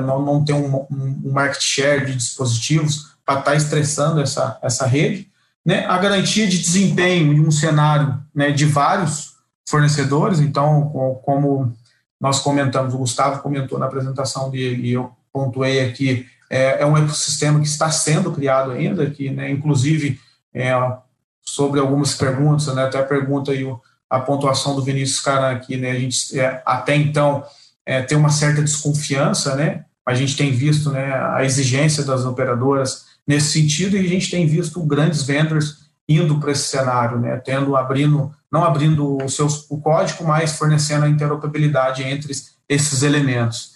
não, 0.00 0.22
não 0.24 0.44
tem 0.44 0.54
um, 0.54 0.86
um 0.90 1.32
market 1.32 1.60
share 1.60 2.06
de 2.06 2.14
dispositivos 2.14 3.16
para 3.26 3.40
estar 3.40 3.50
tá 3.50 3.56
estressando 3.56 4.20
essa, 4.22 4.58
essa 4.62 4.86
rede, 4.86 5.30
né, 5.66 5.84
a 5.86 5.98
garantia 5.98 6.46
de 6.46 6.58
desempenho 6.58 7.32
em 7.32 7.40
um 7.40 7.50
cenário 7.50 8.22
né, 8.32 8.52
de 8.52 8.64
vários 8.64 9.34
fornecedores, 9.68 10.38
então, 10.38 11.18
como 11.24 11.76
nós 12.20 12.38
comentamos, 12.38 12.94
o 12.94 12.98
Gustavo 12.98 13.42
comentou 13.42 13.76
na 13.76 13.86
apresentação 13.86 14.48
dele, 14.48 14.88
e 14.88 14.92
eu 14.92 15.10
pontuei 15.32 15.80
aqui, 15.80 16.24
é, 16.48 16.82
é 16.82 16.86
um 16.86 16.96
ecossistema 16.96 17.58
que 17.58 17.66
está 17.66 17.90
sendo 17.90 18.30
criado 18.30 18.70
ainda, 18.70 19.10
que, 19.10 19.28
né, 19.28 19.50
inclusive, 19.50 20.20
é, 20.54 20.72
sobre 21.42 21.80
algumas 21.80 22.14
perguntas, 22.14 22.72
né, 22.72 22.84
até 22.84 23.00
a 23.00 23.04
pergunta 23.04 23.52
e 23.52 23.66
a 24.08 24.20
pontuação 24.20 24.76
do 24.76 24.84
Vinícius 24.84 25.18
Caran 25.18 25.50
aqui, 25.50 25.76
né, 25.76 25.90
a 25.90 25.98
gente 25.98 26.38
é, 26.38 26.62
até 26.64 26.94
então 26.94 27.42
é, 27.84 28.02
tem 28.02 28.16
uma 28.16 28.30
certa 28.30 28.62
desconfiança, 28.62 29.56
né, 29.56 29.84
a 30.06 30.14
gente 30.14 30.36
tem 30.36 30.52
visto 30.52 30.90
né, 30.90 31.12
a 31.12 31.44
exigência 31.44 32.04
das 32.04 32.24
operadoras 32.24 33.15
nesse 33.26 33.52
sentido, 33.52 33.96
e 33.96 34.00
a 34.00 34.08
gente 34.08 34.30
tem 34.30 34.46
visto 34.46 34.82
grandes 34.82 35.22
vendors 35.22 35.86
indo 36.08 36.38
para 36.38 36.52
esse 36.52 36.68
cenário, 36.68 37.18
né, 37.18 37.36
tendo 37.38 37.76
abrindo, 37.76 38.30
não 38.50 38.64
abrindo 38.64 39.16
o 39.22 39.28
seu 39.28 39.48
o 39.68 39.80
código, 39.80 40.24
mas 40.24 40.52
fornecendo 40.52 41.04
a 41.04 41.08
interoperabilidade 41.08 42.02
entre 42.04 42.32
esses 42.68 43.02
elementos. 43.02 43.74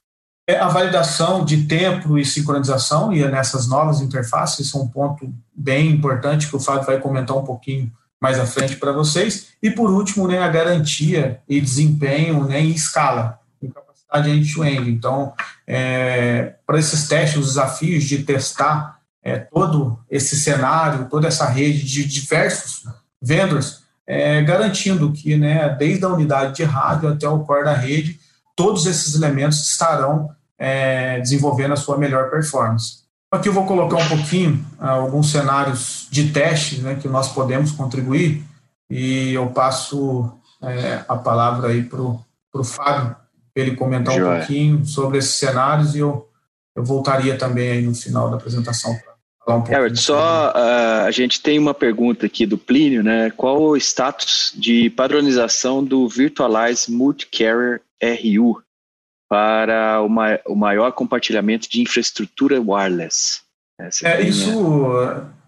É, 0.48 0.58
a 0.58 0.68
validação 0.68 1.44
de 1.44 1.64
tempo 1.64 2.18
e 2.18 2.24
sincronização 2.24 3.12
e 3.12 3.24
nessas 3.28 3.68
novas 3.68 4.00
interfaces 4.00 4.68
são 4.68 4.82
um 4.82 4.88
ponto 4.88 5.32
bem 5.54 5.90
importante 5.90 6.48
que 6.48 6.56
o 6.56 6.60
Fábio 6.60 6.86
vai 6.86 6.98
comentar 6.98 7.36
um 7.36 7.44
pouquinho 7.44 7.92
mais 8.20 8.38
à 8.38 8.46
frente 8.46 8.76
para 8.76 8.92
vocês. 8.92 9.48
E 9.62 9.70
por 9.70 9.90
último, 9.90 10.26
né, 10.26 10.40
a 10.40 10.48
garantia 10.48 11.40
e 11.48 11.60
desempenho 11.60 12.44
né, 12.44 12.60
em 12.60 12.70
escala, 12.70 13.38
em 13.62 13.68
capacidade 13.68 14.30
end-to-end. 14.30 14.90
Então, 14.90 15.32
é, 15.66 16.54
para 16.66 16.78
esses 16.78 17.08
testes, 17.08 17.38
os 17.38 17.46
desafios 17.46 18.04
de 18.04 18.24
testar 18.24 18.99
é, 19.22 19.38
todo 19.38 19.98
esse 20.10 20.36
cenário, 20.36 21.08
toda 21.08 21.28
essa 21.28 21.46
rede 21.46 21.84
de 21.84 22.04
diversos 22.04 22.84
vendors, 23.20 23.82
é, 24.06 24.42
garantindo 24.42 25.12
que, 25.12 25.36
né, 25.36 25.68
desde 25.68 26.04
a 26.04 26.08
unidade 26.08 26.56
de 26.56 26.64
rádio 26.64 27.08
até 27.08 27.28
o 27.28 27.40
core 27.40 27.64
da 27.64 27.74
rede, 27.74 28.18
todos 28.56 28.86
esses 28.86 29.14
elementos 29.14 29.68
estarão 29.68 30.30
é, 30.58 31.20
desenvolvendo 31.20 31.72
a 31.72 31.76
sua 31.76 31.96
melhor 31.96 32.30
performance. 32.30 33.00
Aqui 33.32 33.48
eu 33.48 33.52
vou 33.52 33.64
colocar 33.64 33.96
um 33.96 34.08
pouquinho 34.08 34.66
ah, 34.78 34.90
alguns 34.90 35.30
cenários 35.30 36.08
de 36.10 36.32
teste 36.32 36.80
né, 36.80 36.96
que 36.96 37.06
nós 37.06 37.32
podemos 37.32 37.70
contribuir. 37.70 38.44
E 38.90 39.32
eu 39.32 39.46
passo 39.50 40.32
é, 40.60 41.04
a 41.06 41.16
palavra 41.16 41.68
aí 41.68 41.84
para 41.84 42.00
o 42.00 42.64
Fábio, 42.64 43.14
para 43.54 43.62
ele 43.62 43.76
comentar 43.76 44.16
um 44.16 44.36
pouquinho 44.36 44.84
sobre 44.84 45.18
esses 45.18 45.36
cenários 45.36 45.94
e 45.94 46.00
eu, 46.00 46.28
eu 46.74 46.84
voltaria 46.84 47.38
também 47.38 47.70
aí 47.70 47.82
no 47.82 47.94
final 47.94 48.28
da 48.28 48.36
apresentação 48.36 48.98
um 49.48 49.64
Herbert, 49.66 49.96
só 49.96 50.50
uh, 50.50 51.06
a 51.06 51.10
gente 51.10 51.40
tem 51.40 51.58
uma 51.58 51.74
pergunta 51.74 52.26
aqui 52.26 52.44
do 52.44 52.58
Plínio, 52.58 53.02
né? 53.02 53.30
Qual 53.30 53.60
o 53.60 53.76
status 53.76 54.52
de 54.54 54.90
padronização 54.90 55.82
do 55.82 56.08
Virtualize 56.08 56.90
Multi-Carrier 56.90 57.80
RU 58.02 58.62
para 59.28 60.02
uma, 60.02 60.38
o 60.46 60.54
maior 60.54 60.92
compartilhamento 60.92 61.68
de 61.70 61.80
infraestrutura 61.80 62.60
wireless? 62.60 63.40
é, 64.04 64.20
isso 64.20 64.92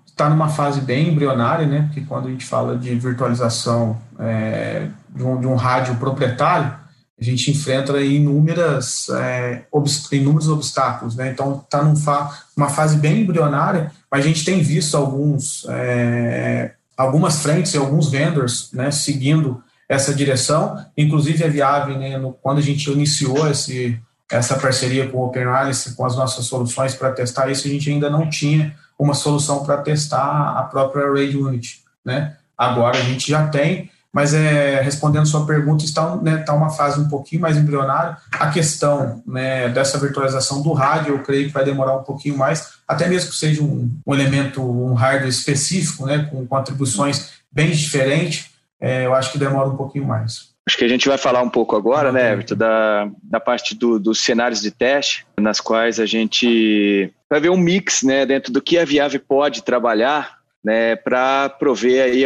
está 0.07 0.29
numa 0.29 0.49
fase 0.49 0.81
bem 0.81 1.09
embrionária, 1.09 1.67
né? 1.67 1.83
Porque 1.83 2.01
quando 2.03 2.29
a 2.29 2.31
gente 2.31 2.45
fala 2.45 2.77
de 2.77 2.95
virtualização 2.95 4.01
é, 4.19 4.89
de, 5.11 5.23
um, 5.23 5.41
de 5.41 5.47
um 5.47 5.55
rádio 5.55 5.97
proprietário, 5.97 6.82
a 7.21 7.25
gente 7.25 7.51
enfrenta 7.51 8.01
inúmeras, 8.01 9.09
é, 9.11 9.65
inúmeros 10.13 10.49
obstáculos. 10.49 11.15
Né? 11.15 11.31
Então, 11.31 11.63
está 11.65 11.83
numa 11.83 11.97
fa 11.97 12.45
fase 12.71 12.97
bem 12.97 13.23
embrionária, 13.23 13.93
mas 14.11 14.25
a 14.25 14.29
gente 14.29 14.45
tem 14.45 14.61
visto 14.61 14.97
alguns, 14.97 15.65
é, 15.69 16.73
algumas 16.97 17.43
frentes 17.43 17.75
e 17.75 17.79
alguns 17.79 18.11
vendors 18.11 18.71
né, 18.73 18.91
seguindo 18.91 19.63
essa 19.89 20.15
direção. 20.15 20.85
Inclusive, 20.97 21.45
a 21.45 21.49
Viave, 21.49 21.97
né, 21.97 22.19
no, 22.19 22.33
quando 22.33 22.59
a 22.59 22.63
gente 22.63 22.91
iniciou 22.91 23.49
esse, 23.49 24.01
essa 24.31 24.59
parceria 24.59 25.09
com 25.09 25.19
o 25.19 25.27
Open 25.27 25.45
Alice, 25.45 25.95
com 25.95 26.05
as 26.05 26.17
nossas 26.17 26.47
soluções 26.47 26.95
para 26.95 27.13
testar 27.13 27.51
isso, 27.51 27.69
a 27.69 27.71
gente 27.71 27.91
ainda 27.91 28.09
não 28.09 28.29
tinha 28.29 28.75
uma 28.99 29.15
solução 29.15 29.65
para 29.65 29.79
testar 29.79 30.59
a 30.59 30.63
própria 30.65 31.07
RAID 31.07 31.37
Unit. 31.37 31.83
Né? 32.05 32.37
Agora 32.57 32.99
a 32.99 33.03
gente 33.03 33.31
já 33.31 33.47
tem, 33.49 33.91
mas 34.13 34.35
é, 34.35 34.81
respondendo 34.83 35.27
sua 35.27 35.47
pergunta, 35.47 35.85
está, 35.85 36.17
né, 36.17 36.41
está 36.41 36.53
uma 36.53 36.69
fase 36.69 37.01
um 37.01 37.09
pouquinho 37.09 37.41
mais 37.41 37.57
embrionária. 37.57 38.19
A 38.33 38.51
questão 38.51 39.23
né, 39.27 39.71
dessa 39.71 39.99
virtualização 39.99 40.61
do 40.61 40.73
rádio, 40.73 41.15
eu 41.15 41.23
creio 41.23 41.47
que 41.47 41.53
vai 41.53 41.65
demorar 41.65 41.97
um 41.97 42.03
pouquinho 42.03 42.37
mais, 42.37 42.75
até 42.87 43.09
mesmo 43.09 43.31
que 43.31 43.37
seja 43.37 43.63
um, 43.63 43.91
um 44.07 44.15
elemento, 44.15 44.63
um 44.63 44.93
hardware 44.93 45.31
específico, 45.31 46.05
né, 46.05 46.29
com, 46.31 46.55
atribuições 46.55 47.31
bem 47.51 47.71
diferentes, 47.71 48.51
é, 48.79 49.07
eu 49.07 49.15
acho 49.15 49.33
que 49.33 49.39
demora 49.39 49.69
um 49.69 49.77
pouquinho 49.77 50.05
mais. 50.05 50.53
Acho 50.67 50.77
que 50.77 50.85
a 50.85 50.89
gente 50.89 51.09
vai 51.09 51.19
falar 51.19 51.43
um 51.43 51.51
pouco 51.51 51.75
agora, 51.75 52.13
né, 52.13 52.33
Everton, 52.33 52.55
da, 52.55 53.09
da 53.23 53.41
parte 53.41 53.75
do, 53.75 53.99
dos 53.99 54.21
cenários 54.21 54.61
de 54.61 54.71
teste, 54.71 55.27
nas 55.41 55.59
quais 55.59 55.99
a 55.99 56.07
gente 56.07 57.13
vai 57.31 57.41
ver 57.41 57.51
um 57.51 57.57
mix 57.57 58.03
né, 58.03 58.27
dentro 58.27 58.53
do 58.53 58.61
que 58.61 58.79
a 58.79 58.85
Viave 58.85 59.19
pode 59.19 59.63
trabalhar 59.63 60.42
né, 60.63 60.95
para 60.95 61.49
prover 61.49 62.05
aí 62.05 62.23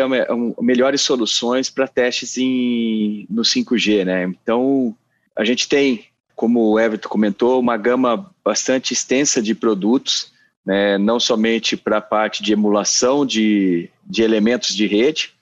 melhores 0.61 1.01
soluções 1.01 1.71
para 1.71 1.89
testes 1.89 2.37
em, 2.37 3.27
no 3.31 3.43
5G. 3.43 4.05
Né? 4.05 4.25
Então, 4.25 4.95
a 5.35 5.45
gente 5.45 5.69
tem, 5.69 6.05
como 6.35 6.73
o 6.73 6.79
Everton 6.79 7.09
comentou, 7.09 7.59
uma 7.59 7.77
gama 7.77 8.31
bastante 8.45 8.93
extensa 8.93 9.41
de 9.41 9.55
produtos, 9.55 10.33
né, 10.65 10.99
não 10.99 11.19
somente 11.19 11.77
para 11.77 11.99
a 11.99 12.03
parte 12.03 12.43
de 12.43 12.53
emulação 12.53 13.25
de, 13.25 13.89
de 14.05 14.23
elementos 14.23 14.75
de 14.75 14.87
rede, 14.87 15.33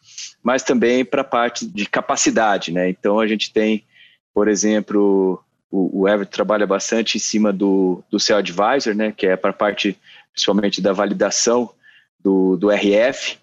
mas 0.42 0.62
também 0.62 1.04
para 1.04 1.22
a 1.22 1.24
parte 1.24 1.66
de 1.66 1.86
capacidade. 1.86 2.70
Né? 2.70 2.90
Então, 2.90 3.18
a 3.18 3.26
gente 3.26 3.52
tem, 3.52 3.84
por 4.32 4.46
exemplo, 4.46 5.42
o, 5.68 6.02
o 6.02 6.08
Everton 6.08 6.30
trabalha 6.30 6.66
bastante 6.66 7.16
em 7.16 7.20
cima 7.20 7.52
do, 7.52 8.04
do 8.08 8.20
Cell 8.20 8.36
Advisor, 8.36 8.94
né, 8.94 9.12
que 9.16 9.26
é 9.26 9.36
para 9.36 9.50
a 9.50 9.54
parte 9.54 9.98
principalmente 10.32 10.80
da 10.80 10.92
validação 10.92 11.70
do, 12.24 12.56
do 12.56 12.70
RF, 12.70 13.38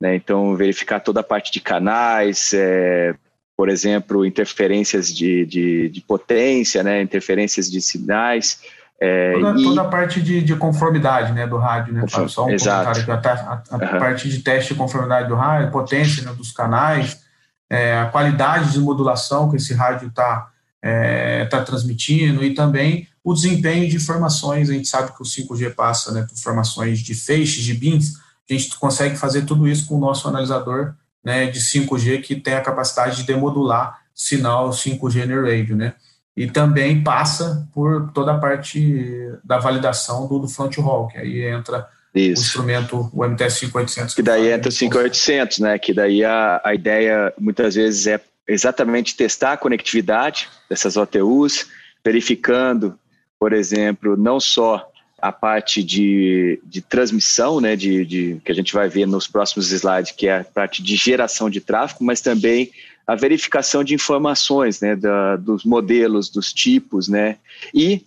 né? 0.00 0.14
então 0.14 0.54
verificar 0.54 1.00
toda 1.00 1.20
a 1.20 1.24
parte 1.24 1.50
de 1.50 1.60
canais, 1.60 2.52
é, 2.52 3.14
por 3.56 3.70
exemplo, 3.70 4.26
interferências 4.26 5.08
de, 5.08 5.46
de, 5.46 5.88
de, 5.88 6.00
potência, 6.02 6.82
né? 6.82 7.00
interferências 7.00 7.70
de 7.70 7.80
sinais. 7.80 8.60
É, 9.00 9.32
toda, 9.32 9.60
e... 9.60 9.64
toda, 9.64 9.80
a 9.82 9.88
parte 9.88 10.20
de, 10.20 10.42
de, 10.42 10.54
conformidade 10.56 11.32
né, 11.32 11.46
do 11.46 11.56
rádio, 11.56 11.94
né? 11.94 12.04
Só 12.28 12.46
um 12.46 12.50
Exato. 12.50 13.00
comentário 13.00 13.42
a, 13.42 13.52
a, 13.52 13.62
a 13.70 13.94
uhum. 13.94 13.98
parte 13.98 14.28
de 14.28 14.38
teste 14.40 14.72
de 14.72 14.78
conformidade 14.78 15.28
do 15.28 15.34
rádio, 15.34 15.70
potência 15.70 16.22
né, 16.22 16.32
dos 16.32 16.52
canais, 16.52 17.22
é, 17.68 17.98
a 17.98 18.06
qualidade 18.06 18.72
de 18.72 18.78
modulação 18.78 19.50
que 19.50 19.56
esse 19.56 19.74
rádio 19.74 20.08
está 20.08 20.50
é, 20.82 21.44
tá 21.46 21.62
transmitindo 21.62 22.44
e 22.44 22.54
também 22.54 23.08
o 23.24 23.34
desempenho 23.34 23.88
de 23.88 23.96
informações. 23.96 24.70
A 24.70 24.72
gente 24.72 24.88
sabe 24.88 25.12
que 25.12 25.20
o 25.20 25.26
5G 25.26 25.74
passa 25.74 26.12
né, 26.12 26.22
por 26.22 26.32
informações 26.32 27.00
de 27.00 27.14
feixes, 27.14 27.64
de 27.64 27.74
bins, 27.74 28.12
a 28.48 28.52
gente 28.56 28.78
consegue 28.78 29.16
fazer 29.16 29.44
tudo 29.44 29.66
isso 29.66 29.86
com 29.88 29.96
o 29.96 30.00
nosso 30.00 30.28
analisador 30.28 30.94
né, 31.24 31.46
de 31.46 31.58
5G, 31.58 32.22
que 32.22 32.36
tem 32.36 32.54
a 32.54 32.60
capacidade 32.60 33.16
de 33.16 33.24
demodular 33.24 34.00
sinal 34.14 34.70
5G 34.70 35.26
no 35.26 35.42
radio, 35.42 35.76
né? 35.76 35.94
E 36.36 36.46
também 36.46 37.02
passa 37.02 37.66
por 37.72 38.12
toda 38.12 38.32
a 38.32 38.38
parte 38.38 39.32
da 39.42 39.58
validação 39.58 40.28
do, 40.28 40.38
do 40.38 40.48
front 40.48 40.76
hall, 40.76 41.08
que 41.08 41.18
aí 41.18 41.42
entra 41.44 41.88
isso. 42.14 42.42
o 42.42 42.44
instrumento, 42.44 43.10
o 43.12 43.24
MTS 43.24 43.58
5800. 43.58 44.14
Que 44.14 44.22
daí 44.22 44.50
entra 44.52 44.68
o 44.68 44.72
5800, 44.72 45.58
né? 45.58 45.78
Que 45.78 45.92
daí 45.92 46.22
a, 46.24 46.60
a 46.62 46.74
ideia, 46.74 47.32
muitas 47.38 47.74
vezes, 47.74 48.06
é 48.06 48.20
exatamente 48.46 49.16
testar 49.16 49.54
a 49.54 49.56
conectividade 49.56 50.48
dessas 50.68 50.96
OTUs, 50.96 51.66
verificando, 52.04 52.98
por 53.38 53.52
exemplo, 53.52 54.16
não 54.16 54.38
só 54.38 54.88
a 55.26 55.32
parte 55.32 55.82
de, 55.82 56.60
de 56.64 56.80
transmissão, 56.80 57.60
né, 57.60 57.74
de, 57.74 58.04
de, 58.04 58.40
que 58.44 58.52
a 58.52 58.54
gente 58.54 58.72
vai 58.72 58.88
ver 58.88 59.06
nos 59.06 59.26
próximos 59.26 59.72
slides, 59.72 60.12
que 60.12 60.28
é 60.28 60.38
a 60.38 60.44
parte 60.44 60.82
de 60.82 60.94
geração 60.94 61.50
de 61.50 61.60
tráfego, 61.60 62.04
mas 62.04 62.20
também 62.20 62.70
a 63.04 63.16
verificação 63.16 63.82
de 63.82 63.92
informações, 63.92 64.80
né, 64.80 64.94
da, 64.94 65.34
dos 65.34 65.64
modelos, 65.64 66.28
dos 66.28 66.52
tipos, 66.52 67.08
né, 67.08 67.38
e, 67.74 68.02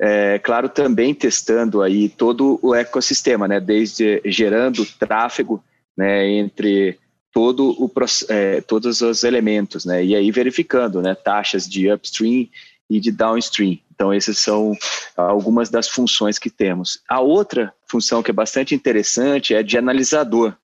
é, 0.00 0.40
claro, 0.40 0.68
também 0.68 1.14
testando 1.14 1.80
aí 1.80 2.08
todo 2.08 2.58
o 2.60 2.74
ecossistema, 2.74 3.46
né, 3.46 3.60
desde 3.60 4.20
gerando 4.24 4.84
tráfego, 4.84 5.62
né, 5.96 6.28
entre 6.28 6.98
todo 7.32 7.70
o, 7.80 7.90
é, 8.28 8.60
todos 8.62 9.00
os 9.00 9.22
elementos, 9.22 9.84
né, 9.84 10.04
e 10.04 10.16
aí 10.16 10.28
verificando, 10.32 11.00
né, 11.00 11.14
taxas 11.14 11.68
de 11.68 11.92
upstream 11.92 12.48
e 12.88 13.00
de 13.00 13.10
downstream. 13.10 13.78
Então, 13.94 14.12
essas 14.12 14.38
são 14.38 14.72
algumas 15.16 15.70
das 15.70 15.88
funções 15.88 16.38
que 16.38 16.50
temos. 16.50 17.00
A 17.08 17.20
outra 17.20 17.72
função 17.88 18.22
que 18.22 18.30
é 18.30 18.34
bastante 18.34 18.74
interessante 18.74 19.54
é 19.54 19.62
de 19.62 19.78
analisador. 19.78 20.56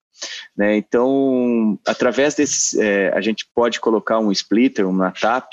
Né? 0.57 0.77
Então, 0.77 1.79
através 1.87 2.35
desses, 2.35 2.75
é, 2.75 3.09
a 3.15 3.21
gente 3.21 3.47
pode 3.55 3.81
colocar 3.81 4.19
um 4.19 4.33
splitter, 4.33 4.87
uma 4.89 5.11
TAP, 5.11 5.53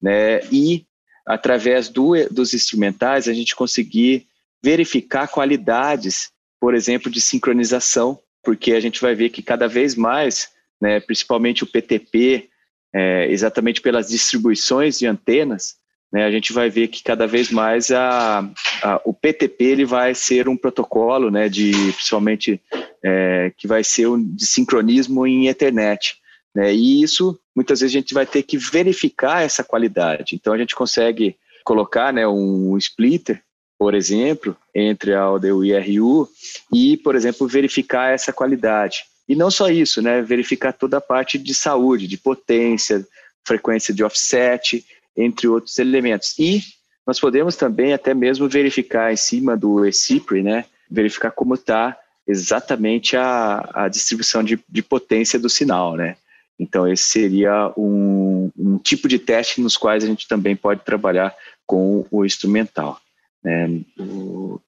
né? 0.00 0.40
e 0.50 0.84
através 1.26 1.88
do, 1.88 2.12
dos 2.30 2.54
instrumentais 2.54 3.28
a 3.28 3.32
gente 3.32 3.54
conseguir 3.54 4.26
verificar 4.62 5.28
qualidades, 5.28 6.30
por 6.60 6.74
exemplo, 6.74 7.10
de 7.10 7.20
sincronização, 7.20 8.18
porque 8.42 8.72
a 8.72 8.80
gente 8.80 9.00
vai 9.00 9.14
ver 9.14 9.30
que 9.30 9.42
cada 9.42 9.68
vez 9.68 9.94
mais, 9.94 10.50
né, 10.80 11.00
principalmente 11.00 11.62
o 11.62 11.66
PTP, 11.66 12.48
é, 12.92 13.30
exatamente 13.30 13.80
pelas 13.80 14.08
distribuições 14.08 14.98
de 14.98 15.06
antenas, 15.06 15.76
né, 16.12 16.24
a 16.24 16.30
gente 16.30 16.52
vai 16.52 16.68
ver 16.68 16.88
que 16.88 17.02
cada 17.02 17.26
vez 17.26 17.50
mais 17.50 17.90
a, 17.90 18.40
a, 18.82 19.00
o 19.04 19.14
PTP 19.14 19.64
ele 19.64 19.84
vai 19.84 20.14
ser 20.14 20.48
um 20.48 20.56
protocolo, 20.56 21.30
né, 21.30 21.48
de 21.48 21.72
principalmente 21.92 22.60
é, 23.02 23.52
que 23.56 23.68
vai 23.68 23.84
ser 23.84 24.08
um, 24.08 24.20
de 24.20 24.44
sincronismo 24.46 25.26
em 25.26 25.46
Ethernet. 25.46 26.16
Né, 26.54 26.74
e 26.74 27.02
isso, 27.02 27.38
muitas 27.54 27.80
vezes, 27.80 27.94
a 27.94 27.98
gente 27.98 28.12
vai 28.12 28.26
ter 28.26 28.42
que 28.42 28.56
verificar 28.56 29.42
essa 29.42 29.62
qualidade. 29.62 30.34
Então, 30.34 30.52
a 30.52 30.58
gente 30.58 30.74
consegue 30.74 31.36
colocar 31.64 32.12
né, 32.12 32.26
um 32.26 32.76
splitter, 32.76 33.40
por 33.78 33.94
exemplo, 33.94 34.56
entre 34.74 35.14
a 35.14 35.22
AUDU 35.22 35.64
e 35.64 35.74
a 35.74 35.80
RU 35.80 36.28
e, 36.72 36.96
por 36.96 37.14
exemplo, 37.14 37.46
verificar 37.46 38.12
essa 38.12 38.32
qualidade. 38.32 39.04
E 39.28 39.36
não 39.36 39.48
só 39.48 39.70
isso, 39.70 40.02
né, 40.02 40.20
verificar 40.22 40.72
toda 40.72 40.96
a 40.96 41.00
parte 41.00 41.38
de 41.38 41.54
saúde, 41.54 42.08
de 42.08 42.18
potência, 42.18 43.06
frequência 43.44 43.94
de 43.94 44.02
offset, 44.02 44.84
entre 45.16 45.48
outros 45.48 45.78
elementos. 45.78 46.38
E 46.38 46.62
nós 47.06 47.18
podemos 47.18 47.56
também 47.56 47.92
até 47.92 48.14
mesmo 48.14 48.48
verificar 48.48 49.12
em 49.12 49.16
cima 49.16 49.56
do 49.56 49.84
eCipri, 49.84 50.42
né, 50.42 50.64
verificar 50.90 51.30
como 51.30 51.54
está 51.54 51.98
exatamente 52.26 53.16
a, 53.16 53.68
a 53.74 53.88
distribuição 53.88 54.44
de, 54.44 54.58
de 54.68 54.82
potência 54.82 55.38
do 55.38 55.48
sinal, 55.48 55.96
né. 55.96 56.16
Então, 56.60 56.86
esse 56.86 57.04
seria 57.04 57.72
um, 57.74 58.50
um, 58.54 58.76
tipo 58.76 59.08
de 59.08 59.18
teste 59.18 59.62
nos 59.62 59.78
quais 59.78 60.04
a 60.04 60.06
gente 60.06 60.28
também 60.28 60.54
pode 60.54 60.84
trabalhar 60.84 61.34
com 61.66 62.04
o 62.10 62.22
instrumental. 62.22 63.00
Né? 63.42 63.80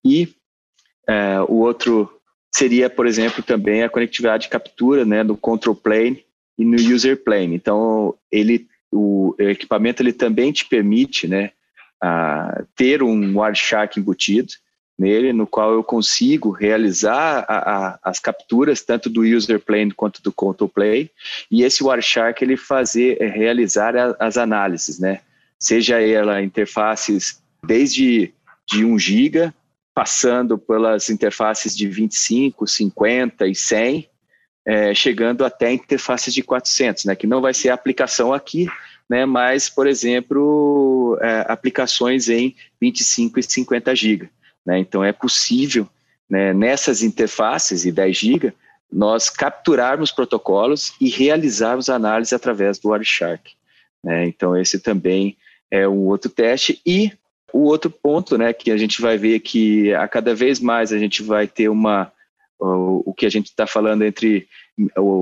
E 0.03 0.34
é, 1.07 1.38
o 1.43 1.57
outro 1.57 2.11
seria, 2.51 2.88
por 2.88 3.07
exemplo, 3.07 3.43
também 3.43 3.82
a 3.82 3.90
conectividade 3.90 4.45
de 4.45 4.49
captura 4.49 5.05
né, 5.05 5.22
no 5.22 5.36
control 5.36 5.76
plane 5.76 6.24
e 6.59 6.64
no 6.64 6.76
user 6.76 7.22
plane. 7.22 7.55
Então, 7.55 8.14
ele 8.30 8.66
o, 8.93 9.34
equipamento 9.38 10.03
ele 10.03 10.12
também 10.12 10.53
te 10.53 10.64
permite 10.66 11.26
né, 11.26 11.51
a, 12.01 12.62
ter 12.76 13.03
um 13.03 13.38
Wireshark 13.40 13.99
embutido 13.99 14.53
nele, 14.99 15.32
no 15.32 15.47
qual 15.47 15.72
eu 15.72 15.82
consigo 15.82 16.51
realizar 16.51 17.45
a, 17.49 17.57
a, 17.57 17.99
as 18.05 18.20
capturas 18.20 18.82
tanto 18.82 19.09
do 19.09 19.22
user 19.22 19.59
plane 19.59 19.90
quanto 19.90 20.22
do 20.22 20.30
control 20.30 20.68
plane, 20.68 21.11
e 21.51 21.62
esse 21.62 21.82
Wireshark 21.82 22.45
ele 22.45 22.57
fazer 22.57 23.20
é, 23.20 23.26
realizar 23.26 23.95
as 24.20 24.36
análises, 24.36 24.99
né? 24.99 25.20
Seja 25.59 26.01
ela 26.01 26.43
interfaces 26.43 27.43
desde 27.64 28.32
de 28.66 28.84
1 28.84 28.99
GB, 28.99 29.53
passando 29.95 30.59
pelas 30.59 31.11
interfaces 31.11 31.76
de 31.76 31.88
25, 31.88 32.66
50 32.66 33.47
e 33.47 33.55
100, 33.55 34.09
é, 34.67 34.95
chegando 34.95 35.45
até 35.45 35.73
interfaces 35.73 36.33
de 36.33 36.43
400, 36.43 37.05
né, 37.05 37.17
que 37.17 37.27
não 37.27 37.41
vai 37.41 37.53
ser 37.53 37.71
aplicação 37.71 38.33
aqui, 38.33 38.69
né, 39.09 39.27
mas, 39.27 39.69
por 39.69 39.87
exemplo, 39.87 41.19
é, 41.21 41.45
aplicações 41.49 42.29
em 42.29 42.55
25 42.81 43.41
e 43.41 43.43
50 43.43 43.95
GB. 43.95 44.29
Né, 44.65 44.79
então, 44.79 45.05
é 45.05 45.13
possível, 45.13 45.89
né, 46.31 46.53
nessas 46.53 47.03
interfaces 47.03 47.85
e 47.85 47.93
10 47.93 48.17
GB, 48.17 48.53
nós 48.91 49.31
capturarmos 49.31 50.13
protocolos 50.13 50.93
e 51.01 51.09
realizarmos 51.09 51.89
análise 51.89 52.35
através 52.35 52.79
do 52.79 52.91
Wireshark. 52.91 53.53
Né, 54.05 54.27
então, 54.27 54.57
esse 54.57 54.79
também 54.79 55.37
é 55.71 55.89
um 55.89 56.07
outro 56.07 56.31
teste. 56.31 56.81
E 56.87 57.13
o 57.53 57.65
outro 57.65 57.91
ponto, 57.91 58.39
né, 58.39 58.53
que 58.53 58.71
a 58.71 58.77
gente 58.77 59.01
vai 59.01 59.19
ver 59.19 59.41
que 59.41 59.93
a 59.95 60.07
cada 60.09 60.35
vez 60.35 60.61
mais 60.61 60.93
a 60.93 60.99
gente 60.99 61.23
vai 61.23 61.47
ter 61.47 61.69
uma 61.69 62.13
o, 62.63 63.15
que 63.15 63.27
a 63.27 63.31
gente 63.31 63.47
está 63.47 63.67
falando 63.67 64.05
entre, 64.05 64.49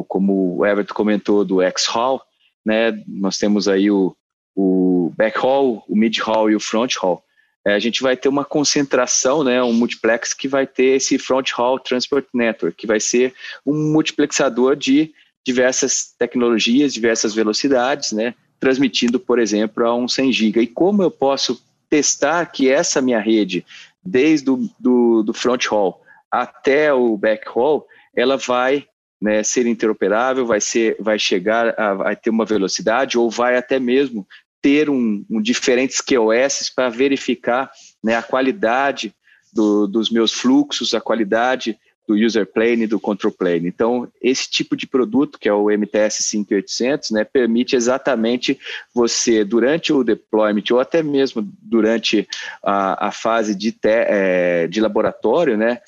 como 0.09 0.59
o 0.59 0.67
Everton 0.67 0.95
comentou, 0.95 1.45
do 1.45 1.63
X-Hall, 1.63 2.23
né, 2.65 3.03
nós 3.07 3.39
temos 3.39 3.69
aí 3.69 3.91
o, 3.91 4.15
o 4.55 5.13
back-hall, 5.17 5.83
o 5.89 5.97
mid-hall 5.97 6.51
e 6.51 6.55
o 6.55 6.61
front-hall. 6.61 7.23
É, 7.67 7.75
a 7.75 7.79
gente 7.79 8.03
vai 8.03 8.17
ter 8.17 8.29
uma 8.29 8.45
concentração, 8.45 9.45
né, 9.45 9.63
um 9.63 9.73
multiplex 9.73 10.35
que 10.35 10.49
vai 10.49 10.67
ter 10.67 10.97
esse 10.97 11.19
front-hall 11.19 11.79
transport 11.79 12.27
network, 12.35 12.77
que 12.77 12.87
vai 12.87 13.01
ser 13.01 13.35
um 13.67 13.93
multiplexador 13.93 14.77
de 14.77 15.13
diversas 15.45 16.15
tecnologias, 16.19 16.93
diversas 16.93 17.35
velocidades, 17.35 18.13
né, 18.13 18.35
transmitindo, 18.59 19.19
por 19.19 19.39
exemplo, 19.39 19.87
a 19.87 19.95
um 19.95 20.07
100 20.07 20.33
GB. 20.33 20.63
E 20.63 20.67
como 20.67 21.03
eu 21.03 21.11
posso 21.11 21.63
testar 21.89 22.47
que 22.47 22.69
essa 22.69 23.01
minha 23.01 23.19
rede, 23.19 23.65
desde 24.05 24.51
o 24.51 24.69
do, 24.79 25.23
do 25.23 25.33
front 25.33 25.67
hall 25.67 26.03
até 26.31 26.93
o 26.93 27.17
back 27.17 27.49
hall, 27.49 27.87
ela 28.15 28.37
vai 28.37 28.87
né, 29.21 29.43
ser 29.43 29.67
interoperável, 29.67 30.47
vai, 30.47 30.61
ser, 30.61 30.97
vai 30.99 31.19
chegar 31.19 31.75
a, 31.79 32.11
a 32.11 32.17
ter 32.17 32.31
uma 32.31 32.45
velocidade 32.45 33.19
ou 33.19 33.31
vai 33.31 33.57
até 33.57 33.79
mesmo 33.79 34.27
ter 34.63 34.89
um, 34.89 35.25
um 35.29 35.41
diferentes 35.41 36.01
QoS 36.01 36.71
para 36.75 36.89
verificar 36.89 37.71
né, 38.03 38.15
a 38.15 38.23
qualidade 38.23 39.15
do, 39.53 39.87
dos 39.87 40.11
meus 40.11 40.33
fluxos, 40.33 40.95
a 40.95 41.01
qualidade 41.01 41.79
do 42.11 42.17
user 42.17 42.45
plane 42.45 42.83
e 42.83 42.87
do 42.89 42.99
control 42.99 43.33
plane. 43.33 43.69
Então, 43.69 44.09
esse 44.21 44.51
tipo 44.51 44.77
de 44.77 44.85
produto, 44.85 45.39
que 45.39 45.49
é 45.49 45.53
o 45.53 45.71
MTS 45.71 46.25
5800, 46.25 47.11
né, 47.13 47.23
permite 47.23 47.77
exatamente 47.77 48.59
você, 48.93 49.45
durante 49.45 49.93
o 49.93 50.03
deployment 50.03 50.65
ou 50.73 50.81
até 50.81 51.05
mesmo 51.05 51.49
durante 51.63 52.29
a, 52.65 53.07
a 53.09 53.13
fase 53.13 53.55
de, 53.55 53.71
te, 53.71 53.89
é, 53.89 54.67
de 54.67 54.81
laboratório, 54.81 55.57
né, 55.57 55.81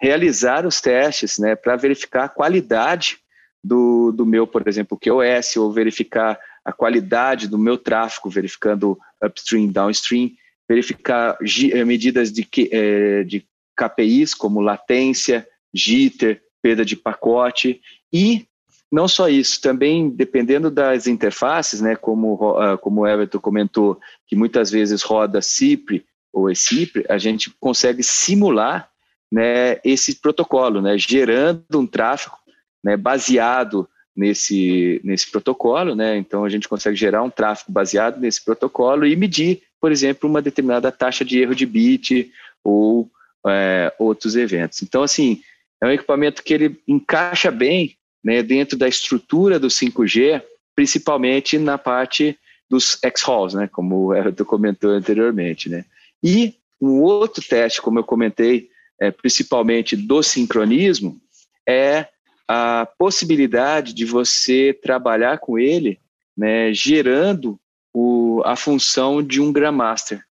realizar 0.00 0.64
os 0.64 0.80
testes 0.80 1.38
né, 1.38 1.54
para 1.54 1.76
verificar 1.76 2.24
a 2.24 2.28
qualidade 2.30 3.18
do, 3.62 4.12
do 4.12 4.24
meu, 4.24 4.46
por 4.46 4.66
exemplo, 4.66 4.98
QoS, 4.98 5.58
ou 5.58 5.70
verificar 5.70 6.38
a 6.64 6.72
qualidade 6.72 7.48
do 7.48 7.58
meu 7.58 7.76
tráfego, 7.76 8.30
verificando 8.30 8.98
upstream, 9.22 9.66
downstream, 9.66 10.30
verificar 10.66 11.36
eh, 11.72 11.84
medidas 11.84 12.32
de, 12.32 12.48
eh, 12.72 13.24
de 13.24 13.46
KPIs 13.76 14.34
como 14.34 14.60
latência, 14.60 15.46
jitter, 15.76 16.42
perda 16.62 16.84
de 16.84 16.96
pacote 16.96 17.80
e 18.12 18.46
não 18.90 19.08
só 19.08 19.28
isso, 19.28 19.60
também 19.60 20.08
dependendo 20.08 20.70
das 20.70 21.06
interfaces, 21.06 21.80
né, 21.80 21.96
como, 21.96 22.56
ah, 22.56 22.78
como 22.78 23.00
o 23.00 23.06
Everton 23.06 23.40
comentou, 23.40 24.00
que 24.26 24.36
muitas 24.36 24.70
vezes 24.70 25.02
roda 25.02 25.42
CIPRE 25.42 26.04
ou 26.32 26.50
eCIPRE, 26.50 27.04
a 27.08 27.18
gente 27.18 27.50
consegue 27.58 28.02
simular 28.02 28.88
né, 29.30 29.80
esse 29.84 30.16
protocolo, 30.16 30.80
né, 30.80 30.96
gerando 30.96 31.64
um 31.74 31.86
tráfego 31.86 32.36
né, 32.82 32.96
baseado 32.96 33.88
nesse, 34.14 35.00
nesse 35.04 35.30
protocolo, 35.30 35.94
né, 35.94 36.16
então 36.16 36.44
a 36.44 36.48
gente 36.48 36.68
consegue 36.68 36.96
gerar 36.96 37.22
um 37.22 37.30
tráfego 37.30 37.72
baseado 37.72 38.20
nesse 38.20 38.44
protocolo 38.44 39.04
e 39.04 39.16
medir, 39.16 39.62
por 39.80 39.90
exemplo, 39.90 40.28
uma 40.28 40.40
determinada 40.40 40.92
taxa 40.92 41.24
de 41.24 41.40
erro 41.40 41.54
de 41.54 41.66
bit 41.66 42.32
ou 42.62 43.10
é, 43.46 43.92
outros 43.98 44.36
eventos. 44.36 44.82
Então, 44.82 45.02
assim, 45.02 45.42
é 45.82 45.86
um 45.86 45.90
equipamento 45.90 46.42
que 46.42 46.54
ele 46.54 46.80
encaixa 46.86 47.50
bem 47.50 47.96
né, 48.24 48.42
dentro 48.42 48.76
da 48.76 48.88
estrutura 48.88 49.58
do 49.58 49.68
5G, 49.68 50.42
principalmente 50.74 51.58
na 51.58 51.78
parte 51.78 52.38
dos 52.68 52.98
X-Halls, 53.02 53.54
né, 53.54 53.68
como 53.68 54.12
Everton 54.16 54.44
comentou 54.44 54.90
anteriormente. 54.90 55.68
Né. 55.68 55.84
E 56.22 56.54
um 56.80 57.00
outro 57.00 57.42
teste, 57.46 57.80
como 57.80 57.98
eu 57.98 58.04
comentei, 58.04 58.68
é, 59.00 59.10
principalmente 59.10 59.96
do 59.96 60.22
sincronismo, 60.22 61.20
é 61.68 62.08
a 62.48 62.86
possibilidade 62.98 63.92
de 63.92 64.04
você 64.04 64.72
trabalhar 64.72 65.38
com 65.38 65.58
ele 65.58 65.98
né, 66.36 66.72
gerando 66.72 67.58
o, 67.92 68.42
a 68.44 68.54
função 68.56 69.22
de 69.22 69.40
um 69.40 69.52
Grandmaster, 69.52 70.22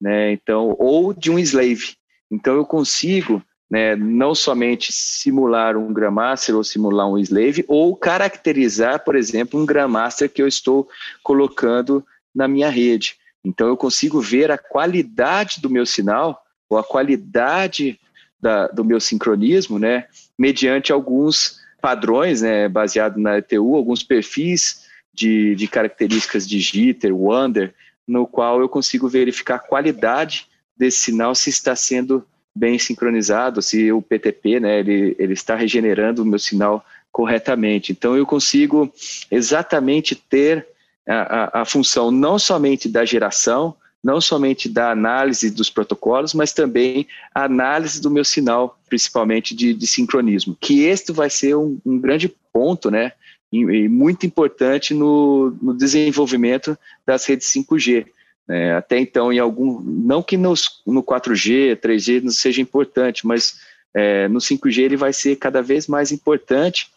né, 0.00 0.32
então, 0.32 0.76
ou 0.78 1.12
de 1.12 1.30
um 1.30 1.38
slave. 1.38 1.96
Então, 2.30 2.54
eu 2.54 2.64
consigo 2.64 3.42
né, 3.70 3.94
não 3.94 4.34
somente 4.34 4.92
simular 4.92 5.76
um 5.76 5.92
Grandmaster 5.92 6.56
ou 6.56 6.64
simular 6.64 7.08
um 7.08 7.18
Slave, 7.18 7.64
ou 7.68 7.94
caracterizar, 7.94 9.04
por 9.04 9.14
exemplo, 9.14 9.60
um 9.60 9.64
Grandmaster 9.64 10.28
que 10.28 10.42
eu 10.42 10.48
estou 10.48 10.88
colocando 11.22 12.04
na 12.34 12.48
minha 12.48 12.68
rede. 12.68 13.14
Então, 13.44 13.68
eu 13.68 13.76
consigo 13.76 14.20
ver 14.20 14.50
a 14.50 14.58
qualidade 14.58 15.60
do 15.60 15.70
meu 15.70 15.86
sinal, 15.86 16.42
ou 16.68 16.78
a 16.78 16.84
qualidade 16.84 17.98
da, 18.40 18.66
do 18.68 18.84
meu 18.84 19.00
sincronismo, 19.00 19.78
né, 19.78 20.06
mediante 20.38 20.92
alguns 20.92 21.60
padrões, 21.80 22.42
né, 22.42 22.68
baseado 22.68 23.18
na 23.18 23.38
ETU, 23.38 23.76
alguns 23.76 24.02
perfis 24.02 24.86
de, 25.12 25.54
de 25.54 25.68
características 25.68 26.48
de 26.48 26.58
jitter, 26.58 27.14
wonder, 27.14 27.74
no 28.06 28.26
qual 28.26 28.60
eu 28.60 28.68
consigo 28.68 29.08
verificar 29.08 29.56
a 29.56 29.60
qualidade 29.60 30.46
desse 30.76 30.98
sinal 30.98 31.34
se 31.34 31.50
está 31.50 31.76
sendo 31.76 32.26
bem 32.54 32.78
sincronizado, 32.78 33.62
se 33.62 33.92
o 33.92 34.02
PTP, 34.02 34.60
né, 34.60 34.80
ele, 34.80 35.14
ele 35.18 35.32
está 35.32 35.54
regenerando 35.54 36.22
o 36.22 36.26
meu 36.26 36.38
sinal 36.38 36.84
corretamente. 37.12 37.92
Então, 37.92 38.16
eu 38.16 38.26
consigo 38.26 38.92
exatamente 39.30 40.14
ter 40.14 40.66
a, 41.08 41.58
a, 41.58 41.62
a 41.62 41.64
função 41.64 42.10
não 42.10 42.38
somente 42.38 42.88
da 42.88 43.04
geração, 43.04 43.74
não 44.02 44.20
somente 44.20 44.68
da 44.68 44.90
análise 44.90 45.50
dos 45.50 45.68
protocolos, 45.68 46.32
mas 46.32 46.52
também 46.52 47.06
a 47.34 47.44
análise 47.44 48.00
do 48.00 48.10
meu 48.10 48.24
sinal, 48.24 48.78
principalmente 48.88 49.54
de, 49.54 49.74
de 49.74 49.86
sincronismo. 49.86 50.56
Que 50.58 50.84
este 50.84 51.12
vai 51.12 51.28
ser 51.28 51.56
um, 51.56 51.78
um 51.84 51.98
grande 51.98 52.34
ponto, 52.52 52.90
né, 52.90 53.12
e, 53.52 53.58
e 53.58 53.88
muito 53.88 54.24
importante 54.24 54.94
no, 54.94 55.56
no, 55.60 55.74
desenvolvimento 55.74 56.78
das 57.04 57.26
redes 57.26 57.52
5G. 57.52 58.06
É, 58.50 58.72
até 58.72 58.98
então, 58.98 59.32
em 59.32 59.38
algum, 59.38 59.80
não 59.80 60.24
que 60.24 60.36
nos, 60.36 60.82
no 60.84 61.04
4G, 61.04 61.76
3G 61.76 62.20
não 62.20 62.32
seja 62.32 62.60
importante, 62.60 63.24
mas 63.24 63.60
é, 63.94 64.26
no 64.26 64.40
5G 64.40 64.82
ele 64.82 64.96
vai 64.96 65.12
ser 65.12 65.36
cada 65.36 65.62
vez 65.62 65.86
mais 65.86 66.10
importante, 66.10 66.90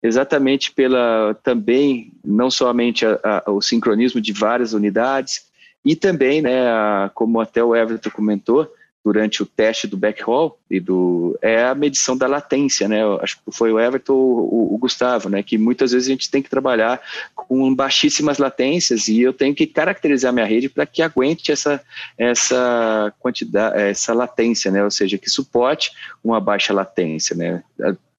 exatamente 0.00 0.70
pela 0.70 1.34
também 1.42 2.12
não 2.24 2.48
somente 2.48 3.04
a, 3.04 3.18
a, 3.44 3.50
o 3.50 3.60
sincronismo 3.60 4.20
de 4.20 4.32
várias 4.32 4.72
unidades, 4.72 5.46
e 5.84 5.96
também, 5.96 6.40
né, 6.40 6.68
a, 6.68 7.10
como 7.12 7.40
até 7.40 7.62
o 7.62 7.74
Everton 7.74 8.10
comentou, 8.10 8.72
durante 9.04 9.42
o 9.42 9.46
teste 9.46 9.86
do 9.86 9.96
backhaul 9.96 10.58
e 10.70 10.78
do 10.78 11.38
é 11.40 11.64
a 11.64 11.74
medição 11.74 12.16
da 12.16 12.26
latência, 12.26 12.86
né? 12.86 13.00
Acho 13.20 13.36
que 13.36 13.50
foi 13.50 13.72
o 13.72 13.80
Everton 13.80 14.12
ou 14.12 14.72
o, 14.72 14.74
o, 14.74 14.78
Gustavo, 14.78 15.28
né? 15.28 15.42
Que 15.42 15.56
muitas 15.56 15.92
vezes 15.92 16.06
a 16.08 16.10
gente 16.10 16.30
tem 16.30 16.42
que 16.42 16.50
trabalhar 16.50 17.00
com 17.34 17.74
baixíssimas 17.74 18.38
latências 18.38 19.08
e 19.08 19.20
eu 19.20 19.32
tenho 19.32 19.54
que 19.54 19.66
caracterizar 19.66 20.32
minha 20.32 20.46
rede 20.46 20.68
para 20.68 20.84
que 20.84 21.02
aguente 21.02 21.50
essa 21.50 21.82
essa 22.18 23.12
quantidade, 23.18 23.80
essa 23.80 24.12
latência, 24.12 24.70
né? 24.70 24.84
Ou 24.84 24.90
seja, 24.90 25.16
que 25.16 25.30
suporte 25.30 25.92
uma 26.22 26.40
baixa 26.40 26.74
latência, 26.74 27.34
né? 27.34 27.62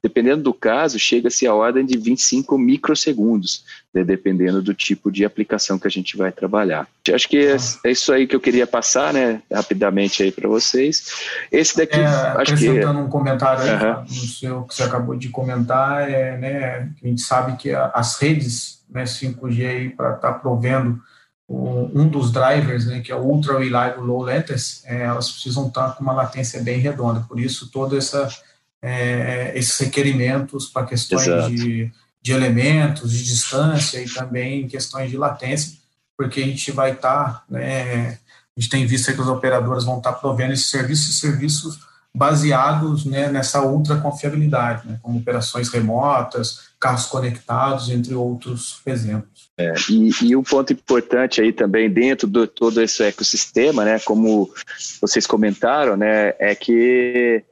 Dependendo 0.04 0.42
do 0.42 0.54
caso, 0.54 0.98
chega-se 0.98 1.46
a 1.46 1.54
ordem 1.54 1.86
de 1.86 1.98
25 1.98 2.58
microsegundos, 2.58 3.64
né, 3.94 4.04
dependendo 4.04 4.62
do 4.62 4.74
tipo 4.74 5.12
de 5.12 5.24
aplicação 5.24 5.78
que 5.78 5.88
a 5.88 5.92
gente 5.92 6.18
vai 6.18 6.32
trabalhar. 6.32 6.88
Acho 7.14 7.30
que 7.30 7.38
é, 7.38 7.56
é 7.86 7.92
isso 7.92 8.12
aí 8.12 8.26
que 8.26 8.36
eu 8.36 8.40
queria 8.40 8.66
passar, 8.66 9.14
né, 9.14 9.44
rapidamente 9.52 10.24
aí 10.24 10.32
para 10.32 10.50
vocês. 10.50 11.06
Esse 11.52 11.78
daqui, 11.78 12.00
é, 12.00 12.06
acho 12.06 12.58
que... 12.58 12.86
um 12.86 13.08
comentário 13.10 13.64
aí, 13.64 14.04
no 14.10 14.28
seu 14.28 14.64
que 14.64 14.74
você 14.74 14.84
acabou 14.84 15.16
de 15.16 15.30
comentar, 15.30 16.10
é, 16.10 16.38
né, 16.38 16.90
a 17.02 17.08
gente 17.08 17.22
sabe 17.22 17.56
que 17.58 17.72
as 17.72 18.18
redes 18.20 18.84
né, 18.90 19.04
5G 19.04 19.68
aí 19.68 19.90
para 19.90 20.16
estar 20.16 20.34
tá 20.34 20.40
provendo 20.40 21.00
um 21.54 22.08
dos 22.08 22.32
drivers, 22.32 22.86
né, 22.88 23.02
que 23.02 23.12
é 23.12 23.16
o 23.16 23.20
Ultra 23.20 23.60
Reliable 23.60 24.06
Low 24.06 24.22
Latency, 24.22 24.84
é, 24.86 25.04
elas 25.04 25.30
precisam 25.30 25.68
estar 25.68 25.90
tá 25.90 25.92
com 25.92 26.02
uma 26.02 26.14
latência 26.14 26.62
bem 26.64 26.80
redonda, 26.80 27.26
por 27.28 27.40
isso 27.40 27.70
toda 27.70 27.98
essa 27.98 28.30
é, 28.82 29.52
esses 29.56 29.78
requerimentos 29.78 30.68
para 30.68 30.86
questões 30.86 31.24
de, 31.50 31.92
de, 32.22 32.32
elementos, 32.32 33.12
de 33.12 33.24
distância 33.24 34.02
e 34.02 34.10
também 34.10 34.68
questões 34.68 35.10
de 35.10 35.18
latência, 35.18 35.78
porque 36.18 36.42
a 36.42 36.46
gente 36.46 36.72
vai 36.72 36.94
estar, 36.94 37.26
tá, 37.26 37.44
né, 37.50 38.18
a 38.58 38.60
gente 38.60 38.70
tem 38.70 38.86
visto 38.86 39.14
que 39.14 39.22
as 39.22 39.28
operadoras 39.28 39.86
vão 39.86 39.98
estar 39.98 40.14
tá 40.14 40.20
provendo 40.20 40.54
esses 40.54 40.70
serviços, 40.70 41.20
serviços 41.20 41.80
baseados 42.14 43.06
né, 43.06 43.30
nessa 43.30 43.62
ultra 43.62 43.98
confiabilidade, 43.98 44.88
né, 44.88 45.00
como 45.02 45.20
operações 45.20 45.70
remotas, 45.70 46.72
carros 46.80 47.06
conectados, 47.06 47.90
entre 47.90 48.14
outros 48.14 48.82
exemplos. 48.86 49.50
É, 49.58 49.74
e, 49.90 50.10
e, 50.24 50.36
um 50.36 50.44
ponto 50.44 50.74
importante 50.74 51.40
aí 51.40 51.54
também 51.54 51.90
dentro 51.90 52.28
de 52.28 52.48
todo 52.48 52.82
esse 52.82 53.04
ecossistema, 53.04 53.86
né, 53.86 54.00
como 54.00 54.52
vocês 55.00 55.26
comentaram, 55.26 55.96
né, 55.96 56.34
é 56.40 56.54
que 56.54 57.44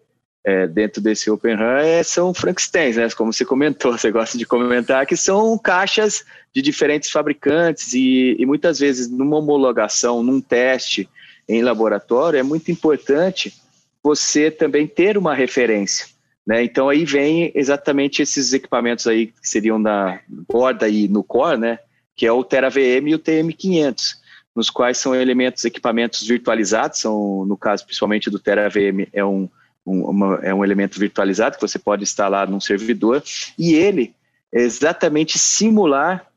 é, 0.49 0.67
dentro 0.67 0.99
desse 0.99 1.29
Open 1.29 1.55
RAM 1.55 1.79
é, 1.79 2.01
são 2.01 2.33
Frankensteins, 2.33 2.97
né? 2.97 3.07
Como 3.11 3.31
você 3.31 3.45
comentou, 3.45 3.91
você 3.97 4.09
gosta 4.09 4.37
de 4.37 4.45
comentar, 4.45 5.05
que 5.05 5.15
são 5.15 5.57
caixas 5.59 6.25
de 6.53 6.61
diferentes 6.61 7.11
fabricantes 7.11 7.93
e, 7.93 8.35
e 8.39 8.45
muitas 8.45 8.79
vezes 8.79 9.09
numa 9.09 9.37
homologação, 9.37 10.23
num 10.23 10.41
teste 10.41 11.07
em 11.47 11.61
laboratório, 11.61 12.39
é 12.39 12.43
muito 12.43 12.71
importante 12.71 13.53
você 14.01 14.49
também 14.49 14.87
ter 14.87 15.17
uma 15.17 15.35
referência. 15.35 16.07
Né? 16.45 16.63
Então 16.63 16.89
aí 16.89 17.05
vem 17.05 17.51
exatamente 17.53 18.23
esses 18.23 18.51
equipamentos 18.53 19.05
aí 19.05 19.27
que 19.27 19.47
seriam 19.47 19.77
na 19.77 20.19
borda 20.51 20.89
e 20.89 21.07
no 21.07 21.23
core, 21.23 21.57
né? 21.57 21.79
que 22.15 22.25
é 22.25 22.31
o 22.31 22.43
TeraVM 22.43 23.07
e 23.07 23.15
o 23.15 23.19
TM500, 23.19 24.15
nos 24.55 24.69
quais 24.69 24.97
são 24.97 25.13
elementos, 25.13 25.63
equipamentos 25.63 26.27
virtualizados, 26.27 26.99
são 26.99 27.45
no 27.45 27.55
caso 27.55 27.85
principalmente 27.85 28.31
do 28.31 28.39
TeraVM 28.39 29.07
é 29.13 29.23
um 29.23 29.47
um, 29.89 30.09
uma, 30.09 30.35
é 30.43 30.53
um 30.53 30.63
elemento 30.63 30.99
virtualizado 30.99 31.55
que 31.55 31.61
você 31.61 31.79
pode 31.79 32.03
instalar 32.03 32.47
num 32.47 32.59
servidor 32.59 33.23
e 33.57 33.73
ele 33.73 34.13
exatamente 34.51 35.37
simular 35.39 36.27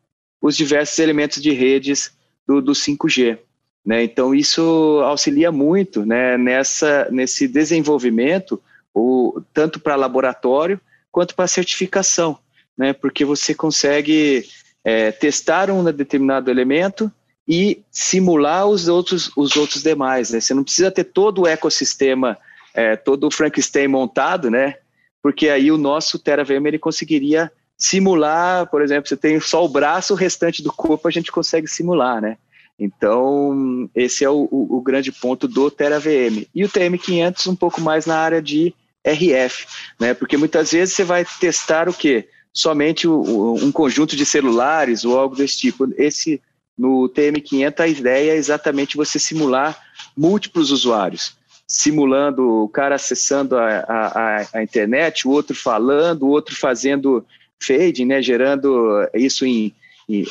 os 0.40 0.56
diversos 0.56 0.98
elementos 0.98 1.40
de 1.40 1.52
redes 1.52 2.12
do, 2.46 2.60
do 2.60 2.72
5G. 2.72 3.38
Né? 3.84 4.04
Então, 4.04 4.34
isso 4.34 5.00
auxilia 5.04 5.52
muito 5.52 6.04
né, 6.06 6.36
nessa, 6.36 7.08
nesse 7.10 7.46
desenvolvimento, 7.46 8.60
o, 8.94 9.40
tanto 9.52 9.78
para 9.80 9.96
laboratório 9.96 10.80
quanto 11.10 11.34
para 11.34 11.46
certificação, 11.46 12.38
né? 12.76 12.92
porque 12.92 13.24
você 13.24 13.54
consegue 13.54 14.46
é, 14.84 15.12
testar 15.12 15.70
um 15.70 15.84
determinado 15.84 16.50
elemento 16.50 17.10
e 17.46 17.82
simular 17.90 18.66
os 18.66 18.88
outros, 18.88 19.30
os 19.36 19.56
outros 19.56 19.82
demais. 19.82 20.30
Né? 20.30 20.40
Você 20.40 20.54
não 20.54 20.64
precisa 20.64 20.90
ter 20.90 21.04
todo 21.04 21.42
o 21.42 21.46
ecossistema 21.46 22.38
é, 22.74 22.96
todo 22.96 23.26
o 23.26 23.30
Frankenstein 23.30 23.88
montado, 23.88 24.50
né? 24.50 24.76
Porque 25.22 25.48
aí 25.48 25.70
o 25.70 25.78
nosso 25.78 26.18
TeraVM 26.18 26.66
ele 26.66 26.78
conseguiria 26.78 27.50
simular, 27.76 28.66
por 28.68 28.82
exemplo, 28.82 29.08
você 29.08 29.16
tem 29.16 29.40
só 29.40 29.64
o 29.64 29.68
braço, 29.68 30.12
o 30.12 30.16
restante 30.16 30.62
do 30.62 30.72
corpo 30.72 31.08
a 31.08 31.10
gente 31.10 31.32
consegue 31.32 31.66
simular, 31.66 32.20
né? 32.20 32.36
Então, 32.78 33.88
esse 33.94 34.24
é 34.24 34.30
o, 34.30 34.48
o, 34.50 34.78
o 34.78 34.80
grande 34.80 35.12
ponto 35.12 35.46
do 35.46 35.70
TeraVM. 35.70 36.46
E 36.54 36.64
o 36.64 36.68
TM500 36.68 37.46
um 37.48 37.56
pouco 37.56 37.80
mais 37.80 38.06
na 38.06 38.16
área 38.16 38.40
de 38.40 38.74
RF, 39.04 39.66
né? 40.00 40.14
Porque 40.14 40.36
muitas 40.36 40.72
vezes 40.72 40.94
você 40.94 41.04
vai 41.04 41.24
testar 41.24 41.88
o 41.88 41.94
quê? 41.94 42.28
Somente 42.52 43.06
o, 43.06 43.54
um 43.54 43.70
conjunto 43.70 44.16
de 44.16 44.24
celulares 44.26 45.04
ou 45.04 45.18
algo 45.18 45.36
desse 45.36 45.58
tipo. 45.58 45.88
Esse 45.96 46.40
no 46.76 47.08
TM500 47.08 47.80
a 47.80 47.88
ideia 47.88 48.32
é 48.32 48.36
exatamente 48.36 48.96
você 48.96 49.18
simular 49.18 49.78
múltiplos 50.16 50.70
usuários 50.70 51.36
simulando 51.72 52.64
o 52.64 52.68
cara 52.68 52.96
acessando 52.96 53.56
a, 53.56 53.66
a, 53.66 54.46
a, 54.52 54.62
internet, 54.62 55.26
o 55.26 55.30
outro 55.30 55.56
falando, 55.56 56.24
o 56.24 56.28
outro 56.28 56.54
fazendo 56.54 57.24
fade, 57.58 58.04
né, 58.04 58.20
gerando 58.20 59.08
isso 59.14 59.46
em, 59.46 59.74
em 60.06 60.26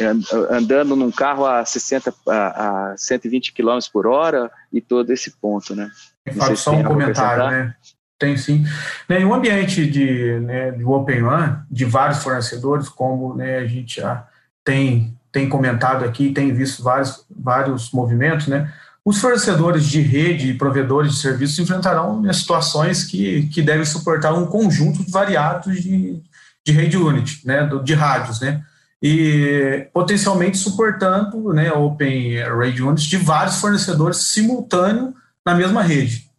andando 0.52 0.96
num 0.96 1.10
carro 1.10 1.44
a 1.48 1.66
60 1.66 2.14
a, 2.28 2.92
a 2.92 2.96
120 2.96 3.54
km 3.54 3.80
por 3.92 4.06
hora 4.06 4.52
e 4.72 4.80
todo 4.80 5.12
esse 5.12 5.32
ponto, 5.32 5.76
né? 5.76 5.90
Fábio, 6.38 6.56
só 6.56 6.74
um 6.74 6.84
comentário, 6.84 7.50
né? 7.50 7.76
Tem 8.20 8.38
sim. 8.38 8.64
Em 9.10 9.26
um 9.26 9.34
ambiente 9.34 9.90
de, 9.90 10.40
né, 10.42 10.70
de 10.70 10.86
Open 10.86 11.22
Run, 11.22 11.56
de 11.72 11.86
vários 11.86 12.22
fornecedores, 12.22 12.88
como 12.88 13.34
né, 13.34 13.58
a 13.58 13.66
gente 13.66 14.00
já 14.00 14.28
tem, 14.64 15.18
tem 15.32 15.50
comentado 15.50 16.06
aqui, 16.06 16.32
tem 16.32 16.54
visto 16.54 16.84
vários, 16.84 17.26
vários 17.36 17.92
movimentos, 17.92 18.46
né? 18.46 18.72
Os 19.04 19.20
fornecedores 19.20 19.86
de 19.86 20.00
rede 20.00 20.50
e 20.50 20.58
provedores 20.58 21.14
de 21.14 21.22
serviços 21.22 21.58
enfrentarão 21.58 22.32
situações 22.34 23.04
que, 23.04 23.48
que 23.48 23.62
devem 23.62 23.86
suportar 23.86 24.34
um 24.34 24.46
conjunto 24.46 25.04
variados 25.10 25.82
de, 25.82 26.22
de 26.64 26.72
rede 26.72 26.98
unit, 26.98 27.46
né, 27.46 27.68
de 27.84 27.94
rádios, 27.96 28.40
né, 28.42 28.64
e 29.02 29.88
potencialmente 29.92 30.58
suportando 30.58 31.52
né, 31.52 31.72
Open 31.72 32.40
Radio 32.44 32.90
Units 32.90 33.06
de 33.06 33.18
vários 33.18 33.60
fornecedores 33.60 34.18
simultâneo 34.18 35.16
na 35.44 35.56
mesma 35.56 35.82
rede. 35.82 36.30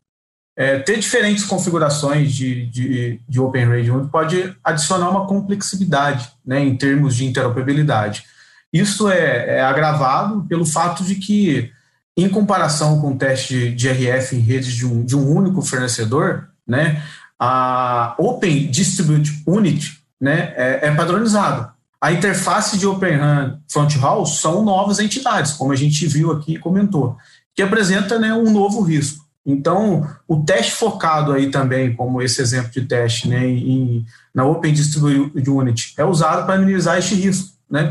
É, 0.55 0.79
ter 0.79 0.99
diferentes 0.99 1.45
configurações 1.45 2.33
de, 2.33 2.67
de, 2.67 3.21
de 3.29 3.41
Open 3.41 3.65
Radio 3.65 4.09
pode 4.13 4.55
adicionar 4.63 5.09
uma 5.09 5.27
complexidade 5.27 6.31
né, 6.47 6.63
em 6.63 6.77
termos 6.77 7.17
de 7.17 7.25
interoperabilidade. 7.25 8.25
Isso 8.73 9.09
é, 9.09 9.57
é 9.57 9.61
agravado 9.63 10.45
pelo 10.49 10.65
fato 10.65 11.03
de 11.03 11.17
que 11.17 11.73
em 12.17 12.29
comparação 12.29 13.01
com 13.01 13.13
o 13.13 13.17
teste 13.17 13.71
de 13.71 13.89
RF 13.89 14.37
em 14.37 14.41
redes 14.41 14.75
de 14.75 14.87
um, 14.87 15.05
de 15.05 15.17
um 15.17 15.29
único 15.29 15.63
fornecedor, 15.63 16.49
né, 16.67 17.03
a 17.39 18.15
Open 18.19 18.71
Distribute 18.71 19.43
Unit 19.47 19.99
né, 20.21 20.53
é, 20.57 20.81
é 20.89 20.95
padronizado. 20.95 21.73
A 22.01 22.13
interface 22.13 22.79
de 22.79 22.87
Open 22.87 23.17
RAM 23.17 23.61
Front 23.69 23.95
Hall 23.97 24.27
são 24.27 24.65
novas 24.65 24.99
entidades, 24.99 25.53
como 25.53 25.73
a 25.73 25.77
gente 25.77 26.07
viu 26.07 26.33
aqui 26.33 26.55
e 26.55 26.59
comentou, 26.59 27.17
que 27.55 27.63
apresenta 27.63 28.19
né, 28.19 28.33
um 28.33 28.51
novo 28.51 28.83
risco. 28.83 29.25
Então, 29.45 30.09
o 30.29 30.45
teste 30.45 30.73
focado 30.73 31.33
aí 31.33 31.51
também, 31.51 31.95
como 31.97 32.23
esse 32.23 32.41
exemplo 32.41 32.71
de 32.71 32.83
teste 32.83 33.29
né, 33.29 33.45
em, 33.45 34.07
na 34.33 34.45
Open 34.45 34.73
Distribute 34.73 35.51
Unit, 35.51 35.95
é 35.97 36.05
usado 36.05 36.47
para 36.47 36.59
minimizar 36.59 36.99
este 36.99 37.17
risco, 37.17 37.57
né, 37.69 37.91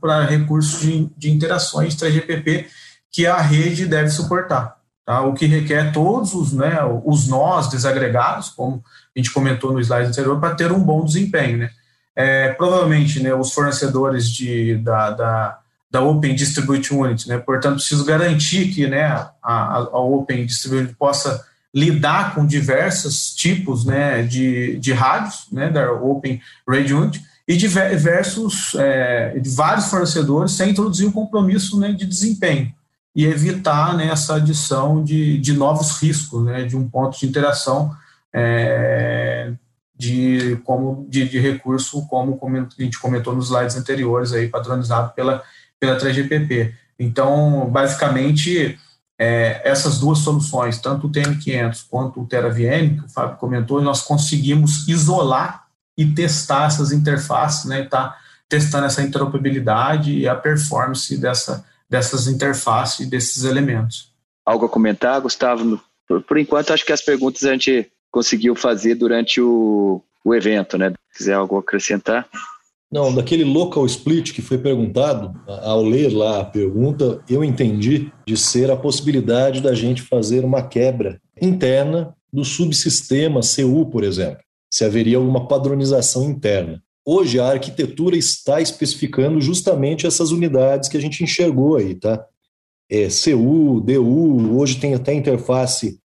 para 0.00 0.24
recursos 0.24 0.80
de, 0.80 1.08
de 1.16 1.30
interações 1.30 1.94
3GPP 1.94 2.66
que 3.12 3.26
a 3.26 3.40
rede 3.40 3.86
deve 3.86 4.10
suportar. 4.10 4.78
Tá? 5.08 5.22
O 5.22 5.32
que 5.32 5.46
requer 5.46 5.90
todos 5.90 6.34
os, 6.34 6.52
né, 6.52 6.78
os 7.04 7.28
nós 7.28 7.70
desagregados, 7.70 8.50
como 8.50 8.84
a 9.16 9.18
gente 9.18 9.32
comentou 9.32 9.72
no 9.72 9.80
slide 9.80 10.08
anterior, 10.08 10.38
para 10.38 10.54
ter 10.54 10.70
um 10.70 10.80
bom 10.80 11.02
desempenho. 11.02 11.58
Né? 11.58 11.70
É, 12.14 12.52
provavelmente, 12.52 13.18
né, 13.22 13.32
os 13.34 13.52
fornecedores 13.52 14.30
de, 14.30 14.76
da, 14.76 15.10
da, 15.10 15.58
da 15.90 16.02
Open 16.02 16.34
Distribute 16.34 16.92
Unit, 16.92 17.26
né, 17.26 17.38
portanto, 17.38 17.76
preciso 17.76 18.04
garantir 18.04 18.68
que 18.74 18.86
né, 18.86 19.06
a, 19.42 19.76
a 19.76 19.98
Open 19.98 20.44
Distribute 20.44 20.94
possa 20.94 21.42
lidar 21.74 22.34
com 22.34 22.46
diversos 22.46 23.34
tipos 23.34 23.86
né, 23.86 24.22
de, 24.22 24.76
de 24.76 24.92
rádios 24.92 25.46
né, 25.50 25.70
da 25.70 25.90
Open 25.90 26.38
Radio 26.68 27.00
Unit 27.00 27.22
e 27.46 27.56
diversos, 27.56 28.74
é, 28.74 29.38
de 29.38 29.48
vários 29.48 29.88
fornecedores 29.88 30.52
sem 30.52 30.70
introduzir 30.70 31.08
um 31.08 31.12
compromisso 31.12 31.80
né, 31.80 31.92
de 31.92 32.04
desempenho 32.04 32.70
e 33.14 33.26
evitar 33.26 33.96
né, 33.96 34.08
essa 34.08 34.36
adição 34.36 35.02
de, 35.02 35.38
de 35.38 35.52
novos 35.52 36.00
riscos, 36.00 36.44
né, 36.44 36.64
de 36.64 36.76
um 36.76 36.88
ponto 36.88 37.18
de 37.18 37.26
interação 37.26 37.94
é, 38.32 39.52
de, 39.96 40.56
como, 40.64 41.06
de, 41.08 41.28
de 41.28 41.38
recurso, 41.40 42.06
como 42.06 42.38
a 42.42 42.82
gente 42.82 43.00
comentou 43.00 43.34
nos 43.34 43.46
slides 43.46 43.76
anteriores, 43.76 44.32
aí, 44.32 44.48
padronizado 44.48 45.12
pela, 45.14 45.42
pela 45.80 45.98
3GPP. 45.98 46.72
Então, 46.98 47.68
basicamente, 47.70 48.78
é, 49.18 49.60
essas 49.68 49.98
duas 49.98 50.18
soluções, 50.18 50.78
tanto 50.78 51.08
o 51.08 51.10
TM500 51.10 51.86
quanto 51.90 52.20
o 52.20 52.26
TeraVM, 52.26 53.00
que 53.00 53.06
o 53.06 53.08
Fábio 53.08 53.36
comentou, 53.36 53.82
nós 53.82 54.02
conseguimos 54.02 54.86
isolar 54.86 55.66
e 55.96 56.06
testar 56.06 56.66
essas 56.66 56.92
interfaces, 56.92 57.64
né, 57.64 57.82
tá 57.82 58.16
testando 58.48 58.86
essa 58.86 59.02
interoperabilidade 59.02 60.12
e 60.16 60.28
a 60.28 60.34
performance 60.34 61.16
dessa, 61.18 61.64
dessas 61.88 62.26
interfaces 62.26 63.00
e 63.00 63.10
desses 63.10 63.44
elementos. 63.44 64.12
Algo 64.44 64.66
a 64.66 64.68
comentar, 64.68 65.20
Gustavo? 65.20 65.80
Por, 66.06 66.22
por, 66.22 66.38
enquanto, 66.38 66.72
acho 66.72 66.84
que 66.84 66.92
as 66.92 67.02
perguntas 67.02 67.44
a 67.44 67.52
gente 67.52 67.90
conseguiu 68.10 68.54
fazer 68.54 68.94
durante 68.94 69.40
o, 69.40 70.02
o 70.24 70.34
evento, 70.34 70.78
né? 70.78 70.92
Se 71.12 71.18
quiser 71.18 71.34
algo 71.34 71.58
acrescentar? 71.58 72.28
Não, 72.90 73.14
daquele 73.14 73.44
local 73.44 73.84
split 73.84 74.32
que 74.32 74.40
foi 74.40 74.56
perguntado, 74.56 75.38
ao 75.46 75.82
ler 75.82 76.08
lá 76.08 76.40
a 76.40 76.44
pergunta, 76.44 77.22
eu 77.28 77.44
entendi 77.44 78.10
de 78.26 78.36
ser 78.36 78.70
a 78.70 78.76
possibilidade 78.76 79.60
da 79.60 79.74
gente 79.74 80.00
fazer 80.00 80.42
uma 80.42 80.62
quebra 80.62 81.20
interna 81.40 82.14
do 82.32 82.44
subsistema 82.44 83.40
CU, 83.40 83.86
por 83.90 84.02
exemplo, 84.02 84.42
se 84.70 84.84
haveria 84.84 85.18
alguma 85.18 85.46
padronização 85.46 86.24
interna. 86.24 86.82
Hoje 87.10 87.40
a 87.40 87.46
arquitetura 87.46 88.18
está 88.18 88.60
especificando 88.60 89.40
justamente 89.40 90.06
essas 90.06 90.30
unidades 90.30 90.90
que 90.90 90.96
a 90.98 91.00
gente 91.00 91.24
enxergou 91.24 91.76
aí, 91.76 91.94
tá? 91.94 92.22
É, 92.90 93.08
CU, 93.08 93.80
DU, 93.80 94.58
hoje 94.58 94.78
tem 94.78 94.92
até 94.92 95.14
interface 95.14 95.98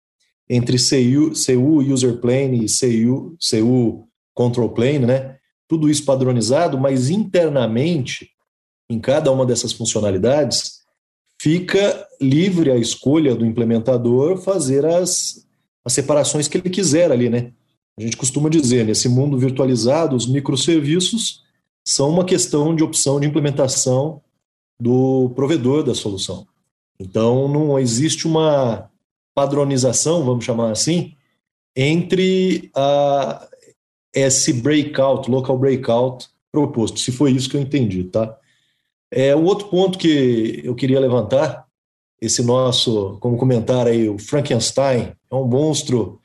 entre 0.49 0.77
CU, 0.77 1.33
CU 1.33 1.79
User 1.93 2.21
Plane 2.21 2.65
e 2.65 2.69
CU, 2.69 3.37
CU 3.41 4.09
Control 4.33 4.69
Plane, 4.71 5.07
né? 5.07 5.39
tudo 5.73 5.89
isso 5.89 6.05
padronizado, 6.05 6.79
mas 6.79 7.09
internamente, 7.09 8.29
em 8.91 9.01
cada 9.01 9.33
uma 9.33 9.47
dessas 9.47 9.73
funcionalidades, 9.73 10.83
fica 11.41 12.07
livre 12.21 12.71
a 12.71 12.77
escolha 12.77 13.35
do 13.35 13.47
implementador 13.47 14.37
fazer 14.43 14.85
as, 14.85 15.47
as 15.83 15.95
separações 15.95 16.47
que 16.47 16.59
ele 16.59 16.69
quiser 16.69 17.11
ali, 17.11 17.31
né? 17.31 17.55
A 17.99 18.03
gente 18.03 18.17
costuma 18.17 18.49
dizer, 18.49 18.85
nesse 18.85 19.09
mundo 19.09 19.39
virtualizado, 19.39 20.17
os 20.17 20.27
microserviços 20.27 21.43
são 21.87 22.09
uma 22.09 22.25
questão 22.25 22.75
de 22.75 22.83
opção 22.83 23.21
de 23.21 23.27
implementação 23.27 24.23
do 24.81 25.31
provedor 25.35 25.83
da 25.83 25.95
solução. 25.95 26.47
Então, 26.99 27.49
não 27.49 27.79
existe 27.79 28.27
uma 28.27 28.91
padronização, 29.35 30.25
vamos 30.25 30.45
chamar 30.45 30.71
assim, 30.71 31.15
entre 31.77 32.71
a, 32.75 33.47
esse 34.15 34.53
breakout, 34.53 35.31
local 35.31 35.59
breakout 35.59 36.29
proposto, 36.51 37.01
se 37.01 37.11
foi 37.11 37.33
isso 37.33 37.49
que 37.49 37.57
eu 37.57 37.61
entendi, 37.61 38.05
tá? 38.05 38.39
É, 39.11 39.35
o 39.35 39.45
outro 39.45 39.69
ponto 39.69 39.99
que 39.99 40.61
eu 40.65 40.75
queria 40.75 41.01
levantar, 41.01 41.67
esse 42.21 42.43
nosso, 42.43 43.19
como 43.21 43.37
comentar 43.37 43.87
aí, 43.87 44.09
o 44.09 44.19
Frankenstein 44.19 45.13
é 45.31 45.35
um 45.35 45.47
monstro 45.47 46.21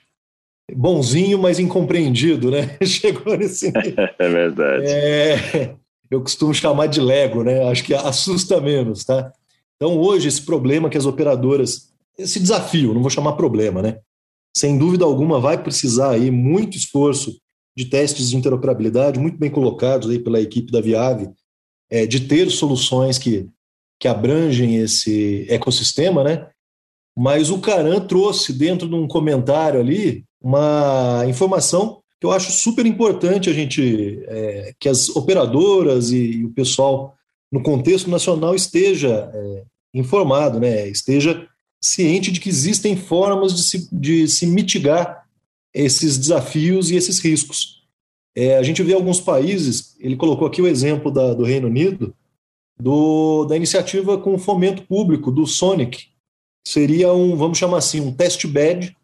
bonzinho, 0.75 1.37
mas 1.39 1.59
incompreendido, 1.59 2.51
né? 2.51 2.77
Chegou 2.83 3.37
nesse 3.37 3.71
É 4.19 4.29
verdade. 4.29 4.85
É, 4.85 5.75
eu 6.09 6.21
costumo 6.21 6.53
chamar 6.53 6.87
de 6.87 6.99
Lego, 6.99 7.43
né? 7.43 7.69
Acho 7.69 7.83
que 7.83 7.93
assusta 7.93 8.59
menos, 8.59 9.05
tá? 9.05 9.31
Então, 9.75 9.97
hoje, 9.97 10.27
esse 10.27 10.41
problema 10.41 10.89
que 10.89 10.97
as 10.97 11.05
operadoras, 11.05 11.93
esse 12.17 12.39
desafio, 12.39 12.93
não 12.93 13.01
vou 13.01 13.09
chamar 13.09 13.33
problema, 13.33 13.81
né? 13.81 13.99
Sem 14.55 14.77
dúvida 14.77 15.05
alguma, 15.05 15.39
vai 15.39 15.61
precisar 15.61 16.11
aí 16.11 16.31
muito 16.31 16.75
esforço 16.75 17.39
de 17.77 17.85
testes 17.85 18.31
de 18.31 18.37
interoperabilidade 18.37 19.19
muito 19.19 19.37
bem 19.37 19.51
colocados 19.51 20.09
aí 20.09 20.17
pela 20.17 20.41
equipe 20.41 20.71
da 20.71 20.81
Viave, 20.81 21.29
é, 21.91 22.07
de 22.07 22.21
ter 22.21 22.49
soluções 22.49 23.19
que, 23.19 23.47
que 23.99 24.07
abrangem 24.07 24.77
esse 24.77 25.45
ecossistema, 25.47 26.23
né? 26.23 26.49
Mas 27.15 27.51
o 27.51 27.59
Caran 27.59 27.99
trouxe 27.99 28.51
dentro 28.51 28.89
de 28.89 28.95
um 28.95 29.07
comentário 29.07 29.79
ali 29.79 30.25
uma 30.41 31.23
informação 31.27 32.01
que 32.19 32.25
eu 32.25 32.31
acho 32.31 32.51
super 32.51 32.85
importante 32.85 33.49
a 33.49 33.53
gente 33.53 34.23
é, 34.27 34.73
que 34.79 34.89
as 34.89 35.09
operadoras 35.09 36.11
e, 36.11 36.39
e, 36.39 36.45
o 36.45 36.49
pessoal 36.49 37.15
no 37.51 37.61
contexto 37.61 38.09
nacional 38.09 38.55
esteja 38.55 39.31
é, 39.33 39.63
informado, 39.93 40.59
né? 40.59 40.87
Esteja 40.87 41.47
ciente 41.81 42.31
de 42.31 42.39
que 42.39 42.49
existem 42.49 42.97
formas 42.97 43.53
de 43.55 43.63
se, 43.63 43.89
de 43.91 44.27
se 44.27 44.47
mitigar 44.47 45.25
esses 45.73 46.17
desafios 46.17 46.89
e 46.89 46.95
esses 46.95 47.19
riscos. 47.19 47.83
É, 48.35 48.57
a 48.57 48.63
gente 48.63 48.81
vê 48.83 48.93
alguns 48.93 49.19
países, 49.19 49.95
ele 49.99 50.15
colocou 50.15 50.47
aqui 50.47 50.61
o 50.61 50.67
exemplo 50.67 51.11
da, 51.11 51.33
do 51.33 51.43
Reino 51.43 51.67
Unido, 51.67 52.15
do, 52.79 53.45
da 53.45 53.55
iniciativa 53.55 54.17
com 54.17 54.37
fomento 54.37 54.83
público, 54.83 55.31
do 55.31 55.45
Sonic. 55.45 56.07
Seria 56.67 57.13
um, 57.13 57.35
vamos 57.35 57.57
chamar 57.57 57.77
assim, 57.77 58.01
um 58.01 58.11
test 58.11 58.45
bed 58.47 58.96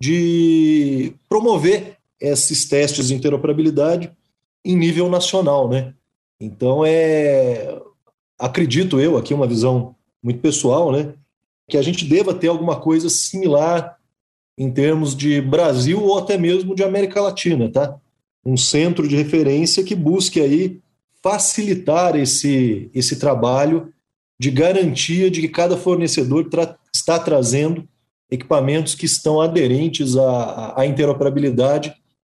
de 0.00 1.12
promover 1.28 1.98
esses 2.20 2.64
testes 2.66 3.08
de 3.08 3.14
interoperabilidade 3.14 4.10
em 4.64 4.76
nível 4.76 5.08
nacional, 5.08 5.68
né? 5.68 5.94
Então, 6.40 6.84
é, 6.84 7.78
acredito 8.38 8.98
eu, 8.98 9.16
aqui 9.16 9.34
uma 9.34 9.46
visão 9.46 9.94
muito 10.22 10.40
pessoal, 10.40 10.90
né, 10.90 11.14
que 11.68 11.76
a 11.76 11.82
gente 11.82 12.04
deva 12.04 12.34
ter 12.34 12.48
alguma 12.48 12.80
coisa 12.80 13.08
similar 13.08 13.96
em 14.58 14.70
termos 14.70 15.14
de 15.14 15.40
Brasil 15.40 16.02
ou 16.02 16.18
até 16.18 16.36
mesmo 16.36 16.74
de 16.74 16.82
América 16.82 17.20
Latina, 17.20 17.70
tá? 17.70 17.96
Um 18.44 18.56
centro 18.56 19.06
de 19.06 19.16
referência 19.16 19.84
que 19.84 19.94
busque 19.94 20.40
aí 20.40 20.80
facilitar 21.22 22.16
esse, 22.16 22.90
esse 22.94 23.16
trabalho 23.16 23.92
de 24.38 24.50
garantia 24.50 25.30
de 25.30 25.40
que 25.40 25.48
cada 25.48 25.76
fornecedor 25.76 26.48
tra 26.48 26.76
está 26.92 27.18
trazendo 27.18 27.86
equipamentos 28.30 28.94
que 28.94 29.06
estão 29.06 29.40
aderentes 29.40 30.16
à, 30.16 30.74
à 30.80 30.86
interoperabilidade 30.86 31.94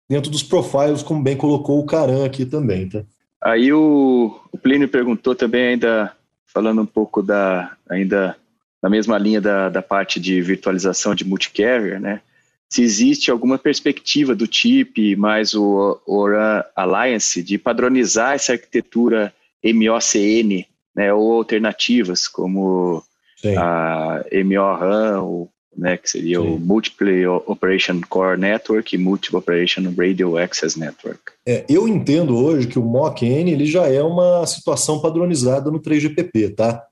dentro 0.09 0.31
dos 0.31 0.43
profiles, 0.43 1.03
como 1.03 1.23
bem 1.23 1.37
colocou 1.37 1.79
o 1.79 1.87
Caran 1.87 2.25
aqui 2.25 2.45
também, 2.45 2.89
tá? 2.89 3.03
Aí 3.41 3.73
o, 3.73 4.41
o 4.53 4.59
Plínio 4.59 4.89
perguntou 4.89 5.35
também 5.35 5.69
ainda, 5.69 6.13
falando 6.47 6.81
um 6.81 6.87
pouco 6.87 7.23
da, 7.23 7.77
ainda 7.89 8.37
na 8.81 8.89
mesma 8.89 9.19
linha 9.19 9.41
da, 9.41 9.69
da 9.69 9.83
parte 9.83 10.21
de 10.21 10.41
virtualização 10.41 11.15
de 11.15 11.25
multicarrier, 11.25 12.01
né? 12.01 12.21
Se 12.69 12.83
existe 12.83 13.31
alguma 13.31 13.59
perspectiva 13.59 14.35
do 14.35 14.47
TIP 14.47 15.15
mais 15.17 15.53
o 15.53 16.01
ORAN 16.07 16.65
Alliance 16.75 17.43
de 17.43 17.59
padronizar 17.59 18.35
essa 18.35 18.53
arquitetura 18.53 19.33
MOCN, 19.63 20.67
né, 20.95 21.13
ou 21.13 21.33
alternativas 21.33 22.27
como 22.27 23.03
Sim. 23.37 23.57
a 23.57 24.25
MORAN, 24.45 25.49
né, 25.77 25.97
que 25.97 26.09
seria 26.09 26.41
Sim. 26.41 26.47
o 26.47 26.59
Multiple 26.59 27.27
Operation 27.27 28.01
Core 28.09 28.39
Network 28.39 28.95
e 28.95 28.99
Multiple 28.99 29.39
Operation 29.39 29.83
Radio 29.97 30.37
Access 30.37 30.79
Network. 30.79 31.21
É, 31.47 31.65
eu 31.69 31.89
entendo 31.89 32.37
hoje 32.37 32.69
que 32.69 32.79
o 32.79 32.85
MOCN 32.85 33.51
ele 33.51 33.67
já 33.67 33.87
é 33.87 34.03
uma 34.03 34.47
situação 34.47 35.01
padronizada 35.01 35.71
no 35.71 35.81
3GPP, 35.81 36.55
tá? 36.55 36.85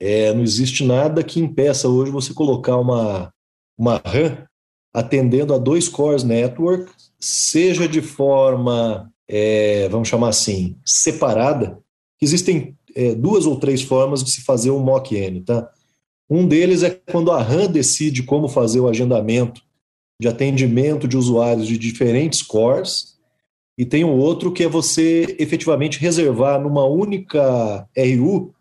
É, 0.00 0.32
não 0.32 0.42
existe 0.42 0.84
nada 0.84 1.22
que 1.22 1.40
impeça 1.40 1.88
hoje 1.88 2.10
você 2.10 2.32
colocar 2.32 2.76
uma, 2.76 3.32
uma 3.76 4.00
RAM 4.04 4.46
atendendo 4.92 5.54
a 5.54 5.58
dois 5.58 5.88
cores 5.88 6.24
network, 6.24 6.90
seja 7.20 7.88
de 7.88 8.00
forma, 8.00 9.10
é, 9.28 9.88
vamos 9.88 10.08
chamar 10.08 10.28
assim, 10.28 10.76
separada. 10.84 11.78
Existem 12.20 12.76
é, 12.94 13.14
duas 13.14 13.46
ou 13.46 13.58
três 13.58 13.82
formas 13.82 14.24
de 14.24 14.30
se 14.30 14.42
fazer 14.42 14.70
o 14.70 14.80
mock-N, 14.80 15.42
tá? 15.42 15.70
Um 16.28 16.46
deles 16.46 16.82
é 16.82 16.90
quando 16.90 17.32
a 17.32 17.42
RAM 17.42 17.66
decide 17.66 18.22
como 18.22 18.48
fazer 18.48 18.80
o 18.80 18.88
agendamento 18.88 19.62
de 20.20 20.28
atendimento 20.28 21.06
de 21.06 21.16
usuários 21.16 21.66
de 21.66 21.78
diferentes 21.78 22.42
cores, 22.42 23.16
e 23.78 23.84
tem 23.84 24.04
um 24.04 24.18
outro 24.18 24.52
que 24.52 24.64
é 24.64 24.68
você 24.68 25.36
efetivamente 25.38 26.00
reservar 26.00 26.60
numa 26.60 26.84
única 26.84 27.88
RU 27.96 28.52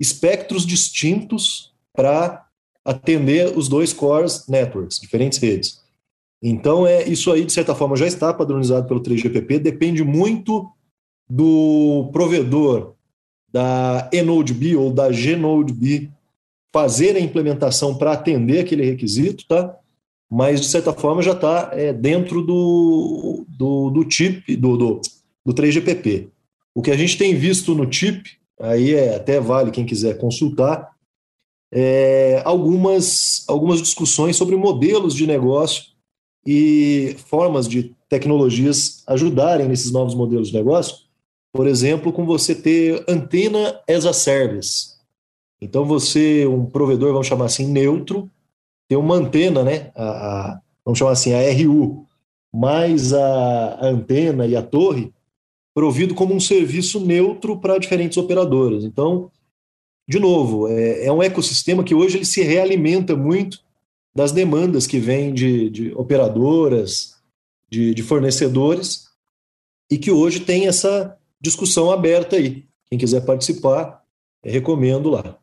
espectros 0.00 0.66
distintos 0.66 1.72
para 1.94 2.44
atender 2.84 3.56
os 3.56 3.68
dois 3.68 3.92
cores 3.92 4.46
networks, 4.48 4.98
diferentes 4.98 5.38
redes. 5.38 5.80
Então, 6.42 6.86
é 6.86 7.08
isso 7.08 7.32
aí, 7.32 7.44
de 7.44 7.52
certa 7.52 7.74
forma, 7.74 7.96
já 7.96 8.06
está 8.06 8.34
padronizado 8.34 8.86
pelo 8.86 9.00
3GPP, 9.00 9.58
depende 9.58 10.04
muito 10.04 10.68
do 11.28 12.10
provedor 12.12 12.94
da 13.50 14.10
eNodeB 14.12 14.76
ou 14.76 14.92
da 14.92 15.08
GNodeB 15.10 16.12
fazer 16.76 17.16
a 17.16 17.20
implementação 17.20 17.96
para 17.96 18.12
atender 18.12 18.60
aquele 18.60 18.84
requisito, 18.84 19.46
tá? 19.48 19.74
Mas, 20.30 20.60
de 20.60 20.66
certa 20.66 20.92
forma, 20.92 21.22
já 21.22 21.32
está 21.32 21.70
é, 21.72 21.90
dentro 21.90 22.42
do, 22.42 23.46
do, 23.48 23.88
do 23.88 24.10
chip, 24.10 24.54
do, 24.56 24.76
do, 24.76 25.00
do 25.42 25.54
3GPP. 25.54 26.28
O 26.74 26.82
que 26.82 26.90
a 26.90 26.96
gente 26.96 27.16
tem 27.16 27.34
visto 27.34 27.74
no 27.74 27.90
chip, 27.90 28.30
aí 28.60 28.92
é, 28.92 29.14
até 29.14 29.40
vale 29.40 29.70
quem 29.70 29.86
quiser 29.86 30.18
consultar, 30.18 30.90
é, 31.72 32.42
algumas, 32.44 33.46
algumas 33.48 33.80
discussões 33.80 34.36
sobre 34.36 34.54
modelos 34.54 35.14
de 35.14 35.26
negócio 35.26 35.84
e 36.46 37.16
formas 37.24 37.66
de 37.66 37.94
tecnologias 38.06 39.02
ajudarem 39.06 39.66
nesses 39.66 39.90
novos 39.90 40.14
modelos 40.14 40.48
de 40.48 40.54
negócio. 40.54 40.94
Por 41.54 41.66
exemplo, 41.66 42.12
com 42.12 42.26
você 42.26 42.54
ter 42.54 43.02
antena 43.08 43.80
as 43.88 44.04
a 44.04 44.12
service. 44.12 44.95
Então, 45.60 45.84
você, 45.84 46.46
um 46.46 46.66
provedor, 46.66 47.12
vamos 47.12 47.26
chamar 47.26 47.46
assim, 47.46 47.66
neutro, 47.66 48.30
tem 48.88 48.96
uma 48.96 49.14
antena, 49.14 49.62
né? 49.62 49.90
A, 49.94 50.04
a, 50.04 50.60
vamos 50.84 50.98
chamar 50.98 51.12
assim, 51.12 51.32
a 51.32 51.40
RU, 51.52 52.06
mais 52.54 53.12
a, 53.12 53.74
a 53.74 53.86
antena 53.86 54.46
e 54.46 54.54
a 54.54 54.62
torre, 54.62 55.12
provido 55.74 56.14
como 56.14 56.34
um 56.34 56.40
serviço 56.40 57.04
neutro 57.04 57.58
para 57.58 57.78
diferentes 57.78 58.16
operadoras. 58.16 58.84
Então, 58.84 59.30
de 60.08 60.18
novo, 60.18 60.68
é, 60.68 61.06
é, 61.06 61.12
um 61.12 61.22
ecossistema 61.22 61.82
que 61.82 61.94
hoje 61.94 62.18
ele 62.18 62.24
se 62.24 62.42
realimenta 62.42 63.16
muito 63.16 63.60
das 64.14 64.32
demandas 64.32 64.86
que 64.86 64.98
vêm 64.98 65.34
de, 65.34 65.68
de 65.68 65.94
operadoras, 65.94 67.16
de, 67.68 67.92
de, 67.92 68.02
fornecedores, 68.02 69.08
e 69.90 69.98
que 69.98 70.10
hoje 70.10 70.40
tem 70.40 70.66
essa 70.66 71.18
discussão 71.40 71.90
aberta 71.90 72.36
aí. 72.36 72.64
Quem 72.88 72.98
quiser 72.98 73.26
participar, 73.26 74.02
recomendo 74.42 75.10
lá. 75.10 75.36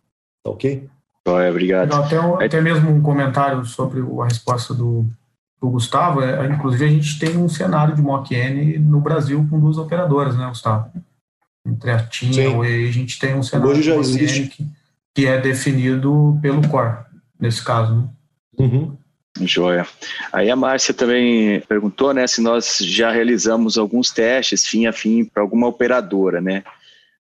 Tá 0.44 0.52
ok? 0.52 0.90
É, 1.26 1.50
obrigado. 1.50 1.94
até, 1.94 2.18
até 2.46 2.62
mesmo 2.62 2.92
um 2.92 3.02
comentário 3.02 3.64
sobre 3.66 4.02
a 4.02 4.26
resposta 4.26 4.74
do, 4.74 5.06
do 5.62 5.70
Gustavo. 5.70 6.22
É, 6.22 6.46
inclusive, 6.48 6.86
a 6.86 6.90
gente 6.90 7.18
tem 7.18 7.38
um 7.38 7.48
cenário 7.48 7.96
de 7.96 8.02
mock-N 8.02 8.78
no 8.80 9.00
Brasil 9.00 9.48
com 9.50 9.60
duas 9.60 9.78
operadoras, 9.78 10.36
né, 10.38 10.48
Gustavo? 10.48 10.92
entre 11.66 11.92
a 11.92 12.00
TIM 12.06 12.32
e 12.32 12.46
a 12.46 12.50
Oi, 12.50 12.88
a 12.88 12.92
gente 12.92 13.18
tem 13.18 13.36
um 13.36 13.44
cenário 13.44 13.72
Hoje 13.72 13.84
já 13.84 13.96
existe. 13.96 14.48
Que, 14.48 14.68
que, 15.16 15.26
é 15.26 15.40
definido 15.40 16.38
pelo 16.42 16.68
core, 16.68 16.98
nesse 17.40 17.64
caso. 17.64 17.96
Né? 17.96 18.10
Uhum. 18.60 18.98
Joia. 19.42 19.88
Aí 20.32 20.50
a 20.52 20.56
Márcia 20.56 20.94
também 20.94 21.62
perguntou, 21.62 22.14
né, 22.14 22.28
se 22.28 22.42
nós 22.42 22.78
já 22.80 23.12
realizamos 23.12 23.78
alguns 23.78 24.12
testes 24.12 24.66
fim 24.66 24.86
a 24.86 24.94
fim 24.94 25.26
para 25.26 25.42
alguma 25.42 25.68
operadora, 25.68 26.40
né? 26.40 26.64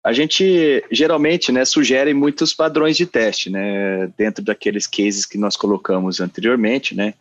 A 0.04 0.12
gente 0.12 0.84
geralmente, 0.90 1.50
né, 1.50 1.64
sugere 1.64 2.14
muitos 2.14 2.54
padrões 2.54 2.96
de 2.96 3.04
teste, 3.04 3.50
né, 3.50 4.06
dentro 4.16 4.42
daqueles 4.44 4.86
cases 4.86 5.26
que 5.26 5.36
nós 5.36 5.56
colocamos 5.56 6.20
anteriormente, 6.20 6.94
né? 6.94 7.14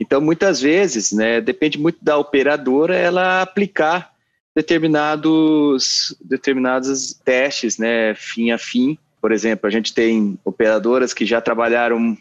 Então, 0.00 0.20
muitas 0.20 0.60
vezes, 0.60 1.12
né, 1.12 1.40
depende 1.40 1.78
muito 1.78 1.98
da 2.02 2.16
operadora 2.16 2.96
ela 2.96 3.42
aplicar 3.42 4.10
determinados, 4.56 6.16
determinados 6.20 7.14
testes, 7.24 7.78
né, 7.78 8.14
fim 8.14 8.50
a 8.50 8.58
fim. 8.58 8.98
Por 9.20 9.30
exemplo, 9.30 9.68
a 9.68 9.70
gente 9.70 9.94
tem 9.94 10.38
operadoras 10.44 11.14
que 11.14 11.24
já 11.24 11.40
trabalharam 11.40 12.16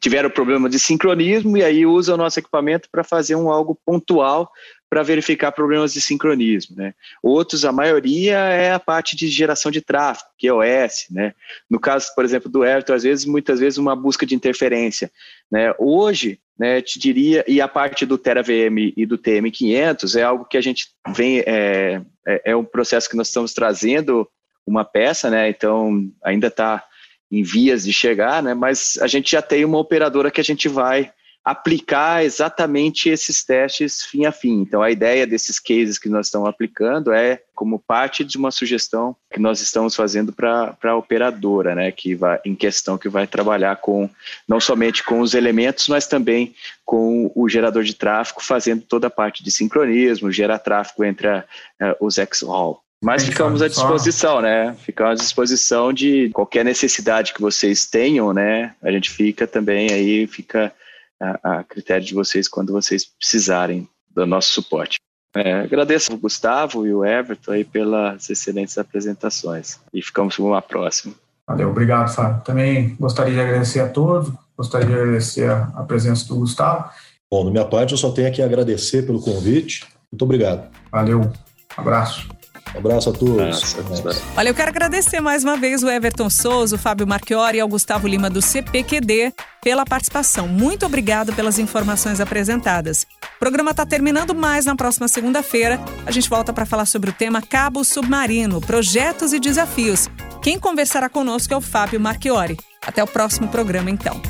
tiveram 0.00 0.28
problema 0.28 0.68
de 0.68 0.78
sincronismo 0.78 1.56
e 1.56 1.64
aí 1.64 1.86
usam 1.86 2.14
o 2.14 2.18
nosso 2.18 2.38
equipamento 2.38 2.88
para 2.90 3.02
fazer 3.02 3.34
um 3.36 3.50
algo 3.50 3.78
pontual 3.84 4.50
para 4.90 5.04
verificar 5.04 5.52
problemas 5.52 5.92
de 5.92 6.00
sincronismo. 6.00 6.76
Né? 6.76 6.94
Outros, 7.22 7.64
a 7.64 7.70
maioria, 7.70 8.36
é 8.36 8.72
a 8.72 8.80
parte 8.80 9.14
de 9.14 9.28
geração 9.28 9.70
de 9.70 9.80
tráfego, 9.80 10.28
QoS. 10.36 11.06
Né? 11.10 11.32
No 11.70 11.78
caso, 11.78 12.12
por 12.14 12.24
exemplo, 12.24 12.50
do 12.50 12.64
Everton, 12.64 12.94
às 12.94 13.04
vezes, 13.04 13.24
muitas 13.24 13.60
vezes, 13.60 13.78
uma 13.78 13.94
busca 13.94 14.26
de 14.26 14.34
interferência. 14.34 15.10
Né? 15.50 15.72
Hoje, 15.78 16.40
né, 16.58 16.82
te 16.82 16.98
diria, 16.98 17.44
e 17.48 17.60
a 17.60 17.68
parte 17.68 18.04
do 18.04 18.18
TeraVM 18.18 18.92
e 18.94 19.06
do 19.06 19.16
TM500 19.16 20.18
é 20.18 20.22
algo 20.22 20.44
que 20.44 20.58
a 20.58 20.60
gente 20.60 20.88
vem, 21.14 21.38
é, 21.46 22.02
é, 22.26 22.42
é 22.50 22.56
um 22.56 22.64
processo 22.64 23.08
que 23.08 23.16
nós 23.16 23.28
estamos 23.28 23.54
trazendo 23.54 24.28
uma 24.66 24.84
peça, 24.84 25.30
né, 25.30 25.48
então 25.48 26.10
ainda 26.22 26.48
está 26.48 26.84
em 27.30 27.42
vias 27.42 27.84
de 27.84 27.92
chegar, 27.92 28.42
né, 28.42 28.54
mas 28.54 28.98
a 29.00 29.06
gente 29.06 29.32
já 29.32 29.42
tem 29.42 29.64
uma 29.64 29.78
operadora 29.78 30.30
que 30.30 30.40
a 30.40 30.44
gente 30.44 30.68
vai 30.68 31.12
aplicar 31.44 32.22
exatamente 32.22 33.08
esses 33.08 33.42
testes 33.42 34.02
fim 34.02 34.26
a 34.26 34.32
fim. 34.32 34.60
Então, 34.60 34.82
a 34.82 34.90
ideia 34.90 35.26
desses 35.26 35.58
cases 35.58 35.98
que 35.98 36.08
nós 36.08 36.26
estamos 36.26 36.48
aplicando 36.48 37.12
é 37.12 37.42
como 37.54 37.78
parte 37.78 38.22
de 38.24 38.36
uma 38.36 38.50
sugestão 38.50 39.16
que 39.32 39.40
nós 39.40 39.60
estamos 39.60 39.96
fazendo 39.96 40.32
para 40.32 40.76
a 40.82 40.96
operadora, 40.96 41.74
né, 41.74 41.90
que 41.92 42.14
vai 42.14 42.38
em 42.44 42.54
questão 42.54 42.98
que 42.98 43.08
vai 43.08 43.26
trabalhar 43.26 43.76
com 43.76 44.08
não 44.46 44.60
somente 44.60 45.02
com 45.02 45.20
os 45.20 45.34
elementos, 45.34 45.88
mas 45.88 46.06
também 46.06 46.54
com 46.84 47.32
o 47.34 47.48
gerador 47.48 47.84
de 47.84 47.94
tráfego, 47.94 48.42
fazendo 48.42 48.82
toda 48.82 49.06
a 49.06 49.10
parte 49.10 49.42
de 49.42 49.50
sincronismo, 49.50 50.30
gerar 50.30 50.58
tráfego 50.58 51.04
entre 51.04 51.28
a, 51.28 51.44
a, 51.80 51.96
os 52.00 52.18
X-Hall. 52.18 52.82
Mas 53.02 53.24
ficamos 53.24 53.62
à 53.62 53.68
disposição, 53.68 54.42
né? 54.42 54.74
Ficamos 54.74 55.12
à 55.12 55.22
disposição 55.22 55.92
de 55.92 56.28
qualquer 56.30 56.64
necessidade 56.64 57.32
que 57.32 57.40
vocês 57.40 57.86
tenham, 57.86 58.32
né? 58.34 58.74
A 58.82 58.92
gente 58.92 59.10
fica 59.10 59.46
também 59.46 59.90
aí, 59.90 60.26
fica 60.26 60.72
a, 61.18 61.60
a 61.60 61.64
critério 61.64 62.04
de 62.04 62.14
vocês 62.14 62.46
quando 62.46 62.72
vocês 62.72 63.04
precisarem 63.04 63.88
do 64.10 64.26
nosso 64.26 64.52
suporte. 64.52 64.98
É, 65.34 65.60
agradeço 65.60 66.12
o 66.12 66.18
Gustavo 66.18 66.86
e 66.86 66.92
o 66.92 67.04
Everton 67.04 67.52
aí 67.52 67.64
pelas 67.64 68.28
excelentes 68.28 68.76
apresentações 68.76 69.78
e 69.94 70.02
ficamos 70.02 70.36
com 70.36 70.42
uma 70.42 70.60
próxima. 70.60 71.14
Valeu, 71.46 71.70
obrigado, 71.70 72.12
Fábio. 72.12 72.42
Também 72.44 72.96
gostaria 72.98 73.34
de 73.34 73.40
agradecer 73.40 73.80
a 73.80 73.88
todos, 73.88 74.32
gostaria 74.56 74.86
de 74.88 74.94
agradecer 74.94 75.48
a, 75.48 75.72
a 75.76 75.84
presença 75.84 76.26
do 76.28 76.36
Gustavo. 76.36 76.90
Bom, 77.30 77.44
da 77.44 77.50
minha 77.50 77.64
parte, 77.64 77.92
eu 77.92 77.98
só 77.98 78.10
tenho 78.10 78.32
que 78.32 78.42
agradecer 78.42 79.06
pelo 79.06 79.20
convite. 79.20 79.86
Muito 80.12 80.24
obrigado. 80.24 80.68
Valeu, 80.90 81.32
abraço. 81.76 82.28
Um 82.74 82.78
abraço 82.78 83.10
a 83.10 83.12
todos. 83.12 83.36
Nossa, 83.36 84.22
Olha, 84.36 84.48
eu 84.48 84.54
quero 84.54 84.70
agradecer 84.70 85.20
mais 85.20 85.42
uma 85.44 85.56
vez 85.56 85.82
o 85.82 85.88
Everton 85.88 86.30
Souza, 86.30 86.76
o 86.76 86.78
Fábio 86.78 87.06
Marchiori 87.06 87.58
e 87.58 87.60
ao 87.60 87.68
Gustavo 87.68 88.06
Lima 88.06 88.30
do 88.30 88.40
CPQD 88.40 89.32
pela 89.62 89.84
participação. 89.84 90.46
Muito 90.48 90.86
obrigado 90.86 91.32
pelas 91.32 91.58
informações 91.58 92.20
apresentadas. 92.20 93.06
O 93.36 93.38
programa 93.38 93.72
está 93.72 93.84
terminando, 93.84 94.34
mas 94.34 94.64
na 94.64 94.76
próxima 94.76 95.08
segunda-feira 95.08 95.80
a 96.06 96.10
gente 96.10 96.28
volta 96.28 96.52
para 96.52 96.66
falar 96.66 96.86
sobre 96.86 97.10
o 97.10 97.12
tema 97.12 97.42
Cabo 97.42 97.84
Submarino, 97.84 98.60
projetos 98.60 99.32
e 99.32 99.40
desafios. 99.40 100.08
Quem 100.42 100.58
conversará 100.58 101.08
conosco 101.08 101.52
é 101.52 101.56
o 101.56 101.60
Fábio 101.60 102.00
Marchiori. 102.00 102.56
Até 102.86 103.02
o 103.02 103.06
próximo 103.06 103.48
programa, 103.48 103.90
então. 103.90 104.20